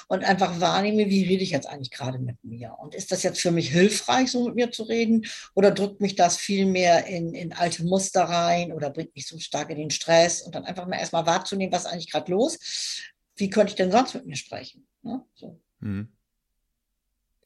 und 0.08 0.24
einfach 0.24 0.60
wahrnehme, 0.60 1.08
wie 1.10 1.26
rede 1.26 1.44
ich 1.44 1.52
jetzt 1.52 1.68
eigentlich 1.68 1.92
gerade 1.92 2.18
mit 2.18 2.44
mir? 2.44 2.76
Und 2.80 2.96
ist 2.96 3.12
das 3.12 3.22
jetzt 3.24 3.40
für 3.40 3.52
mich 3.52 3.70
hilfreich, 3.70 4.32
so 4.32 4.46
mit 4.46 4.56
mir 4.56 4.72
zu 4.72 4.84
reden? 4.84 5.26
Oder 5.54 5.72
drückt 5.72 6.02
mich 6.02 6.16
das 6.16 6.38
viel 6.38 6.66
mehr 6.66 7.06
in, 7.06 7.36
in 7.36 7.54
alte 7.54 7.84
Muster 7.84 8.24
rein 8.24 8.72
oder 8.72 8.90
bringt 8.90 9.16
mich 9.16 9.28
so 9.28 9.38
stark 9.38 9.70
in 9.70 9.78
den 9.78 9.92
Stress? 9.92 10.42
Und 10.42 10.56
dann 10.56 10.66
einfach 10.66 10.88
mal 10.88 10.98
erstmal 10.98 11.26
wahrzunehmen, 11.26 11.72
was 11.72 11.86
ist 11.86 11.92
eigentlich 11.92 12.12
gerade 12.12 12.32
los? 12.32 13.04
Wie 13.36 13.50
könnte 13.50 13.72
ich 13.72 13.76
denn 13.76 13.92
sonst 13.92 14.16
mit 14.16 14.26
mir 14.26 14.36
sprechen? 14.36 14.88
Ja, 15.04 15.12
ne? 15.12 15.26
so. 15.36 15.60
mhm. 15.80 16.10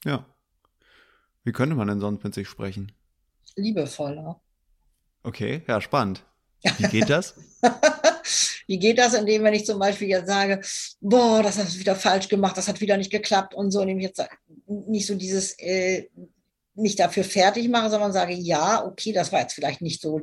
ja. 0.05 0.25
Wie 1.43 1.51
könnte 1.51 1.75
man 1.75 1.87
denn 1.87 1.99
sonst 1.99 2.23
mit 2.23 2.33
sich 2.33 2.47
sprechen? 2.47 2.91
Liebevoller. 3.55 4.41
Okay, 5.25 5.63
ja, 5.67 5.81
spannend. 5.81 6.23
Wie 6.77 6.87
geht 6.87 7.09
das? 7.09 7.33
Wie 8.67 8.79
geht 8.79 8.97
das, 8.97 9.13
indem 9.13 9.43
wenn 9.43 9.53
ich 9.53 9.65
zum 9.65 9.79
Beispiel 9.79 10.07
jetzt 10.07 10.27
sage, 10.27 10.61
boah, 11.01 11.43
das 11.43 11.57
hast 11.57 11.75
du 11.75 11.79
wieder 11.79 11.95
falsch 11.95 12.27
gemacht, 12.27 12.57
das 12.57 12.67
hat 12.67 12.81
wieder 12.81 12.97
nicht 12.97 13.11
geklappt 13.11 13.53
und 13.53 13.71
so, 13.71 13.81
indem 13.81 13.99
ich 13.99 14.05
jetzt 14.05 14.23
nicht 14.67 15.05
so 15.05 15.15
dieses 15.15 15.57
äh, 15.59 16.09
nicht 16.75 16.99
dafür 16.99 17.23
fertig 17.23 17.69
mache, 17.69 17.89
sondern 17.89 18.11
sage, 18.11 18.33
ja, 18.33 18.83
okay, 18.85 19.13
das 19.13 19.31
war 19.31 19.41
jetzt 19.41 19.53
vielleicht 19.53 19.81
nicht 19.81 20.01
so 20.01 20.21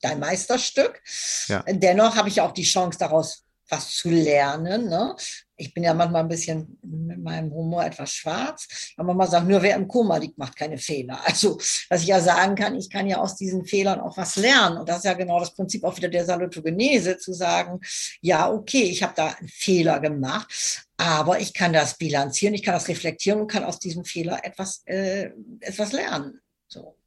dein 0.00 0.18
Meisterstück. 0.18 1.00
Ja. 1.46 1.64
Dennoch 1.68 2.16
habe 2.16 2.28
ich 2.28 2.36
ja 2.36 2.46
auch 2.46 2.52
die 2.52 2.62
Chance 2.62 2.98
daraus 2.98 3.44
was 3.70 3.90
zu 3.96 4.10
lernen. 4.10 4.88
Ne? 4.88 5.14
Ich 5.56 5.74
bin 5.74 5.82
ja 5.82 5.94
manchmal 5.94 6.22
ein 6.22 6.28
bisschen 6.28 6.78
mit 6.82 7.18
meinem 7.22 7.52
Humor 7.52 7.84
etwas 7.84 8.12
schwarz. 8.12 8.92
Aber 8.96 9.14
man 9.14 9.28
sagt, 9.28 9.46
nur 9.46 9.62
wer 9.62 9.76
im 9.76 9.88
Koma 9.88 10.16
liegt, 10.16 10.38
macht 10.38 10.56
keine 10.56 10.78
Fehler. 10.78 11.20
Also, 11.24 11.58
was 11.88 12.02
ich 12.02 12.08
ja 12.08 12.20
sagen 12.20 12.54
kann, 12.54 12.74
ich 12.76 12.90
kann 12.90 13.06
ja 13.06 13.18
aus 13.18 13.36
diesen 13.36 13.64
Fehlern 13.64 14.00
auch 14.00 14.16
was 14.16 14.36
lernen. 14.36 14.78
Und 14.78 14.88
das 14.88 14.98
ist 14.98 15.04
ja 15.04 15.14
genau 15.14 15.38
das 15.38 15.54
Prinzip 15.54 15.84
auch 15.84 15.96
wieder 15.96 16.08
der 16.08 16.24
Salutogenese, 16.24 17.18
zu 17.18 17.32
sagen, 17.32 17.80
ja, 18.20 18.50
okay, 18.50 18.82
ich 18.82 19.02
habe 19.02 19.14
da 19.14 19.28
einen 19.28 19.48
Fehler 19.48 20.00
gemacht, 20.00 20.86
aber 20.96 21.40
ich 21.40 21.54
kann 21.54 21.72
das 21.72 21.96
bilanzieren, 21.96 22.54
ich 22.54 22.62
kann 22.62 22.74
das 22.74 22.88
reflektieren 22.88 23.40
und 23.40 23.50
kann 23.50 23.64
aus 23.64 23.78
diesem 23.78 24.04
Fehler 24.04 24.44
etwas, 24.44 24.82
äh, 24.86 25.30
etwas 25.60 25.92
lernen. 25.92 26.40
So. 26.68 26.99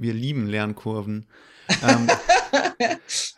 Wir 0.00 0.14
lieben 0.14 0.46
Lernkurven. 0.46 1.26
ähm, 1.88 2.08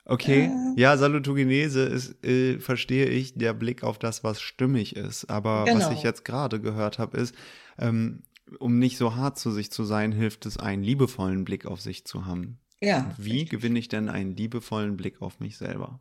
okay, 0.07 0.51
ja, 0.77 0.97
Salutogenese 0.97 1.83
ist, 1.83 2.25
äh, 2.25 2.59
verstehe 2.61 3.07
ich, 3.07 3.35
der 3.35 3.53
Blick 3.53 3.83
auf 3.83 3.99
das, 3.99 4.25
was 4.25 4.41
stimmig 4.41 4.97
ist. 4.97 5.27
Aber 5.27 5.65
genau. 5.65 5.81
was 5.81 5.93
ich 5.93 6.03
jetzt 6.03 6.25
gerade 6.25 6.61
gehört 6.61 6.99
habe, 6.99 7.19
ist, 7.19 7.35
ähm, 7.79 8.23
um 8.59 8.79
nicht 8.79 8.97
so 8.97 9.17
hart 9.17 9.39
zu 9.39 9.51
sich 9.51 9.71
zu 9.71 9.85
sein, 9.85 10.13
hilft 10.13 10.47
es, 10.47 10.57
einen 10.57 10.83
liebevollen 10.83 11.45
Blick 11.45 11.67
auf 11.67 11.81
sich 11.81 12.05
zu 12.05 12.27
haben. 12.27 12.59
Ja. 12.81 13.15
Wie 13.19 13.45
gewinne 13.45 13.79
ich 13.79 13.89
denn 13.89 14.09
einen 14.09 14.37
liebevollen 14.37 14.97
Blick 14.97 15.21
auf 15.21 15.41
mich 15.41 15.59
selber? 15.59 16.01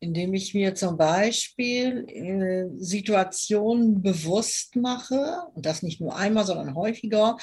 Indem 0.00 0.34
ich 0.34 0.54
mir 0.54 0.74
zum 0.74 0.96
Beispiel 0.96 2.04
äh, 2.08 2.66
Situationen 2.78 4.00
bewusst 4.02 4.76
mache, 4.76 5.42
und 5.54 5.66
das 5.66 5.82
nicht 5.82 6.00
nur 6.00 6.16
einmal, 6.16 6.46
sondern 6.46 6.74
häufiger, 6.74 7.36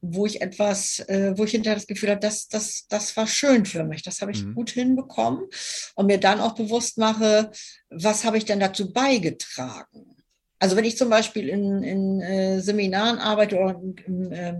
wo 0.00 0.26
ich 0.26 0.42
etwas, 0.42 1.00
äh, 1.00 1.32
wo 1.36 1.44
ich 1.44 1.52
hinterher 1.52 1.76
das 1.76 1.86
Gefühl 1.86 2.10
habe, 2.10 2.20
das, 2.20 2.48
das, 2.48 2.86
das 2.88 3.16
war 3.16 3.26
schön 3.26 3.64
für 3.64 3.84
mich, 3.84 4.02
das 4.02 4.20
habe 4.20 4.32
ich 4.32 4.44
mhm. 4.44 4.54
gut 4.54 4.70
hinbekommen 4.70 5.44
und 5.94 6.06
mir 6.06 6.18
dann 6.18 6.40
auch 6.40 6.54
bewusst 6.54 6.98
mache, 6.98 7.50
was 7.88 8.24
habe 8.24 8.38
ich 8.38 8.44
denn 8.44 8.60
dazu 8.60 8.92
beigetragen? 8.92 10.16
Also 10.58 10.76
wenn 10.76 10.84
ich 10.84 10.96
zum 10.96 11.10
Beispiel 11.10 11.48
in, 11.48 11.82
in 11.82 12.20
äh, 12.20 12.60
Seminaren 12.60 13.18
arbeite 13.18 13.56
oder 13.58 13.80
im 14.06 14.32
äh, 14.32 14.54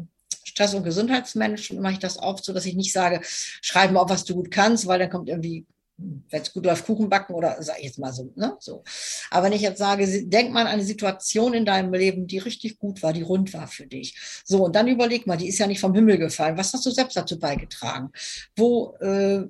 Stress- 0.44 0.74
und 0.74 0.84
Gesundheitsmanagement 0.84 1.82
mache 1.82 1.94
ich 1.94 1.98
das 1.98 2.18
oft 2.18 2.44
so, 2.44 2.52
dass 2.52 2.66
ich 2.66 2.74
nicht 2.76 2.92
sage, 2.92 3.20
schreib 3.24 3.90
mal 3.90 4.00
auf, 4.00 4.10
was 4.10 4.24
du 4.24 4.34
gut 4.34 4.50
kannst, 4.50 4.86
weil 4.86 4.98
dann 4.98 5.10
kommt 5.10 5.28
irgendwie 5.28 5.66
wenn 5.96 6.42
es 6.42 6.52
gut 6.52 6.66
läuft, 6.66 6.86
Kuchen 6.86 7.08
backen 7.08 7.34
oder 7.34 7.62
sag 7.62 7.78
ich 7.78 7.84
jetzt 7.84 7.98
mal 7.98 8.12
so, 8.12 8.32
ne? 8.34 8.56
so. 8.58 8.82
Aber 9.30 9.46
wenn 9.46 9.52
ich 9.52 9.62
jetzt 9.62 9.78
sage, 9.78 10.06
denk 10.26 10.52
mal 10.52 10.62
an 10.62 10.74
eine 10.74 10.84
Situation 10.84 11.54
in 11.54 11.64
deinem 11.64 11.92
Leben, 11.92 12.26
die 12.26 12.38
richtig 12.38 12.78
gut 12.78 13.02
war, 13.02 13.12
die 13.12 13.22
rund 13.22 13.52
war 13.54 13.68
für 13.68 13.86
dich. 13.86 14.16
So, 14.44 14.64
und 14.64 14.74
dann 14.74 14.88
überleg 14.88 15.26
mal, 15.26 15.36
die 15.36 15.48
ist 15.48 15.58
ja 15.58 15.66
nicht 15.66 15.80
vom 15.80 15.94
Himmel 15.94 16.18
gefallen. 16.18 16.58
Was 16.58 16.72
hast 16.72 16.84
du 16.86 16.90
selbst 16.90 17.16
dazu 17.16 17.38
beigetragen? 17.38 18.10
Wo, 18.56 18.96
äh, 19.00 19.44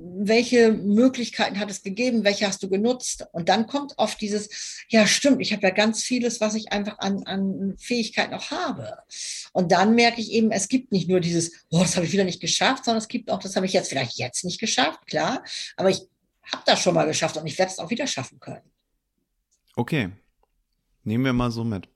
welche 0.00 0.72
Möglichkeiten 0.72 1.58
hat 1.58 1.70
es 1.70 1.82
gegeben? 1.82 2.24
Welche 2.24 2.46
hast 2.46 2.62
du 2.62 2.68
genutzt? 2.68 3.26
Und 3.32 3.48
dann 3.48 3.66
kommt 3.66 3.94
oft 3.96 4.20
dieses, 4.20 4.84
ja, 4.88 5.06
stimmt, 5.06 5.40
ich 5.40 5.52
habe 5.52 5.62
ja 5.62 5.70
ganz 5.70 6.02
vieles, 6.02 6.40
was 6.40 6.54
ich 6.54 6.72
einfach 6.72 6.98
an, 6.98 7.24
an 7.24 7.74
Fähigkeiten 7.78 8.34
auch 8.34 8.50
habe. 8.50 8.98
Und 9.52 9.72
dann 9.72 9.94
merke 9.94 10.20
ich 10.20 10.32
eben, 10.32 10.52
es 10.52 10.68
gibt 10.68 10.92
nicht 10.92 11.08
nur 11.08 11.20
dieses, 11.20 11.52
oh, 11.70 11.80
das 11.80 11.96
habe 11.96 12.06
ich 12.06 12.12
wieder 12.12 12.24
nicht 12.24 12.40
geschafft, 12.40 12.84
sondern 12.84 12.98
es 12.98 13.08
gibt 13.08 13.30
auch, 13.30 13.40
das 13.40 13.56
habe 13.56 13.66
ich 13.66 13.72
jetzt 13.72 13.88
vielleicht 13.88 14.18
jetzt 14.18 14.44
nicht 14.44 14.60
geschafft, 14.60 15.06
klar, 15.06 15.42
aber 15.76 15.87
habe 16.52 16.62
das 16.66 16.80
schon 16.80 16.94
mal 16.94 17.06
geschafft 17.06 17.36
und 17.36 17.46
ich 17.46 17.58
werde 17.58 17.72
es 17.72 17.78
auch 17.78 17.90
wieder 17.90 18.06
schaffen 18.06 18.40
können. 18.40 18.70
Okay, 19.76 20.10
nehmen 21.04 21.24
wir 21.24 21.32
mal 21.32 21.50
so 21.50 21.64
mit. 21.64 21.88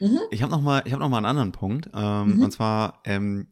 Mhm. 0.00 0.20
Ich 0.30 0.42
habe 0.42 0.50
noch 0.52 0.62
mal, 0.62 0.82
ich 0.84 0.92
habe 0.92 1.02
noch 1.02 1.08
mal 1.08 1.18
einen 1.18 1.26
anderen 1.26 1.52
Punkt, 1.52 1.90
ähm, 1.94 2.36
mhm. 2.36 2.42
und 2.42 2.50
zwar 2.52 3.00
ähm, 3.04 3.48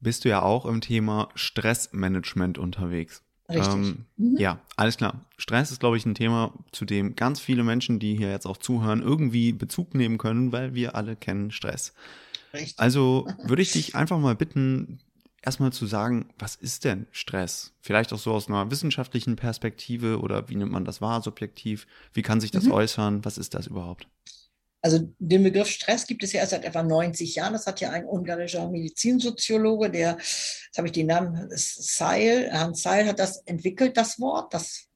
bist 0.00 0.24
du 0.24 0.28
ja 0.28 0.42
auch 0.42 0.66
im 0.66 0.80
Thema 0.80 1.28
Stressmanagement 1.34 2.58
unterwegs. 2.58 3.22
Richtig. 3.48 3.72
Ähm, 3.72 4.06
mhm. 4.16 4.36
Ja, 4.38 4.60
alles 4.76 4.96
klar. 4.96 5.24
Stress 5.36 5.70
ist, 5.70 5.80
glaube 5.80 5.96
ich, 5.96 6.06
ein 6.06 6.14
Thema, 6.14 6.52
zu 6.72 6.84
dem 6.84 7.16
ganz 7.16 7.40
viele 7.40 7.64
Menschen, 7.64 7.98
die 7.98 8.16
hier 8.16 8.30
jetzt 8.30 8.46
auch 8.46 8.56
zuhören, 8.56 9.02
irgendwie 9.02 9.52
Bezug 9.52 9.94
nehmen 9.94 10.18
können, 10.18 10.52
weil 10.52 10.74
wir 10.74 10.94
alle 10.94 11.16
kennen 11.16 11.50
Stress. 11.50 11.92
Richtig. 12.52 12.78
Also 12.78 13.26
würde 13.44 13.62
ich 13.62 13.72
dich 13.72 13.94
einfach 13.94 14.18
mal 14.18 14.34
bitten, 14.34 15.00
erstmal 15.42 15.72
zu 15.72 15.86
sagen, 15.86 16.30
was 16.38 16.54
ist 16.54 16.84
denn 16.84 17.06
Stress? 17.10 17.72
Vielleicht 17.80 18.12
auch 18.12 18.18
so 18.18 18.32
aus 18.32 18.48
einer 18.48 18.70
wissenschaftlichen 18.70 19.36
Perspektive 19.36 20.20
oder 20.20 20.48
wie 20.48 20.56
nimmt 20.56 20.72
man 20.72 20.84
das 20.84 21.00
wahr, 21.00 21.22
subjektiv? 21.22 21.86
Wie 22.12 22.22
kann 22.22 22.40
sich 22.40 22.50
das 22.50 22.64
mhm. 22.64 22.72
äußern? 22.72 23.24
Was 23.24 23.38
ist 23.38 23.54
das 23.54 23.66
überhaupt? 23.66 24.06
Also 24.84 25.08
den 25.20 25.44
Begriff 25.44 25.68
Stress 25.68 26.06
gibt 26.06 26.24
es 26.24 26.32
ja 26.32 26.40
erst 26.40 26.50
seit 26.50 26.64
etwa 26.64 26.82
90 26.82 27.36
Jahren. 27.36 27.52
Das 27.52 27.66
hat 27.66 27.80
ja 27.80 27.90
ein 27.90 28.04
ungarischer 28.04 28.68
Medizinsoziologe, 28.68 29.90
der, 29.90 30.16
jetzt 30.18 30.76
habe 30.76 30.88
ich 30.88 30.92
den 30.92 31.06
Namen, 31.06 31.48
Seil, 31.54 32.50
Herrn 32.50 32.74
Seil 32.74 33.06
hat 33.06 33.20
das 33.20 33.38
entwickelt, 33.46 33.96
das 33.96 34.18
Wort. 34.18 34.52
Das 34.52 34.88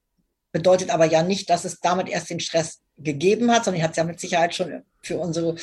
bedeutet 0.50 0.90
aber 0.90 1.06
ja 1.06 1.22
nicht, 1.22 1.50
dass 1.50 1.64
es 1.64 1.78
damit 1.80 2.08
erst 2.08 2.30
den 2.30 2.40
Stress 2.40 2.80
gegeben 2.98 3.50
hat, 3.52 3.64
sondern 3.64 3.82
hat 3.82 3.92
es 3.92 3.96
ja 3.96 4.04
mit 4.04 4.18
Sicherheit 4.18 4.54
schon 4.54 4.82
für 5.02 5.18
unsere 5.18 5.54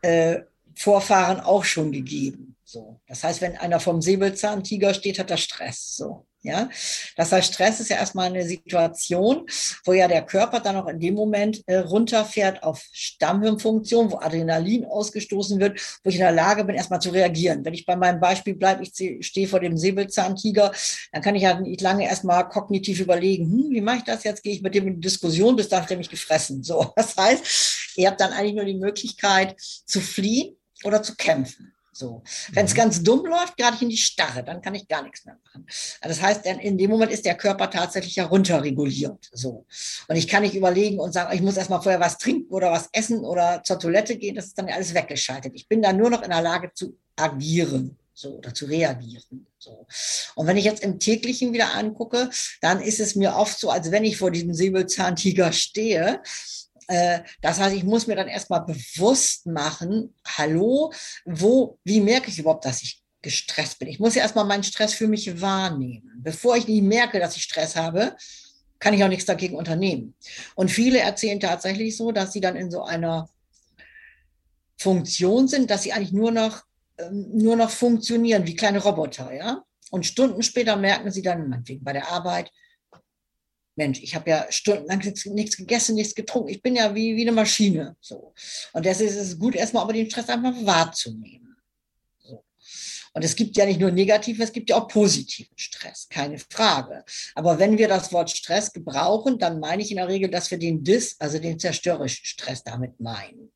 äh, 0.00 0.40
Vorfahren 0.74 1.40
auch 1.40 1.64
schon 1.64 1.92
gegeben. 1.92 2.56
So. 2.70 3.00
Das 3.06 3.24
heißt, 3.24 3.40
wenn 3.40 3.56
einer 3.56 3.80
vom 3.80 4.02
Säbelzahntiger 4.02 4.92
steht, 4.92 5.18
hat 5.18 5.30
er 5.30 5.38
Stress. 5.38 5.96
So. 5.96 6.26
Ja, 6.42 6.68
das 7.16 7.32
heißt, 7.32 7.54
Stress 7.54 7.80
ist 7.80 7.88
ja 7.88 7.96
erstmal 7.96 8.26
eine 8.26 8.46
Situation, 8.46 9.46
wo 9.86 9.94
ja 9.94 10.06
der 10.06 10.24
Körper 10.24 10.60
dann 10.60 10.76
auch 10.76 10.86
in 10.86 11.00
dem 11.00 11.14
Moment 11.14 11.62
äh, 11.66 11.78
runterfährt 11.78 12.62
auf 12.62 12.84
Stammhirnfunktion, 12.92 14.12
wo 14.12 14.18
Adrenalin 14.18 14.84
ausgestoßen 14.84 15.58
wird, 15.60 15.80
wo 16.04 16.10
ich 16.10 16.16
in 16.16 16.20
der 16.20 16.32
Lage 16.32 16.62
bin, 16.64 16.76
erstmal 16.76 17.00
zu 17.00 17.08
reagieren. 17.08 17.64
Wenn 17.64 17.72
ich 17.72 17.86
bei 17.86 17.96
meinem 17.96 18.20
Beispiel 18.20 18.54
bleibe, 18.54 18.82
ich 18.82 19.26
stehe 19.26 19.48
vor 19.48 19.60
dem 19.60 19.78
Säbelzahntiger, 19.78 20.70
dann 21.10 21.22
kann 21.22 21.36
ich 21.36 21.44
ja 21.44 21.58
nicht 21.58 21.80
lange 21.80 22.04
erstmal 22.04 22.50
kognitiv 22.50 23.00
überlegen, 23.00 23.50
hm, 23.50 23.70
wie 23.70 23.80
mache 23.80 23.96
ich 23.96 24.04
das 24.04 24.24
jetzt? 24.24 24.42
Gehe 24.42 24.52
ich 24.52 24.62
mit 24.62 24.74
dem 24.74 24.86
in 24.86 24.94
die 24.96 25.08
Diskussion, 25.08 25.56
bis 25.56 25.70
dann 25.70 25.82
hat 25.82 25.90
er 25.90 25.96
mich 25.96 26.10
gefressen. 26.10 26.62
So, 26.62 26.92
das 26.96 27.16
heißt, 27.16 27.96
ihr 27.96 28.08
habt 28.08 28.20
dann 28.20 28.32
eigentlich 28.32 28.56
nur 28.56 28.66
die 28.66 28.76
Möglichkeit 28.76 29.58
zu 29.58 30.02
fliehen 30.02 30.54
oder 30.84 31.02
zu 31.02 31.16
kämpfen. 31.16 31.72
So. 31.98 32.22
Wenn 32.52 32.66
es 32.66 32.74
mhm. 32.74 32.76
ganz 32.76 33.02
dumm 33.02 33.26
läuft, 33.26 33.56
gerade 33.56 33.74
ich 33.74 33.82
in 33.82 33.88
die 33.88 33.96
Starre, 33.96 34.44
dann 34.44 34.62
kann 34.62 34.74
ich 34.76 34.86
gar 34.86 35.02
nichts 35.02 35.24
mehr 35.24 35.36
machen. 35.44 35.66
Das 36.00 36.22
heißt, 36.22 36.46
in 36.46 36.78
dem 36.78 36.90
Moment 36.90 37.10
ist 37.10 37.24
der 37.24 37.34
Körper 37.34 37.68
tatsächlich 37.70 38.16
herunterreguliert. 38.16 39.28
So. 39.32 39.66
Und 40.06 40.16
ich 40.16 40.28
kann 40.28 40.44
nicht 40.44 40.54
überlegen 40.54 41.00
und 41.00 41.12
sagen, 41.12 41.34
ich 41.34 41.42
muss 41.42 41.56
erstmal 41.56 41.82
vorher 41.82 42.00
was 42.00 42.18
trinken 42.18 42.54
oder 42.54 42.70
was 42.70 42.88
essen 42.92 43.24
oder 43.24 43.62
zur 43.64 43.80
Toilette 43.80 44.16
gehen. 44.16 44.36
Das 44.36 44.46
ist 44.46 44.58
dann 44.58 44.68
alles 44.68 44.94
weggeschaltet. 44.94 45.52
Ich 45.56 45.66
bin 45.66 45.82
dann 45.82 45.96
nur 45.96 46.08
noch 46.08 46.22
in 46.22 46.30
der 46.30 46.42
Lage 46.42 46.70
zu 46.72 46.96
agieren. 47.16 47.98
So, 48.14 48.38
oder 48.38 48.52
zu 48.52 48.66
reagieren. 48.66 49.46
So. 49.58 49.86
Und 50.34 50.48
wenn 50.48 50.56
ich 50.56 50.64
jetzt 50.64 50.82
im 50.82 50.98
täglichen 50.98 51.52
wieder 51.52 51.74
angucke, 51.76 52.30
dann 52.60 52.80
ist 52.80 52.98
es 52.98 53.14
mir 53.14 53.36
oft 53.36 53.60
so, 53.60 53.70
als 53.70 53.92
wenn 53.92 54.02
ich 54.02 54.16
vor 54.16 54.32
diesem 54.32 54.54
Säbelzahntiger 54.54 55.52
stehe 55.52 56.20
das 57.42 57.60
heißt, 57.60 57.76
ich 57.76 57.84
muss 57.84 58.06
mir 58.06 58.16
dann 58.16 58.28
erstmal 58.28 58.64
bewusst 58.64 59.46
machen, 59.46 60.14
hallo, 60.26 60.92
wo, 61.24 61.78
wie 61.84 62.00
merke 62.00 62.30
ich 62.30 62.38
überhaupt, 62.38 62.64
dass 62.64 62.82
ich 62.82 63.02
gestresst 63.20 63.78
bin? 63.78 63.88
Ich 63.88 64.00
muss 64.00 64.14
ja 64.14 64.22
erstmal 64.22 64.46
meinen 64.46 64.62
Stress 64.62 64.94
für 64.94 65.06
mich 65.06 65.40
wahrnehmen. 65.40 66.10
Bevor 66.22 66.56
ich 66.56 66.66
nicht 66.66 66.82
merke, 66.82 67.20
dass 67.20 67.36
ich 67.36 67.42
Stress 67.42 67.76
habe, 67.76 68.16
kann 68.78 68.94
ich 68.94 69.04
auch 69.04 69.08
nichts 69.08 69.26
dagegen 69.26 69.56
unternehmen. 69.56 70.14
Und 70.54 70.70
viele 70.70 71.00
erzählen 71.00 71.40
tatsächlich 71.40 71.96
so, 71.96 72.12
dass 72.12 72.32
sie 72.32 72.40
dann 72.40 72.56
in 72.56 72.70
so 72.70 72.82
einer 72.84 73.28
Funktion 74.78 75.48
sind, 75.48 75.70
dass 75.70 75.82
sie 75.82 75.92
eigentlich 75.92 76.12
nur 76.12 76.30
noch, 76.30 76.62
ähm, 76.98 77.28
nur 77.32 77.56
noch 77.56 77.70
funktionieren 77.70 78.46
wie 78.46 78.56
kleine 78.56 78.82
Roboter, 78.82 79.32
ja. 79.34 79.62
Und 79.90 80.06
Stunden 80.06 80.42
später 80.42 80.76
merken 80.76 81.10
sie 81.10 81.22
dann, 81.22 81.48
meinetwegen 81.48 81.82
bei 81.82 81.92
der 81.92 82.08
Arbeit, 82.08 82.50
Mensch, 83.78 84.02
ich 84.02 84.14
habe 84.14 84.28
ja 84.28 84.46
stundenlang 84.50 84.98
nichts 84.98 85.56
gegessen, 85.56 85.94
nichts 85.94 86.14
getrunken. 86.14 86.50
Ich 86.50 86.60
bin 86.60 86.76
ja 86.76 86.94
wie, 86.94 87.16
wie 87.16 87.22
eine 87.22 87.32
Maschine. 87.32 87.96
So. 88.00 88.34
Und 88.74 88.84
deshalb 88.84 89.08
ist 89.08 89.16
es 89.16 89.38
gut, 89.38 89.54
erstmal 89.54 89.84
aber 89.84 89.94
den 89.94 90.10
Stress 90.10 90.28
einfach 90.28 90.54
wahrzunehmen. 90.66 91.56
So. 92.18 92.44
Und 93.14 93.24
es 93.24 93.34
gibt 93.34 93.56
ja 93.56 93.64
nicht 93.64 93.80
nur 93.80 93.92
negativen, 93.92 94.42
es 94.42 94.52
gibt 94.52 94.68
ja 94.68 94.76
auch 94.76 94.88
positiven 94.88 95.56
Stress, 95.56 96.08
keine 96.10 96.38
Frage. 96.38 97.04
Aber 97.34 97.58
wenn 97.58 97.78
wir 97.78 97.88
das 97.88 98.12
Wort 98.12 98.30
Stress 98.30 98.72
gebrauchen, 98.72 99.38
dann 99.38 99.60
meine 99.60 99.80
ich 99.80 99.90
in 99.90 99.96
der 99.96 100.08
Regel, 100.08 100.28
dass 100.28 100.50
wir 100.50 100.58
den 100.58 100.82
Dis, 100.82 101.16
also 101.18 101.38
den 101.38 101.58
zerstörerischen 101.58 102.26
Stress 102.26 102.62
damit 102.64 103.00
meinen. 103.00 103.52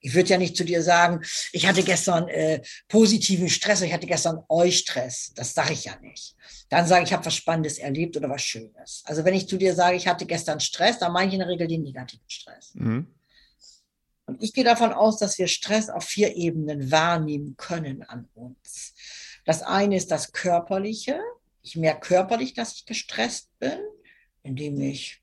Ich 0.00 0.14
würde 0.14 0.30
ja 0.30 0.38
nicht 0.38 0.56
zu 0.56 0.64
dir 0.64 0.82
sagen, 0.82 1.22
ich 1.52 1.66
hatte 1.66 1.82
gestern 1.82 2.28
äh, 2.28 2.62
positiven 2.88 3.48
Stress, 3.48 3.82
ich 3.82 3.92
hatte 3.92 4.06
gestern 4.06 4.42
Eustress. 4.48 5.32
Das 5.34 5.54
sage 5.54 5.74
ich 5.74 5.84
ja 5.84 5.98
nicht. 6.00 6.36
Dann 6.70 6.86
sage 6.86 7.02
ich, 7.02 7.10
ich 7.10 7.12
habe 7.12 7.26
was 7.26 7.34
Spannendes 7.34 7.78
erlebt 7.78 8.16
oder 8.16 8.30
was 8.30 8.42
Schönes. 8.42 9.02
Also 9.04 9.24
wenn 9.24 9.34
ich 9.34 9.48
zu 9.48 9.56
dir 9.56 9.74
sage, 9.74 9.96
ich 9.96 10.06
hatte 10.06 10.24
gestern 10.24 10.60
Stress, 10.60 10.98
dann 10.98 11.12
meine 11.12 11.28
ich 11.28 11.34
in 11.34 11.40
der 11.40 11.48
Regel 11.48 11.68
den 11.68 11.82
negativen 11.82 12.28
Stress. 12.28 12.72
Mhm. 12.74 13.14
Und 14.26 14.42
ich 14.42 14.52
gehe 14.52 14.64
davon 14.64 14.92
aus, 14.92 15.18
dass 15.18 15.38
wir 15.38 15.48
Stress 15.48 15.90
auf 15.90 16.04
vier 16.04 16.36
Ebenen 16.36 16.92
wahrnehmen 16.92 17.56
können 17.56 18.02
an 18.04 18.28
uns. 18.34 18.94
Das 19.44 19.62
eine 19.62 19.96
ist 19.96 20.12
das 20.12 20.30
Körperliche. 20.30 21.20
Ich 21.62 21.74
merke 21.74 22.06
körperlich, 22.06 22.54
dass 22.54 22.74
ich 22.74 22.86
gestresst 22.86 23.48
bin, 23.58 23.78
indem 24.44 24.80
ich 24.80 25.19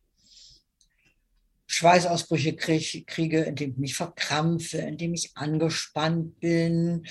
Schweißausbrüche 1.68 2.55
krieg, 2.55 3.05
kriege, 3.07 3.43
indem 3.43 3.72
ich 3.72 3.78
mich 3.78 3.95
verkrampfe, 3.95 4.78
indem 4.78 5.13
ich 5.13 5.32
angespannt 5.36 6.39
bin, 6.39 7.05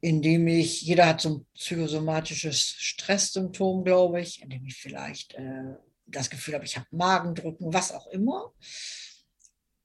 indem 0.00 0.48
ich, 0.48 0.82
jeder 0.82 1.06
hat 1.06 1.20
so 1.20 1.28
ein 1.28 1.46
psychosomatisches 1.54 2.58
Stresssymptom, 2.60 3.84
glaube 3.84 4.20
ich, 4.20 4.42
indem 4.42 4.66
ich 4.66 4.74
vielleicht 4.74 5.34
äh, 5.34 5.76
das 6.06 6.28
Gefühl 6.28 6.54
habe, 6.54 6.64
ich 6.64 6.76
habe 6.76 6.86
Magendrücken, 6.90 7.72
was 7.72 7.92
auch 7.92 8.08
immer. 8.08 8.52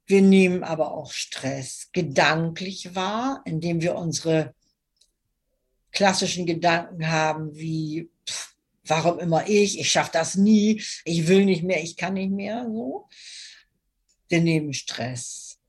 Wir 0.08 0.24
nehmen 0.24 0.64
aber 0.64 0.92
auch 0.92 1.12
Stress 1.12 1.90
gedanklich 1.92 2.96
wahr, 2.96 3.44
indem 3.46 3.82
wir 3.82 3.96
unsere 3.96 4.56
klassischen 5.92 6.48
Gedanken 6.48 7.08
haben, 7.10 7.56
wie 7.56 8.10
pff, 8.28 8.56
warum 8.86 9.20
immer 9.20 9.48
ich, 9.48 9.80
ich 9.80 9.92
schaffe 9.92 10.12
das 10.14 10.36
nie, 10.36 10.82
ich 11.06 11.28
will 11.28 11.46
nicht 11.46 11.64
mehr, 11.64 11.84
ich 11.84 11.96
kann 11.96 12.16
nicht 12.16 12.32
mehr, 12.32 12.66
so 12.66 13.08
nehmen 14.30 14.74
Stress 14.74 15.60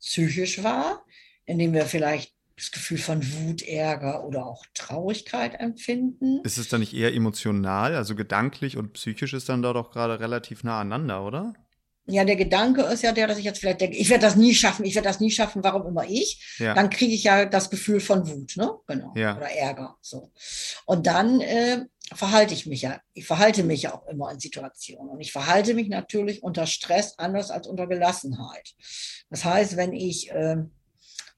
psychisch 0.00 0.62
wahr, 0.62 1.04
indem 1.46 1.72
wir 1.72 1.86
vielleicht 1.86 2.34
das 2.56 2.70
Gefühl 2.70 2.98
von 2.98 3.20
Wut, 3.32 3.62
Ärger 3.62 4.24
oder 4.24 4.46
auch 4.46 4.64
Traurigkeit 4.74 5.58
empfinden. 5.58 6.40
Ist 6.44 6.58
es 6.58 6.68
dann 6.68 6.80
nicht 6.80 6.94
eher 6.94 7.12
emotional, 7.12 7.96
also 7.96 8.14
gedanklich 8.14 8.76
und 8.76 8.92
psychisch 8.92 9.34
ist 9.34 9.48
dann 9.48 9.62
da 9.62 9.72
doch 9.72 9.90
gerade 9.90 10.20
relativ 10.20 10.62
nah 10.62 10.80
aneinander, 10.80 11.24
oder? 11.24 11.54
Ja, 12.06 12.24
der 12.24 12.36
Gedanke 12.36 12.82
ist 12.82 13.02
ja 13.02 13.12
der, 13.12 13.26
dass 13.26 13.38
ich 13.38 13.46
jetzt 13.46 13.60
vielleicht 13.60 13.80
denke, 13.80 13.96
ich 13.96 14.10
werde 14.10 14.26
das 14.26 14.36
nie 14.36 14.54
schaffen, 14.54 14.84
ich 14.84 14.94
werde 14.94 15.08
das 15.08 15.20
nie 15.20 15.30
schaffen, 15.30 15.64
warum 15.64 15.86
immer 15.86 16.04
ich? 16.06 16.56
Ja. 16.58 16.74
Dann 16.74 16.90
kriege 16.90 17.14
ich 17.14 17.24
ja 17.24 17.46
das 17.46 17.70
Gefühl 17.70 17.98
von 17.98 18.28
Wut, 18.28 18.56
ne? 18.56 18.72
Genau. 18.86 19.12
Ja. 19.16 19.36
Oder 19.36 19.50
Ärger. 19.50 19.96
So. 20.02 20.30
Und 20.84 21.06
dann 21.06 21.40
äh, 21.40 21.86
verhalte 22.12 22.54
ich 22.54 22.66
mich 22.66 22.82
ja, 22.82 23.00
ich 23.14 23.26
verhalte 23.26 23.62
mich 23.62 23.82
ja 23.82 23.94
auch 23.94 24.06
immer 24.08 24.30
in 24.30 24.40
Situationen. 24.40 25.08
Und 25.08 25.20
ich 25.20 25.32
verhalte 25.32 25.74
mich 25.74 25.88
natürlich 25.88 26.42
unter 26.42 26.66
Stress 26.66 27.18
anders 27.18 27.50
als 27.50 27.66
unter 27.66 27.86
Gelassenheit. 27.86 28.74
Das 29.30 29.44
heißt, 29.44 29.76
wenn 29.76 29.92
ich 29.92 30.30
äh, 30.30 30.56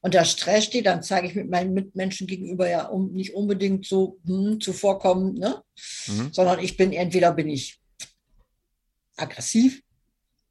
unter 0.01 0.25
Stress 0.25 0.65
stehe, 0.65 0.83
dann 0.83 1.03
zeige 1.03 1.27
ich 1.27 1.35
mit 1.35 1.49
meinen 1.49 1.73
Mitmenschen 1.73 2.27
gegenüber 2.27 2.69
ja 2.69 2.85
um, 2.85 3.11
nicht 3.11 3.33
unbedingt 3.33 3.85
so 3.85 4.19
hm, 4.25 4.59
zuvorkommend, 4.61 5.39
ne? 5.39 5.63
Mhm. 6.07 6.33
sondern 6.33 6.59
ich 6.59 6.77
bin, 6.77 6.93
entweder 6.93 7.31
bin 7.31 7.49
ich 7.49 7.79
aggressiv, 9.15 9.81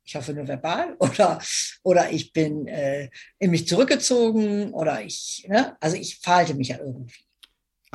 ich 0.05 0.17
hoffe 0.17 0.33
nur 0.33 0.49
verbal, 0.49 0.97
oder, 0.99 1.41
oder 1.83 2.11
ich 2.11 2.33
bin 2.33 2.67
äh, 2.67 3.11
in 3.39 3.51
mich 3.51 3.69
zurückgezogen, 3.69 4.73
oder 4.73 5.03
ich, 5.03 5.47
ne? 5.49 5.77
also 5.81 5.97
ich 5.97 6.19
verhalte 6.19 6.55
mich 6.55 6.69
ja 6.69 6.79
irgendwie. 6.79 7.26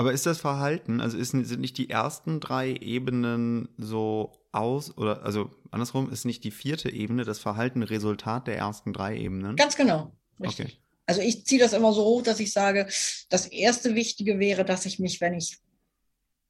Aber 0.02 0.14
ist 0.14 0.26
das 0.26 0.40
Verhalten, 0.40 1.00
also 1.00 1.16
ist, 1.16 1.30
sind 1.30 1.60
nicht 1.60 1.78
die 1.78 1.92
ersten 1.92 2.40
drei 2.40 2.74
Ebenen 2.74 3.70
so 3.78 4.32
aus, 4.52 4.98
oder 4.98 5.22
also 5.22 5.52
andersrum, 5.70 6.12
ist 6.12 6.26
nicht 6.26 6.44
die 6.44 6.50
vierte 6.50 6.90
Ebene 6.90 7.24
das 7.24 7.38
Verhalten 7.38 7.84
Resultat 7.84 8.48
der 8.48 8.58
ersten 8.58 8.94
drei 8.94 9.16
Ebenen? 9.16 9.56
Ganz 9.58 9.76
genau. 9.76 10.12
Richtig. 10.40 10.66
Okay. 10.66 10.78
Also 11.06 11.22
ich 11.22 11.46
ziehe 11.46 11.62
das 11.62 11.74
immer 11.74 11.94
so 11.94 12.04
hoch, 12.04 12.24
dass 12.24 12.40
ich 12.40 12.52
sage, 12.52 12.88
das 13.30 13.46
erste 13.46 13.94
Wichtige 13.94 14.40
wäre, 14.40 14.66
dass 14.66 14.88
ich 14.88 14.98
mich, 14.98 15.22
wenn 15.22 15.36
ich 15.36 15.60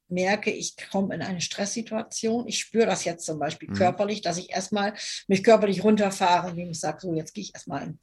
merke, 0.08 0.50
ich 0.50 0.78
komme 0.90 1.14
in 1.14 1.22
eine 1.22 1.42
Stresssituation, 1.42 2.48
ich 2.48 2.58
spüre 2.58 2.86
das 2.86 3.04
jetzt 3.04 3.26
zum 3.26 3.38
Beispiel 3.38 3.68
mhm. 3.68 3.74
körperlich, 3.74 4.22
dass 4.22 4.38
ich 4.38 4.50
erstmal 4.50 4.94
mich 5.28 5.44
körperlich 5.44 5.84
runterfahre, 5.84 6.52
indem 6.52 6.70
ich 6.70 6.80
sage, 6.80 7.02
so 7.02 7.14
jetzt 7.14 7.34
gehe 7.34 7.44
ich 7.44 7.54
erstmal, 7.54 7.96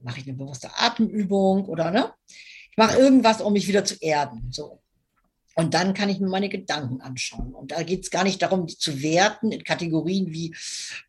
mache 0.00 0.20
ich 0.20 0.26
eine 0.26 0.38
bewusste 0.38 0.70
Atemübung 0.74 1.66
oder 1.66 1.90
ne? 1.90 2.10
Ich 2.70 2.78
mache 2.78 2.98
irgendwas, 2.98 3.42
um 3.42 3.52
mich 3.52 3.68
wieder 3.68 3.84
zu 3.84 3.96
erden. 4.00 4.48
So. 4.50 4.80
Und 5.54 5.74
dann 5.74 5.94
kann 5.94 6.08
ich 6.08 6.20
mir 6.20 6.28
meine 6.28 6.48
Gedanken 6.48 7.00
anschauen. 7.00 7.54
Und 7.54 7.70
da 7.70 7.82
geht 7.82 8.02
es 8.02 8.10
gar 8.10 8.24
nicht 8.24 8.42
darum, 8.42 8.66
die 8.66 8.76
zu 8.76 9.02
werten 9.02 9.52
in 9.52 9.62
Kategorien 9.62 10.32
wie 10.32 10.54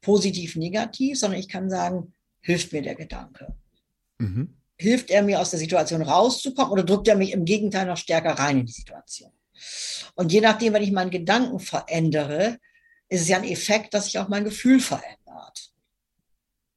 positiv, 0.02 0.56
negativ, 0.56 1.20
sondern 1.20 1.40
ich 1.40 1.50
kann 1.50 1.70
sagen, 1.70 2.14
hilft 2.42 2.72
mir 2.72 2.84
der 2.84 2.96
Gedanke? 2.96 3.56
Mhm. 4.20 4.56
Hilft 4.78 5.10
er 5.10 5.24
mir 5.24 5.40
aus 5.40 5.50
der 5.50 5.60
Situation 5.60 6.02
rauszukommen 6.02 6.72
oder 6.72 6.84
drückt 6.84 7.08
er 7.08 7.16
mich 7.16 7.32
im 7.32 7.46
Gegenteil 7.46 7.88
noch 7.88 7.98
stärker 7.98 8.34
rein 8.34 8.60
in 8.60 8.66
die 8.68 8.72
Situation? 8.72 9.32
Und 10.16 10.32
je 10.32 10.42
nachdem, 10.42 10.74
wenn 10.74 10.84
ich 10.84 10.92
meinen 10.92 11.12
Gedanken 11.12 11.60
verändere, 11.60 12.60
ist 13.10 13.22
es 13.22 13.28
ja 13.28 13.38
ein 13.38 13.44
Effekt, 13.44 13.94
dass 13.94 14.06
sich 14.06 14.20
auch 14.20 14.28
mein 14.28 14.44
Gefühl 14.44 14.80
verändert. 14.80 15.72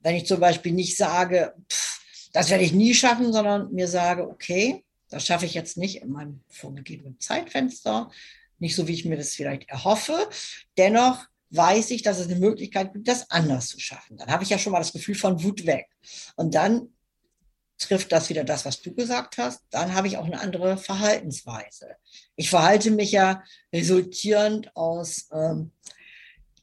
Wenn 0.01 0.15
ich 0.15 0.27
zum 0.27 0.41
Beispiel 0.41 0.73
nicht 0.73 0.97
sage, 0.97 1.55
pff, 1.71 2.01
das 2.33 2.51
werde 2.51 2.65
ich 2.65 2.73
nie 2.73 2.95
schaffen, 2.95 3.33
sondern 3.33 3.73
mir 3.73 3.89
sage, 3.89 4.29
okay, 4.29 4.85
das 5.11 5.27
schaffe 5.27 5.47
ich 5.47 5.55
jetzt 5.55 5.77
nicht 5.77 6.03
in 6.03 6.11
meinem 6.11 6.41
vorgegebenen 6.49 7.19
Zeitfenster, 7.21 8.11
nicht 8.59 8.75
so, 8.75 8.89
wie 8.89 8.95
ich 8.95 9.05
mir 9.05 9.17
das 9.17 9.35
vielleicht 9.35 9.69
erhoffe. 9.69 10.29
Dennoch 10.77 11.27
weiß 11.51 11.91
ich, 11.93 12.03
dass 12.03 12.19
es 12.19 12.29
eine 12.29 12.41
Möglichkeit 12.41 12.93
gibt, 12.93 13.09
das 13.09 13.31
anders 13.31 13.69
zu 13.69 13.79
schaffen. 13.79 14.17
Dann 14.17 14.31
habe 14.31 14.45
ich 14.45 14.51
ja 14.51 14.59
schon 14.59 14.73
mal 14.73 14.79
das 14.79 14.93
Gefühl 14.93 15.15
von 15.15 15.43
Wut 15.43 15.65
weg. 15.65 15.89
Und 16.37 16.55
dann 16.55 16.89
trifft 17.79 18.13
das 18.13 18.29
wieder 18.29 18.45
das, 18.45 18.65
was 18.65 18.83
du 18.83 18.93
gesagt 18.93 19.39
hast, 19.39 19.63
dann 19.71 19.95
habe 19.95 20.09
ich 20.09 20.17
auch 20.19 20.27
eine 20.27 20.41
andere 20.41 20.77
Verhaltensweise. 20.77 21.97
Ich 22.35 22.51
verhalte 22.51 22.91
mich 22.91 23.13
ja 23.13 23.43
resultierend 23.73 24.75
aus 24.77 25.29
ähm, 25.33 25.71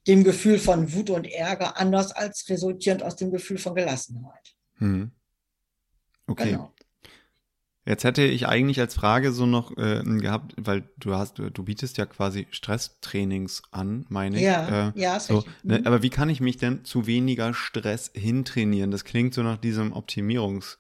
dem 0.08 0.24
Gefühl 0.24 0.60
von 0.60 0.94
Wut 0.94 1.10
und 1.10 1.26
Ärger 1.26 1.78
anders 1.78 2.12
als 2.12 2.48
resultierend 2.50 3.02
aus 3.02 3.16
dem 3.16 3.32
Gefühl 3.32 3.58
von 3.58 3.74
Gelassenheit. 3.74 4.56
Hm. 4.76 5.12
Okay. 6.28 6.52
Genau. 6.52 6.75
Jetzt 7.86 8.04
hätte 8.04 8.24
ich 8.24 8.48
eigentlich 8.48 8.80
als 8.80 8.96
Frage 8.96 9.32
so 9.32 9.46
noch 9.46 9.78
äh, 9.78 10.02
gehabt, 10.04 10.56
weil 10.58 10.90
du 10.98 11.14
hast, 11.14 11.38
du, 11.38 11.64
bietest 11.64 11.98
ja 11.98 12.08
quasi 12.08 12.48
Stresstrainings 12.50 13.62
an, 13.72 14.06
meine 14.10 14.38
ich. 14.38 14.44
Ja, 14.44 14.88
äh, 14.90 15.00
ja, 15.00 15.20
so, 15.20 15.44
ne, 15.62 15.82
Aber 15.86 16.02
wie 16.02 16.10
kann 16.10 16.30
ich 16.30 16.42
mich 16.42 16.58
denn 16.58 16.84
zu 16.84 17.06
weniger 17.06 17.54
Stress 17.54 18.12
hintrainieren? 18.16 18.90
Das 18.90 19.04
klingt 19.04 19.36
so 19.36 19.44
nach 19.44 19.58
diesem 19.58 19.94
Optimierungs- 19.94 20.78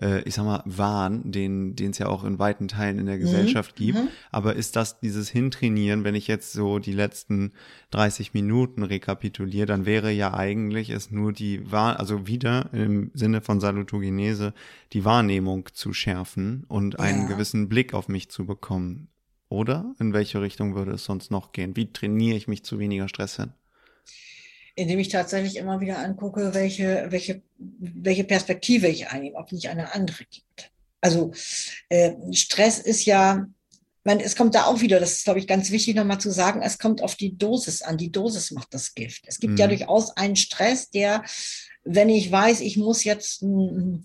äh, 0.00 0.22
ich 0.22 0.34
sag 0.34 0.44
mal, 0.44 0.62
Wahn, 0.64 1.30
den 1.30 1.74
es 1.78 1.98
ja 1.98 2.06
auch 2.06 2.24
in 2.24 2.38
weiten 2.38 2.68
Teilen 2.68 2.98
in 2.98 3.06
der 3.06 3.16
mhm. 3.16 3.20
Gesellschaft 3.20 3.78
mhm. 3.78 3.84
gibt. 3.84 3.98
Aber 4.30 4.56
ist 4.56 4.76
das 4.76 5.00
dieses 5.00 5.28
Hintrainieren, 5.28 6.04
wenn 6.04 6.14
ich 6.14 6.26
jetzt 6.26 6.52
so 6.52 6.78
die 6.78 6.92
letzten 6.92 7.52
30 7.90 8.34
Minuten 8.34 8.82
rekapituliere, 8.82 9.66
dann 9.66 9.86
wäre 9.86 10.10
ja 10.10 10.34
eigentlich 10.34 10.90
es 10.90 11.10
nur 11.10 11.32
die 11.32 11.70
Wahr, 11.70 12.00
also 12.00 12.26
wieder 12.26 12.70
im 12.72 13.10
Sinne 13.14 13.40
von 13.40 13.60
Salutogenese, 13.60 14.54
die 14.92 15.04
Wahrnehmung 15.04 15.68
zu 15.72 15.92
schärfen 15.92 16.64
und 16.68 16.98
einen 16.98 17.22
ja. 17.22 17.28
gewissen 17.28 17.68
Blick 17.68 17.94
auf 17.94 18.08
mich 18.08 18.28
zu 18.30 18.46
bekommen. 18.46 19.08
Oder? 19.48 19.94
In 20.00 20.12
welche 20.12 20.40
Richtung 20.40 20.74
würde 20.74 20.92
es 20.92 21.04
sonst 21.04 21.30
noch 21.30 21.52
gehen? 21.52 21.76
Wie 21.76 21.92
trainiere 21.92 22.36
ich 22.36 22.48
mich 22.48 22.64
zu 22.64 22.78
weniger 22.78 23.08
Stress 23.08 23.36
hin? 23.36 23.52
Indem 24.76 24.98
ich 24.98 25.08
tatsächlich 25.08 25.56
immer 25.56 25.80
wieder 25.80 25.98
angucke, 25.98 26.54
welche, 26.54 27.06
welche, 27.10 27.42
welche 27.58 28.24
Perspektive 28.24 28.88
ich 28.88 29.08
einnehme, 29.08 29.36
ob 29.36 29.46
es 29.46 29.52
nicht 29.52 29.68
eine 29.68 29.94
andere 29.94 30.24
gibt. 30.24 30.72
Also 31.00 31.32
äh, 31.90 32.12
Stress 32.32 32.78
ist 32.78 33.04
ja, 33.04 33.46
man, 34.04 34.20
es 34.20 34.36
kommt 34.36 34.54
da 34.54 34.64
auch 34.64 34.80
wieder, 34.80 35.00
das 35.00 35.12
ist, 35.12 35.24
glaube 35.24 35.38
ich, 35.38 35.46
ganz 35.46 35.70
wichtig 35.70 35.94
nochmal 35.94 36.20
zu 36.20 36.30
sagen, 36.30 36.62
es 36.62 36.78
kommt 36.78 37.02
auf 37.02 37.14
die 37.14 37.36
Dosis 37.36 37.82
an. 37.82 37.98
Die 37.98 38.10
Dosis 38.10 38.50
macht 38.50 38.74
das 38.74 38.94
Gift. 38.94 39.24
Es 39.26 39.38
gibt 39.38 39.52
mhm. 39.52 39.58
ja 39.58 39.66
durchaus 39.66 40.16
einen 40.16 40.36
Stress, 40.36 40.90
der, 40.90 41.22
wenn 41.84 42.08
ich 42.08 42.30
weiß, 42.30 42.60
ich 42.60 42.76
muss 42.76 43.04
jetzt 43.04 43.42
ein, 43.42 44.04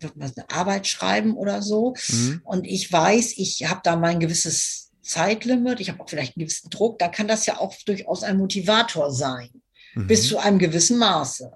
eine 0.00 0.50
Arbeit 0.50 0.86
schreiben 0.86 1.36
oder 1.36 1.60
so, 1.60 1.94
mhm. 2.08 2.40
und 2.44 2.66
ich 2.66 2.90
weiß, 2.90 3.36
ich 3.36 3.68
habe 3.68 3.80
da 3.84 3.96
mein 3.96 4.20
gewisses 4.20 4.90
Zeitlimit, 5.02 5.80
ich 5.80 5.90
habe 5.90 6.00
auch 6.00 6.08
vielleicht 6.08 6.36
einen 6.36 6.46
gewissen 6.46 6.70
Druck, 6.70 6.98
dann 6.98 7.10
kann 7.10 7.28
das 7.28 7.46
ja 7.46 7.58
auch 7.58 7.74
durchaus 7.84 8.22
ein 8.22 8.38
Motivator 8.38 9.10
sein 9.10 9.50
mhm. 9.94 10.06
bis 10.06 10.28
zu 10.28 10.38
einem 10.38 10.58
gewissen 10.58 10.98
Maße. 10.98 11.52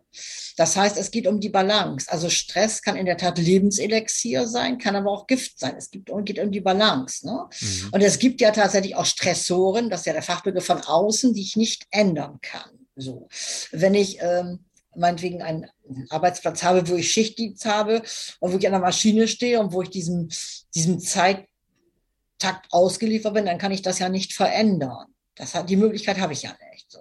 Das 0.57 0.77
heißt, 0.77 0.99
es 0.99 1.11
geht 1.11 1.27
um 1.27 1.41
die 1.41 1.49
Balance. 1.49 2.11
Also 2.11 2.29
Stress 2.29 2.83
kann 2.83 2.97
in 2.97 3.07
der 3.07 3.17
Tat 3.17 3.39
Lebenselixier 3.39 4.47
sein, 4.47 4.79
kann 4.79 4.97
aber 4.97 5.11
auch 5.11 5.27
Gift 5.27 5.59
sein. 5.59 5.77
Es 5.77 5.91
gibt, 5.91 6.11
geht 6.25 6.39
um 6.39 6.51
die 6.51 6.61
Balance. 6.61 7.27
Ne? 7.27 7.47
Mhm. 7.61 7.89
Und 7.93 8.03
es 8.03 8.19
gibt 8.19 8.41
ja 8.41 8.51
tatsächlich 8.51 8.97
auch 8.97 9.07
Stressoren, 9.07 9.89
das 9.89 10.01
ist 10.01 10.07
ja 10.07 10.13
der 10.13 10.23
Fachbegriff 10.23 10.67
von 10.67 10.81
außen, 10.81 11.35
die 11.35 11.43
ich 11.43 11.57
nicht 11.57 11.87
ändern 11.91 12.39
kann. 12.43 12.71
So, 12.97 13.29
wenn 13.71 13.95
ich 13.95 14.19
ähm, 14.21 14.67
meinetwegen 14.95 15.43
einen 15.43 15.67
Arbeitsplatz 16.11 16.63
habe, 16.63 16.87
wo 16.89 16.97
ich 16.97 17.11
Schichtdienst 17.11 17.65
habe 17.65 18.03
und 18.41 18.53
wo 18.53 18.59
ich 18.59 18.67
an 18.67 18.73
der 18.73 18.81
Maschine 18.81 19.29
stehe 19.29 19.61
und 19.61 19.73
wo 19.73 19.83
ich 19.83 19.91
diesem, 19.91 20.29
diesem 20.75 21.01
Zeit 21.01 21.47
Takt 22.39 22.67
ausgeliefert 22.73 23.35
bin, 23.35 23.47
dann 23.47 23.59
kann 23.59 23.73
ich 23.73 23.83
das 23.83 24.01
ja 24.01 24.09
nicht 24.09 24.33
verändern. 24.33 25.07
Das 25.37 25.55
hat, 25.55 25.71
die 25.71 25.77
Möglichkeit 25.77 26.19
habe 26.19 26.33
ich 26.33 26.43
ja 26.43 26.55
nicht. 26.73 26.91
So. 26.91 26.99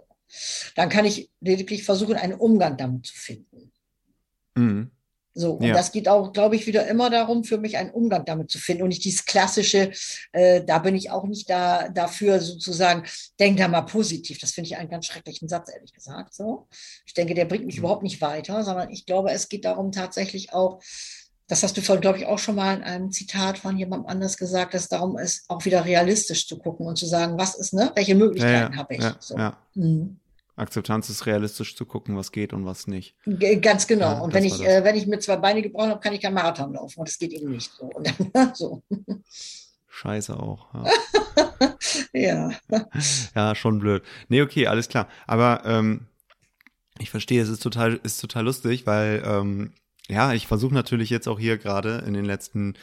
Dann 0.76 0.90
kann 0.90 1.06
ich 1.06 1.30
lediglich 1.40 1.84
versuchen, 1.84 2.16
einen 2.16 2.34
Umgang 2.34 2.78
damit 2.78 3.06
zu 3.06 3.16
finden. 3.16 3.72
Mhm. 4.56 4.92
So, 5.34 5.54
und 5.54 5.68
ja. 5.68 5.74
das 5.74 5.94
geht 5.94 6.10
auch, 6.10 6.34
glaube 6.34 6.58
ich, 6.58 6.68
wieder 6.68 6.86
immer 6.88 7.10
darum, 7.10 7.46
für 7.46 7.58
mich 7.58 7.78
einen 7.78 7.92
Umgang 7.92 8.26
damit 8.26 8.52
zu 8.52 8.58
finden 8.58 8.84
und 8.84 8.90
nicht 8.90 9.06
dieses 9.06 9.26
klassische, 9.26 9.92
äh, 10.34 10.62
da 10.62 10.80
bin 10.80 10.94
ich 10.94 11.10
auch 11.10 11.24
nicht 11.24 11.50
da 11.50 11.88
dafür 11.88 12.42
sozusagen, 12.42 13.06
denk 13.40 13.58
da 13.58 13.70
mal 13.70 13.82
positiv. 13.84 14.40
Das 14.40 14.52
finde 14.52 14.68
ich 14.68 14.78
einen 14.78 14.90
ganz 14.90 15.06
schrecklichen 15.06 15.48
Satz, 15.48 15.72
ehrlich 15.74 15.94
gesagt. 15.94 16.34
So. 16.34 16.68
Ich 17.06 17.14
denke, 17.14 17.34
der 17.34 17.46
bringt 17.46 17.66
mich 17.66 17.78
mhm. 17.78 17.84
überhaupt 17.84 18.04
nicht 18.04 18.20
weiter, 18.20 18.64
sondern 18.64 18.90
ich 18.90 19.06
glaube, 19.06 19.32
es 19.32 19.48
geht 19.48 19.64
darum 19.64 19.94
tatsächlich 19.94 20.52
auch, 20.52 20.82
das 21.52 21.64
hast 21.64 21.76
du 21.76 21.82
vorhin, 21.82 22.00
glaube 22.00 22.18
ich, 22.18 22.26
auch 22.26 22.40
schon 22.40 22.56
mal 22.56 22.78
in 22.78 22.84
einem 22.84 23.12
Zitat 23.12 23.58
von 23.58 23.78
jemandem 23.78 24.08
anders 24.10 24.38
gesagt, 24.38 24.74
dass 24.74 24.84
es 24.84 24.88
darum 24.88 25.18
ist, 25.18 25.44
auch 25.50 25.66
wieder 25.66 25.84
realistisch 25.84 26.48
zu 26.48 26.58
gucken 26.58 26.88
und 26.88 26.98
zu 26.98 27.06
sagen, 27.06 27.38
was 27.38 27.56
ist, 27.56 27.74
ne, 27.74 27.92
welche 27.94 28.16
Möglichkeiten 28.16 28.72
ja, 28.72 28.80
habe 28.80 28.96
ich. 28.96 29.02
Ja, 29.02 29.16
so. 29.20 29.38
ja. 29.38 29.58
Mhm. 29.76 30.16
Akzeptanz 30.56 31.10
ist 31.10 31.26
realistisch 31.26 31.76
zu 31.76 31.86
gucken, 31.86 32.16
was 32.16 32.32
geht 32.32 32.54
und 32.54 32.66
was 32.66 32.88
nicht. 32.88 33.16
Ganz 33.62 33.86
genau. 33.86 34.14
Ja, 34.14 34.20
und 34.20 34.34
wenn 34.34 34.46
ich, 34.46 34.64
äh, 34.64 34.86
wenn 34.86 34.96
ich 34.96 35.08
mir 35.08 35.20
zwei 35.20 35.36
Beine 35.36 35.62
gebrochen 35.62 35.90
habe, 35.90 36.00
kann 36.00 36.14
ich 36.14 36.22
keinen 36.22 36.36
Marathon 36.36 36.72
laufen. 36.72 37.02
Und 37.02 37.10
das 37.10 37.20
geht 37.20 37.34
eben 37.34 37.52
nicht 37.52 37.70
so. 37.74 37.90
Dann, 38.02 38.52
so. 38.56 38.82
Scheiße 39.90 40.40
auch. 40.40 40.68
Ja. 40.74 41.74
ja. 42.14 42.52
ja. 43.36 43.56
schon 43.56 43.80
blöd. 43.80 44.04
Nee, 44.30 44.42
okay, 44.42 44.68
alles 44.68 44.88
klar. 44.88 45.10
Aber 45.28 45.64
ähm, 45.66 46.08
ich 46.98 47.10
verstehe, 47.10 47.42
es 47.42 47.50
ist 47.50 47.62
total, 47.62 48.00
ist 48.04 48.22
total 48.22 48.46
lustig, 48.46 48.88
weil 48.88 49.22
ähm, 49.26 49.74
ja, 50.12 50.34
ich 50.34 50.48
versuche 50.48 50.74
natürlich 50.74 51.10
jetzt 51.10 51.28
auch 51.28 51.40
hier 51.40 51.58
gerade 51.58 52.04
in 52.06 52.14
den 52.14 52.26
letzten 52.26 52.74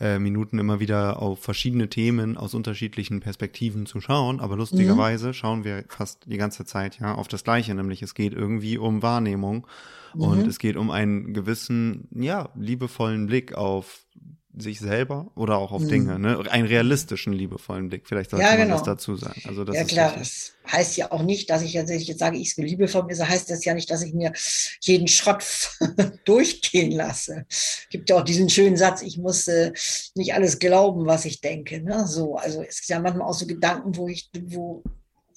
äh, 0.00 0.18
Minuten 0.18 0.58
immer 0.58 0.80
wieder 0.80 1.20
auf 1.20 1.40
verschiedene 1.40 1.88
Themen 1.88 2.36
aus 2.36 2.54
unterschiedlichen 2.54 3.20
Perspektiven 3.20 3.86
zu 3.86 4.00
schauen. 4.00 4.40
Aber 4.40 4.56
lustigerweise 4.56 5.28
mhm. 5.28 5.32
schauen 5.34 5.64
wir 5.64 5.84
fast 5.88 6.24
die 6.26 6.38
ganze 6.38 6.64
Zeit 6.64 6.98
ja 7.00 7.14
auf 7.14 7.28
das 7.28 7.44
Gleiche, 7.44 7.74
nämlich 7.74 8.02
es 8.02 8.14
geht 8.14 8.32
irgendwie 8.32 8.78
um 8.78 9.02
Wahrnehmung 9.02 9.66
mhm. 10.14 10.20
und 10.20 10.46
es 10.46 10.58
geht 10.58 10.76
um 10.76 10.90
einen 10.90 11.34
gewissen, 11.34 12.08
ja, 12.12 12.48
liebevollen 12.54 13.26
Blick 13.26 13.54
auf 13.54 14.06
sich 14.60 14.80
selber 14.80 15.30
oder 15.34 15.56
auch 15.56 15.72
auf 15.72 15.82
mhm. 15.82 15.88
Dinge, 15.88 16.18
ne? 16.18 16.38
Einen 16.50 16.66
realistischen, 16.66 17.32
liebevollen 17.32 17.88
Blick. 17.88 18.06
Vielleicht 18.06 18.30
sollte 18.30 18.44
ja, 18.44 18.52
genau. 18.52 18.68
man 18.68 18.78
das 18.78 18.82
dazu 18.82 19.16
sagen. 19.16 19.40
Also 19.46 19.64
das 19.64 19.76
ja, 19.76 19.84
klar. 19.84 20.14
Das 20.18 20.52
heißt 20.70 20.96
ja 20.96 21.12
auch 21.12 21.22
nicht, 21.22 21.50
dass 21.50 21.62
ich, 21.62 21.78
also 21.78 21.92
ich 21.92 22.06
jetzt 22.06 22.18
sage, 22.18 22.38
ich 22.38 22.56
bin 22.56 22.66
liebevoll 22.66 23.04
mir, 23.04 23.16
heißt 23.16 23.50
das 23.50 23.64
ja 23.64 23.74
nicht, 23.74 23.90
dass 23.90 24.02
ich 24.02 24.14
mir 24.14 24.32
jeden 24.80 25.08
Schrott 25.08 25.44
durchgehen 26.24 26.92
lasse. 26.92 27.46
Gibt 27.90 28.10
ja 28.10 28.16
auch 28.16 28.24
diesen 28.24 28.50
schönen 28.50 28.76
Satz, 28.76 29.02
ich 29.02 29.18
muss 29.18 29.48
äh, 29.48 29.72
nicht 30.14 30.34
alles 30.34 30.58
glauben, 30.58 31.06
was 31.06 31.24
ich 31.24 31.40
denke. 31.40 31.80
Ne? 31.80 32.06
So, 32.06 32.36
also 32.36 32.62
es 32.62 32.80
gibt 32.80 32.90
ja 32.90 33.00
manchmal 33.00 33.28
auch 33.28 33.34
so 33.34 33.46
Gedanken, 33.46 33.96
wo 33.96 34.08
ich, 34.08 34.30
wo 34.46 34.82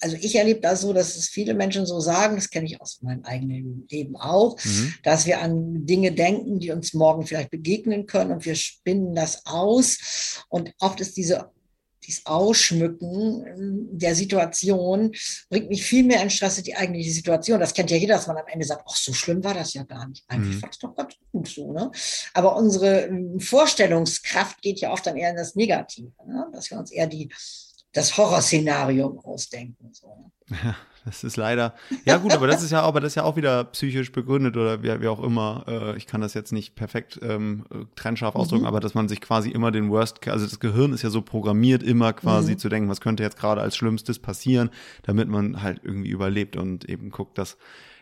also 0.02 0.16
ich 0.20 0.34
erlebe 0.34 0.60
das 0.60 0.80
so, 0.80 0.92
dass 0.92 1.16
es 1.16 1.28
viele 1.28 1.54
Menschen 1.54 1.86
so 1.86 2.00
sagen, 2.00 2.36
das 2.36 2.50
kenne 2.50 2.66
ich 2.66 2.80
aus 2.80 3.00
meinem 3.02 3.24
eigenen 3.24 3.86
Leben 3.90 4.16
auch, 4.16 4.56
mhm. 4.64 4.94
dass 5.04 5.26
wir 5.26 5.40
an 5.40 5.86
Dinge 5.86 6.12
denken, 6.12 6.58
die 6.58 6.72
uns 6.72 6.92
morgen 6.92 7.26
vielleicht 7.26 7.50
begegnen 7.50 8.06
können 8.06 8.32
und 8.32 8.44
wir 8.44 8.56
spinnen 8.56 9.14
das 9.14 9.46
aus. 9.46 10.44
Und 10.48 10.72
oft 10.80 11.00
ist 11.00 11.16
diese 11.16 11.50
dieses 12.04 12.26
Ausschmücken 12.26 13.46
ähm, 13.46 13.88
der 13.92 14.14
Situation 14.14 15.12
bringt 15.48 15.68
mich 15.68 15.84
viel 15.84 16.04
mehr 16.04 16.22
in 16.22 16.30
Stress 16.30 16.56
als 16.56 16.64
die 16.64 16.74
eigentliche 16.74 17.12
Situation. 17.12 17.60
Das 17.60 17.74
kennt 17.74 17.90
ja 17.90 17.96
jeder, 17.96 18.16
dass 18.16 18.26
man 18.26 18.36
am 18.36 18.46
Ende 18.48 18.66
sagt, 18.66 18.82
ach, 18.88 18.96
so 18.96 19.12
schlimm 19.12 19.44
war 19.44 19.54
das 19.54 19.74
ja 19.74 19.84
gar 19.84 20.08
nicht. 20.08 20.24
Eigentlich 20.28 20.56
mhm. 20.56 20.62
war 20.62 20.70
es 20.70 20.78
doch 20.78 20.96
ganz 20.96 21.14
gut 21.30 21.48
so. 21.48 21.72
Ne? 21.72 21.90
Aber 22.34 22.56
unsere 22.56 23.02
ähm, 23.02 23.38
Vorstellungskraft 23.38 24.60
geht 24.62 24.80
ja 24.80 24.92
oft 24.92 25.06
dann 25.06 25.16
eher 25.16 25.30
in 25.30 25.36
das 25.36 25.54
Negative, 25.54 26.10
ne? 26.26 26.48
dass 26.52 26.70
wir 26.70 26.78
uns 26.78 26.90
eher 26.90 27.06
die 27.06 27.28
das 27.92 28.16
Horrorszenario 28.16 29.20
ausdenken. 29.24 29.90
So. 29.92 30.30
Ja, 30.48 30.76
das 31.04 31.24
ist 31.24 31.36
leider. 31.36 31.74
Ja, 32.04 32.18
gut, 32.18 32.32
aber 32.32 32.46
das 32.46 32.62
ist 32.62 32.70
ja, 32.70 32.82
aber 32.82 33.00
das 33.00 33.12
ist 33.12 33.14
ja 33.16 33.24
auch 33.24 33.36
wieder 33.36 33.64
psychisch 33.64 34.12
begründet 34.12 34.56
oder 34.56 34.82
wie, 34.82 35.00
wie 35.00 35.08
auch 35.08 35.22
immer. 35.22 35.64
Äh, 35.66 35.96
ich 35.96 36.06
kann 36.06 36.20
das 36.20 36.34
jetzt 36.34 36.52
nicht 36.52 36.74
perfekt 36.74 37.20
ähm, 37.22 37.64
trennscharf 37.96 38.34
ausdrücken, 38.34 38.62
mhm. 38.62 38.68
aber 38.68 38.80
dass 38.80 38.94
man 38.94 39.08
sich 39.08 39.20
quasi 39.20 39.50
immer 39.50 39.70
den 39.70 39.90
Worst, 39.90 40.26
also 40.28 40.46
das 40.46 40.60
Gehirn 40.60 40.92
ist 40.92 41.02
ja 41.02 41.10
so 41.10 41.22
programmiert, 41.22 41.82
immer 41.82 42.12
quasi 42.12 42.52
mhm. 42.52 42.58
zu 42.58 42.68
denken, 42.68 42.88
was 42.88 43.00
könnte 43.00 43.22
jetzt 43.22 43.38
gerade 43.38 43.60
als 43.60 43.76
Schlimmstes 43.76 44.18
passieren, 44.18 44.70
damit 45.02 45.28
man 45.28 45.62
halt 45.62 45.80
irgendwie 45.82 46.10
überlebt 46.10 46.56
und 46.56 46.88
eben 46.88 47.10
guckt, 47.10 47.38
dass 47.38 47.56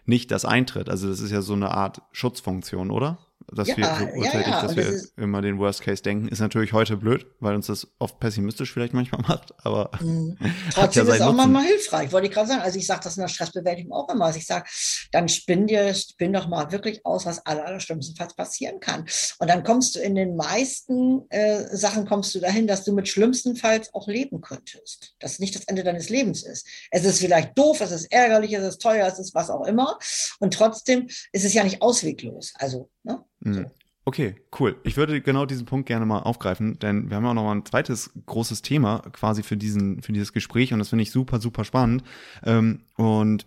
nicht 0.06 0.30
das 0.30 0.44
eintritt. 0.44 0.88
Also 0.88 1.08
das 1.08 1.20
ist 1.20 1.30
ja 1.30 1.42
so 1.42 1.52
eine 1.52 1.72
Art 1.72 2.02
Schutzfunktion, 2.12 2.90
oder? 2.90 3.18
Dass 3.52 3.68
ja, 3.68 3.76
wir 3.76 3.84
so 3.84 4.04
urteilig, 4.18 4.46
ja, 4.46 4.52
ja. 4.52 4.62
dass 4.62 4.76
wir 4.76 5.00
immer 5.16 5.42
den 5.42 5.58
Worst 5.58 5.82
Case 5.82 6.02
denken, 6.02 6.28
ist 6.28 6.40
natürlich 6.40 6.72
heute 6.72 6.96
blöd, 6.96 7.26
weil 7.40 7.54
uns 7.54 7.66
das 7.66 7.88
oft 7.98 8.20
pessimistisch 8.20 8.72
vielleicht 8.72 8.94
manchmal 8.94 9.22
macht, 9.28 9.54
aber 9.64 9.90
mhm. 10.00 10.36
trotzdem 10.74 11.06
ja 11.06 11.14
ist 11.14 11.20
auch 11.22 11.32
manchmal 11.32 11.64
hilfreich, 11.64 12.12
wollte 12.12 12.28
ich 12.28 12.32
gerade 12.32 12.48
sagen. 12.48 12.62
Also 12.62 12.78
ich 12.78 12.86
sage 12.86 13.00
das 13.04 13.16
in 13.16 13.22
der 13.22 13.28
Stressbewältigung 13.28 13.92
auch 13.92 14.08
immer. 14.08 14.26
Also 14.26 14.38
ich 14.38 14.46
sage, 14.46 14.68
dann 15.12 15.28
spinn 15.28 15.66
dir, 15.66 15.92
spinn 15.94 16.32
doch 16.32 16.48
mal 16.48 16.70
wirklich 16.72 17.04
aus, 17.04 17.26
was 17.26 17.44
aller, 17.46 17.66
aller 17.66 17.80
schlimmstenfalls 17.80 18.34
passieren 18.34 18.80
kann. 18.80 19.04
Und 19.38 19.48
dann 19.48 19.64
kommst 19.64 19.96
du 19.96 20.00
in 20.00 20.14
den 20.14 20.36
meisten 20.36 21.28
äh, 21.30 21.76
Sachen 21.76 22.06
kommst 22.06 22.34
du 22.34 22.40
dahin, 22.40 22.66
dass 22.66 22.84
du 22.84 22.92
mit 22.92 23.08
schlimmstenfalls 23.08 23.92
auch 23.94 24.06
leben 24.06 24.40
könntest. 24.40 25.14
Dass 25.18 25.38
nicht 25.38 25.54
das 25.54 25.64
Ende 25.64 25.84
deines 25.84 26.08
Lebens 26.08 26.42
ist. 26.42 26.66
Es 26.90 27.04
ist 27.04 27.20
vielleicht 27.20 27.58
doof, 27.58 27.80
es 27.80 27.90
ist 27.90 28.12
ärgerlich, 28.12 28.52
es 28.52 28.64
ist 28.64 28.82
teuer, 28.82 29.06
es 29.06 29.18
ist 29.18 29.34
was 29.34 29.50
auch 29.50 29.66
immer. 29.66 29.98
Und 30.38 30.54
trotzdem 30.54 31.08
ist 31.32 31.44
es 31.44 31.54
ja 31.54 31.64
nicht 31.64 31.82
ausweglos. 31.82 32.52
Also, 32.56 32.90
ne? 33.02 33.24
Mhm. 33.40 33.66
Okay, 34.04 34.34
cool. 34.58 34.76
Ich 34.82 34.96
würde 34.96 35.20
genau 35.20 35.46
diesen 35.46 35.66
Punkt 35.66 35.86
gerne 35.86 36.06
mal 36.06 36.20
aufgreifen, 36.20 36.78
denn 36.78 37.10
wir 37.10 37.16
haben 37.16 37.24
ja 37.24 37.30
auch 37.30 37.34
noch 37.34 37.44
mal 37.44 37.54
ein 37.54 37.66
zweites 37.66 38.10
großes 38.26 38.62
Thema 38.62 39.00
quasi 39.12 39.42
für 39.42 39.56
diesen, 39.56 40.02
für 40.02 40.12
dieses 40.12 40.32
Gespräch 40.32 40.72
und 40.72 40.78
das 40.78 40.88
finde 40.88 41.02
ich 41.02 41.10
super, 41.10 41.38
super 41.38 41.64
spannend. 41.64 42.02
Ähm, 42.42 42.80
und 42.96 43.46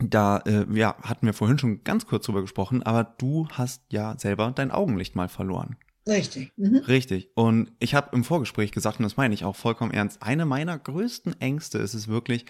da 0.00 0.38
äh, 0.38 0.66
ja, 0.72 0.96
hatten 1.02 1.26
wir 1.26 1.32
vorhin 1.32 1.58
schon 1.58 1.82
ganz 1.82 2.06
kurz 2.06 2.26
drüber 2.26 2.42
gesprochen, 2.42 2.82
aber 2.82 3.04
du 3.18 3.48
hast 3.52 3.82
ja 3.90 4.18
selber 4.18 4.52
dein 4.54 4.70
Augenlicht 4.70 5.16
mal 5.16 5.28
verloren. 5.28 5.76
Richtig. 6.06 6.52
Mhm. 6.56 6.78
Richtig. 6.86 7.30
Und 7.34 7.72
ich 7.78 7.94
habe 7.94 8.14
im 8.14 8.24
Vorgespräch 8.24 8.72
gesagt, 8.72 8.98
und 8.98 9.04
das 9.04 9.16
meine 9.16 9.32
ich 9.32 9.44
auch 9.44 9.56
vollkommen 9.56 9.92
ernst, 9.92 10.22
eine 10.22 10.44
meiner 10.44 10.78
größten 10.78 11.40
Ängste 11.40 11.78
ist 11.78 11.94
es 11.94 12.08
wirklich, 12.08 12.44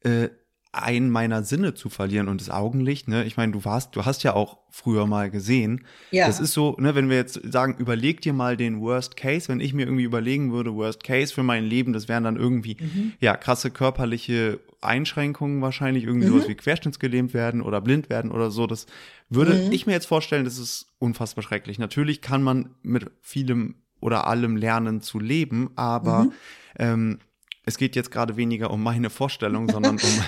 äh, 0.00 0.28
einen 0.74 1.10
meiner 1.10 1.44
Sinne 1.44 1.74
zu 1.74 1.88
verlieren 1.88 2.28
und 2.28 2.40
das 2.40 2.50
Augenlicht, 2.50 3.08
ne? 3.08 3.24
Ich 3.24 3.36
meine, 3.36 3.52
du 3.52 3.64
warst, 3.64 3.94
du 3.96 4.04
hast 4.04 4.22
ja 4.22 4.34
auch 4.34 4.58
früher 4.70 5.06
mal 5.06 5.30
gesehen. 5.30 5.86
Ja. 6.10 6.26
Das 6.26 6.40
ist 6.40 6.52
so, 6.52 6.76
ne, 6.78 6.94
wenn 6.94 7.08
wir 7.08 7.16
jetzt 7.16 7.40
sagen, 7.50 7.76
überleg 7.78 8.20
dir 8.20 8.32
mal 8.32 8.56
den 8.56 8.80
Worst 8.80 9.16
Case, 9.16 9.48
wenn 9.48 9.60
ich 9.60 9.72
mir 9.72 9.86
irgendwie 9.86 10.04
überlegen 10.04 10.52
würde, 10.52 10.74
Worst 10.74 11.04
Case 11.04 11.32
für 11.32 11.42
mein 11.42 11.64
Leben, 11.64 11.92
das 11.92 12.08
wären 12.08 12.24
dann 12.24 12.36
irgendwie, 12.36 12.76
mhm. 12.80 13.12
ja, 13.20 13.36
krasse 13.36 13.70
körperliche 13.70 14.60
Einschränkungen 14.80 15.62
wahrscheinlich, 15.62 16.04
irgendwie 16.04 16.26
mhm. 16.26 16.32
sowas 16.32 16.48
wie 16.48 16.54
querschnittsgelähmt 16.54 17.34
werden 17.34 17.62
oder 17.62 17.80
blind 17.80 18.10
werden 18.10 18.30
oder 18.30 18.50
so. 18.50 18.66
Das 18.66 18.86
würde 19.28 19.54
mhm. 19.54 19.72
ich 19.72 19.86
mir 19.86 19.92
jetzt 19.92 20.06
vorstellen, 20.06 20.44
das 20.44 20.58
ist 20.58 20.88
unfassbar 20.98 21.42
schrecklich. 21.42 21.78
Natürlich 21.78 22.20
kann 22.20 22.42
man 22.42 22.74
mit 22.82 23.10
vielem 23.20 23.76
oder 24.00 24.26
allem 24.26 24.56
lernen 24.56 25.00
zu 25.00 25.18
leben, 25.18 25.70
aber 25.76 26.24
mhm. 26.24 26.32
ähm, 26.78 27.18
es 27.66 27.78
geht 27.78 27.96
jetzt 27.96 28.10
gerade 28.10 28.36
weniger 28.36 28.70
um 28.70 28.82
meine 28.82 29.10
Vorstellung, 29.10 29.68
sondern 29.68 29.98
um, 29.98 30.24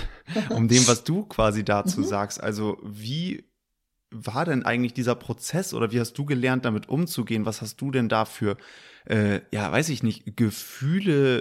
um 0.55 0.67
dem, 0.67 0.87
was 0.87 1.03
du 1.03 1.25
quasi 1.25 1.63
dazu 1.63 2.01
mhm. 2.01 2.05
sagst. 2.05 2.41
Also 2.41 2.77
wie 2.83 3.45
war 4.09 4.45
denn 4.45 4.63
eigentlich 4.63 4.93
dieser 4.93 5.15
Prozess 5.15 5.73
oder 5.73 5.91
wie 5.91 5.99
hast 5.99 6.13
du 6.13 6.25
gelernt, 6.25 6.65
damit 6.65 6.89
umzugehen? 6.89 7.45
Was 7.45 7.61
hast 7.61 7.81
du 7.81 7.91
denn 7.91 8.09
dafür, 8.09 8.57
äh, 9.05 9.41
ja, 9.51 9.71
weiß 9.71 9.89
ich 9.89 10.01
nicht, 10.01 10.37
Gefühle, 10.37 11.39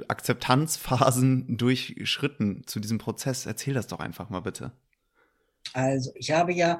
äh, 0.00 0.04
Akzeptanzphasen 0.08 1.56
durchschritten 1.56 2.66
zu 2.66 2.80
diesem 2.80 2.98
Prozess? 2.98 3.46
Erzähl 3.46 3.74
das 3.74 3.88
doch 3.88 4.00
einfach 4.00 4.30
mal 4.30 4.40
bitte. 4.40 4.72
Also 5.72 6.12
ich 6.14 6.30
habe 6.30 6.52
ja 6.52 6.78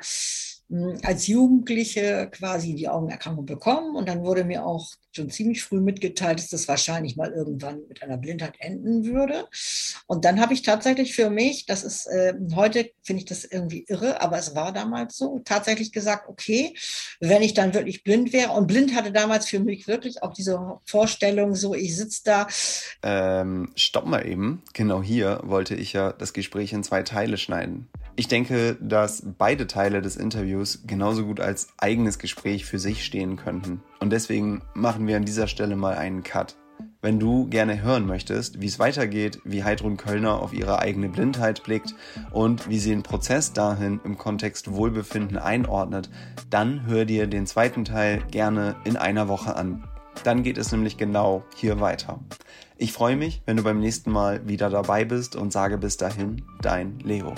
als 1.02 1.26
Jugendliche 1.26 2.28
quasi 2.32 2.74
die 2.74 2.88
Augenerkrankung 2.88 3.46
bekommen 3.46 3.96
und 3.96 4.08
dann 4.08 4.24
wurde 4.24 4.44
mir 4.44 4.64
auch 4.64 4.88
schon 5.14 5.30
ziemlich 5.30 5.62
früh 5.62 5.80
mitgeteilt, 5.80 6.38
dass 6.38 6.48
das 6.48 6.66
wahrscheinlich 6.66 7.16
mal 7.16 7.32
irgendwann 7.32 7.86
mit 7.88 8.02
einer 8.02 8.16
Blindheit 8.16 8.54
enden 8.58 9.04
würde. 9.04 9.46
Und 10.06 10.24
dann 10.24 10.40
habe 10.40 10.54
ich 10.54 10.62
tatsächlich 10.62 11.14
für 11.14 11.30
mich, 11.30 11.66
das 11.66 11.84
ist 11.84 12.06
äh, 12.06 12.34
heute 12.54 12.90
finde 13.02 13.20
ich 13.20 13.26
das 13.26 13.44
irgendwie 13.44 13.84
irre, 13.88 14.20
aber 14.20 14.38
es 14.38 14.54
war 14.54 14.72
damals 14.72 15.16
so, 15.16 15.40
tatsächlich 15.44 15.92
gesagt, 15.92 16.28
okay, 16.28 16.74
wenn 17.20 17.42
ich 17.42 17.54
dann 17.54 17.74
wirklich 17.74 18.02
blind 18.02 18.32
wäre 18.32 18.52
und 18.52 18.66
blind 18.66 18.94
hatte 18.94 19.12
damals 19.12 19.48
für 19.48 19.60
mich 19.60 19.86
wirklich 19.86 20.22
auch 20.22 20.32
diese 20.32 20.58
Vorstellung, 20.84 21.54
so 21.54 21.74
ich 21.74 21.96
sitze 21.96 22.22
da. 22.24 22.48
Ähm, 23.02 23.70
stopp 23.76 24.06
mal 24.06 24.26
eben, 24.26 24.62
genau 24.72 25.02
hier 25.02 25.40
wollte 25.44 25.74
ich 25.74 25.92
ja 25.92 26.12
das 26.12 26.32
Gespräch 26.32 26.72
in 26.72 26.82
zwei 26.82 27.02
Teile 27.02 27.36
schneiden. 27.36 27.88
Ich 28.16 28.28
denke, 28.28 28.76
dass 28.80 29.22
beide 29.38 29.66
Teile 29.66 30.00
des 30.00 30.16
Interviews 30.54 30.84
genauso 30.86 31.24
gut 31.26 31.40
als 31.40 31.68
eigenes 31.78 32.18
Gespräch 32.18 32.64
für 32.64 32.78
sich 32.78 33.04
stehen 33.04 33.36
könnten. 33.36 33.82
Und 33.98 34.10
deswegen 34.10 34.62
machen 34.74 35.06
wir 35.06 35.16
an 35.16 35.24
dieser 35.24 35.48
Stelle 35.48 35.76
mal 35.76 35.96
einen 35.96 36.22
Cut. 36.22 36.56
Wenn 37.02 37.20
du 37.20 37.48
gerne 37.48 37.82
hören 37.82 38.06
möchtest, 38.06 38.60
wie 38.60 38.66
es 38.66 38.78
weitergeht, 38.78 39.40
wie 39.44 39.62
Heidrun 39.62 39.96
Kölner 39.96 40.40
auf 40.40 40.52
ihre 40.52 40.78
eigene 40.78 41.08
Blindheit 41.08 41.62
blickt 41.62 41.94
und 42.32 42.68
wie 42.68 42.78
sie 42.78 42.90
den 42.90 43.02
Prozess 43.02 43.52
dahin 43.52 44.00
im 44.04 44.16
Kontext 44.16 44.72
Wohlbefinden 44.72 45.36
einordnet, 45.36 46.08
dann 46.50 46.86
hör 46.86 47.04
dir 47.04 47.26
den 47.26 47.46
zweiten 47.46 47.84
Teil 47.84 48.22
gerne 48.30 48.76
in 48.84 48.96
einer 48.96 49.28
Woche 49.28 49.56
an. 49.56 49.84
Dann 50.22 50.42
geht 50.42 50.56
es 50.56 50.72
nämlich 50.72 50.96
genau 50.96 51.44
hier 51.56 51.80
weiter. 51.80 52.20
Ich 52.78 52.92
freue 52.92 53.16
mich, 53.16 53.42
wenn 53.44 53.56
du 53.56 53.62
beim 53.64 53.80
nächsten 53.80 54.10
Mal 54.10 54.48
wieder 54.48 54.70
dabei 54.70 55.04
bist 55.04 55.36
und 55.36 55.52
sage 55.52 55.78
bis 55.78 55.96
dahin, 55.96 56.42
dein 56.62 56.98
Leo. 57.00 57.34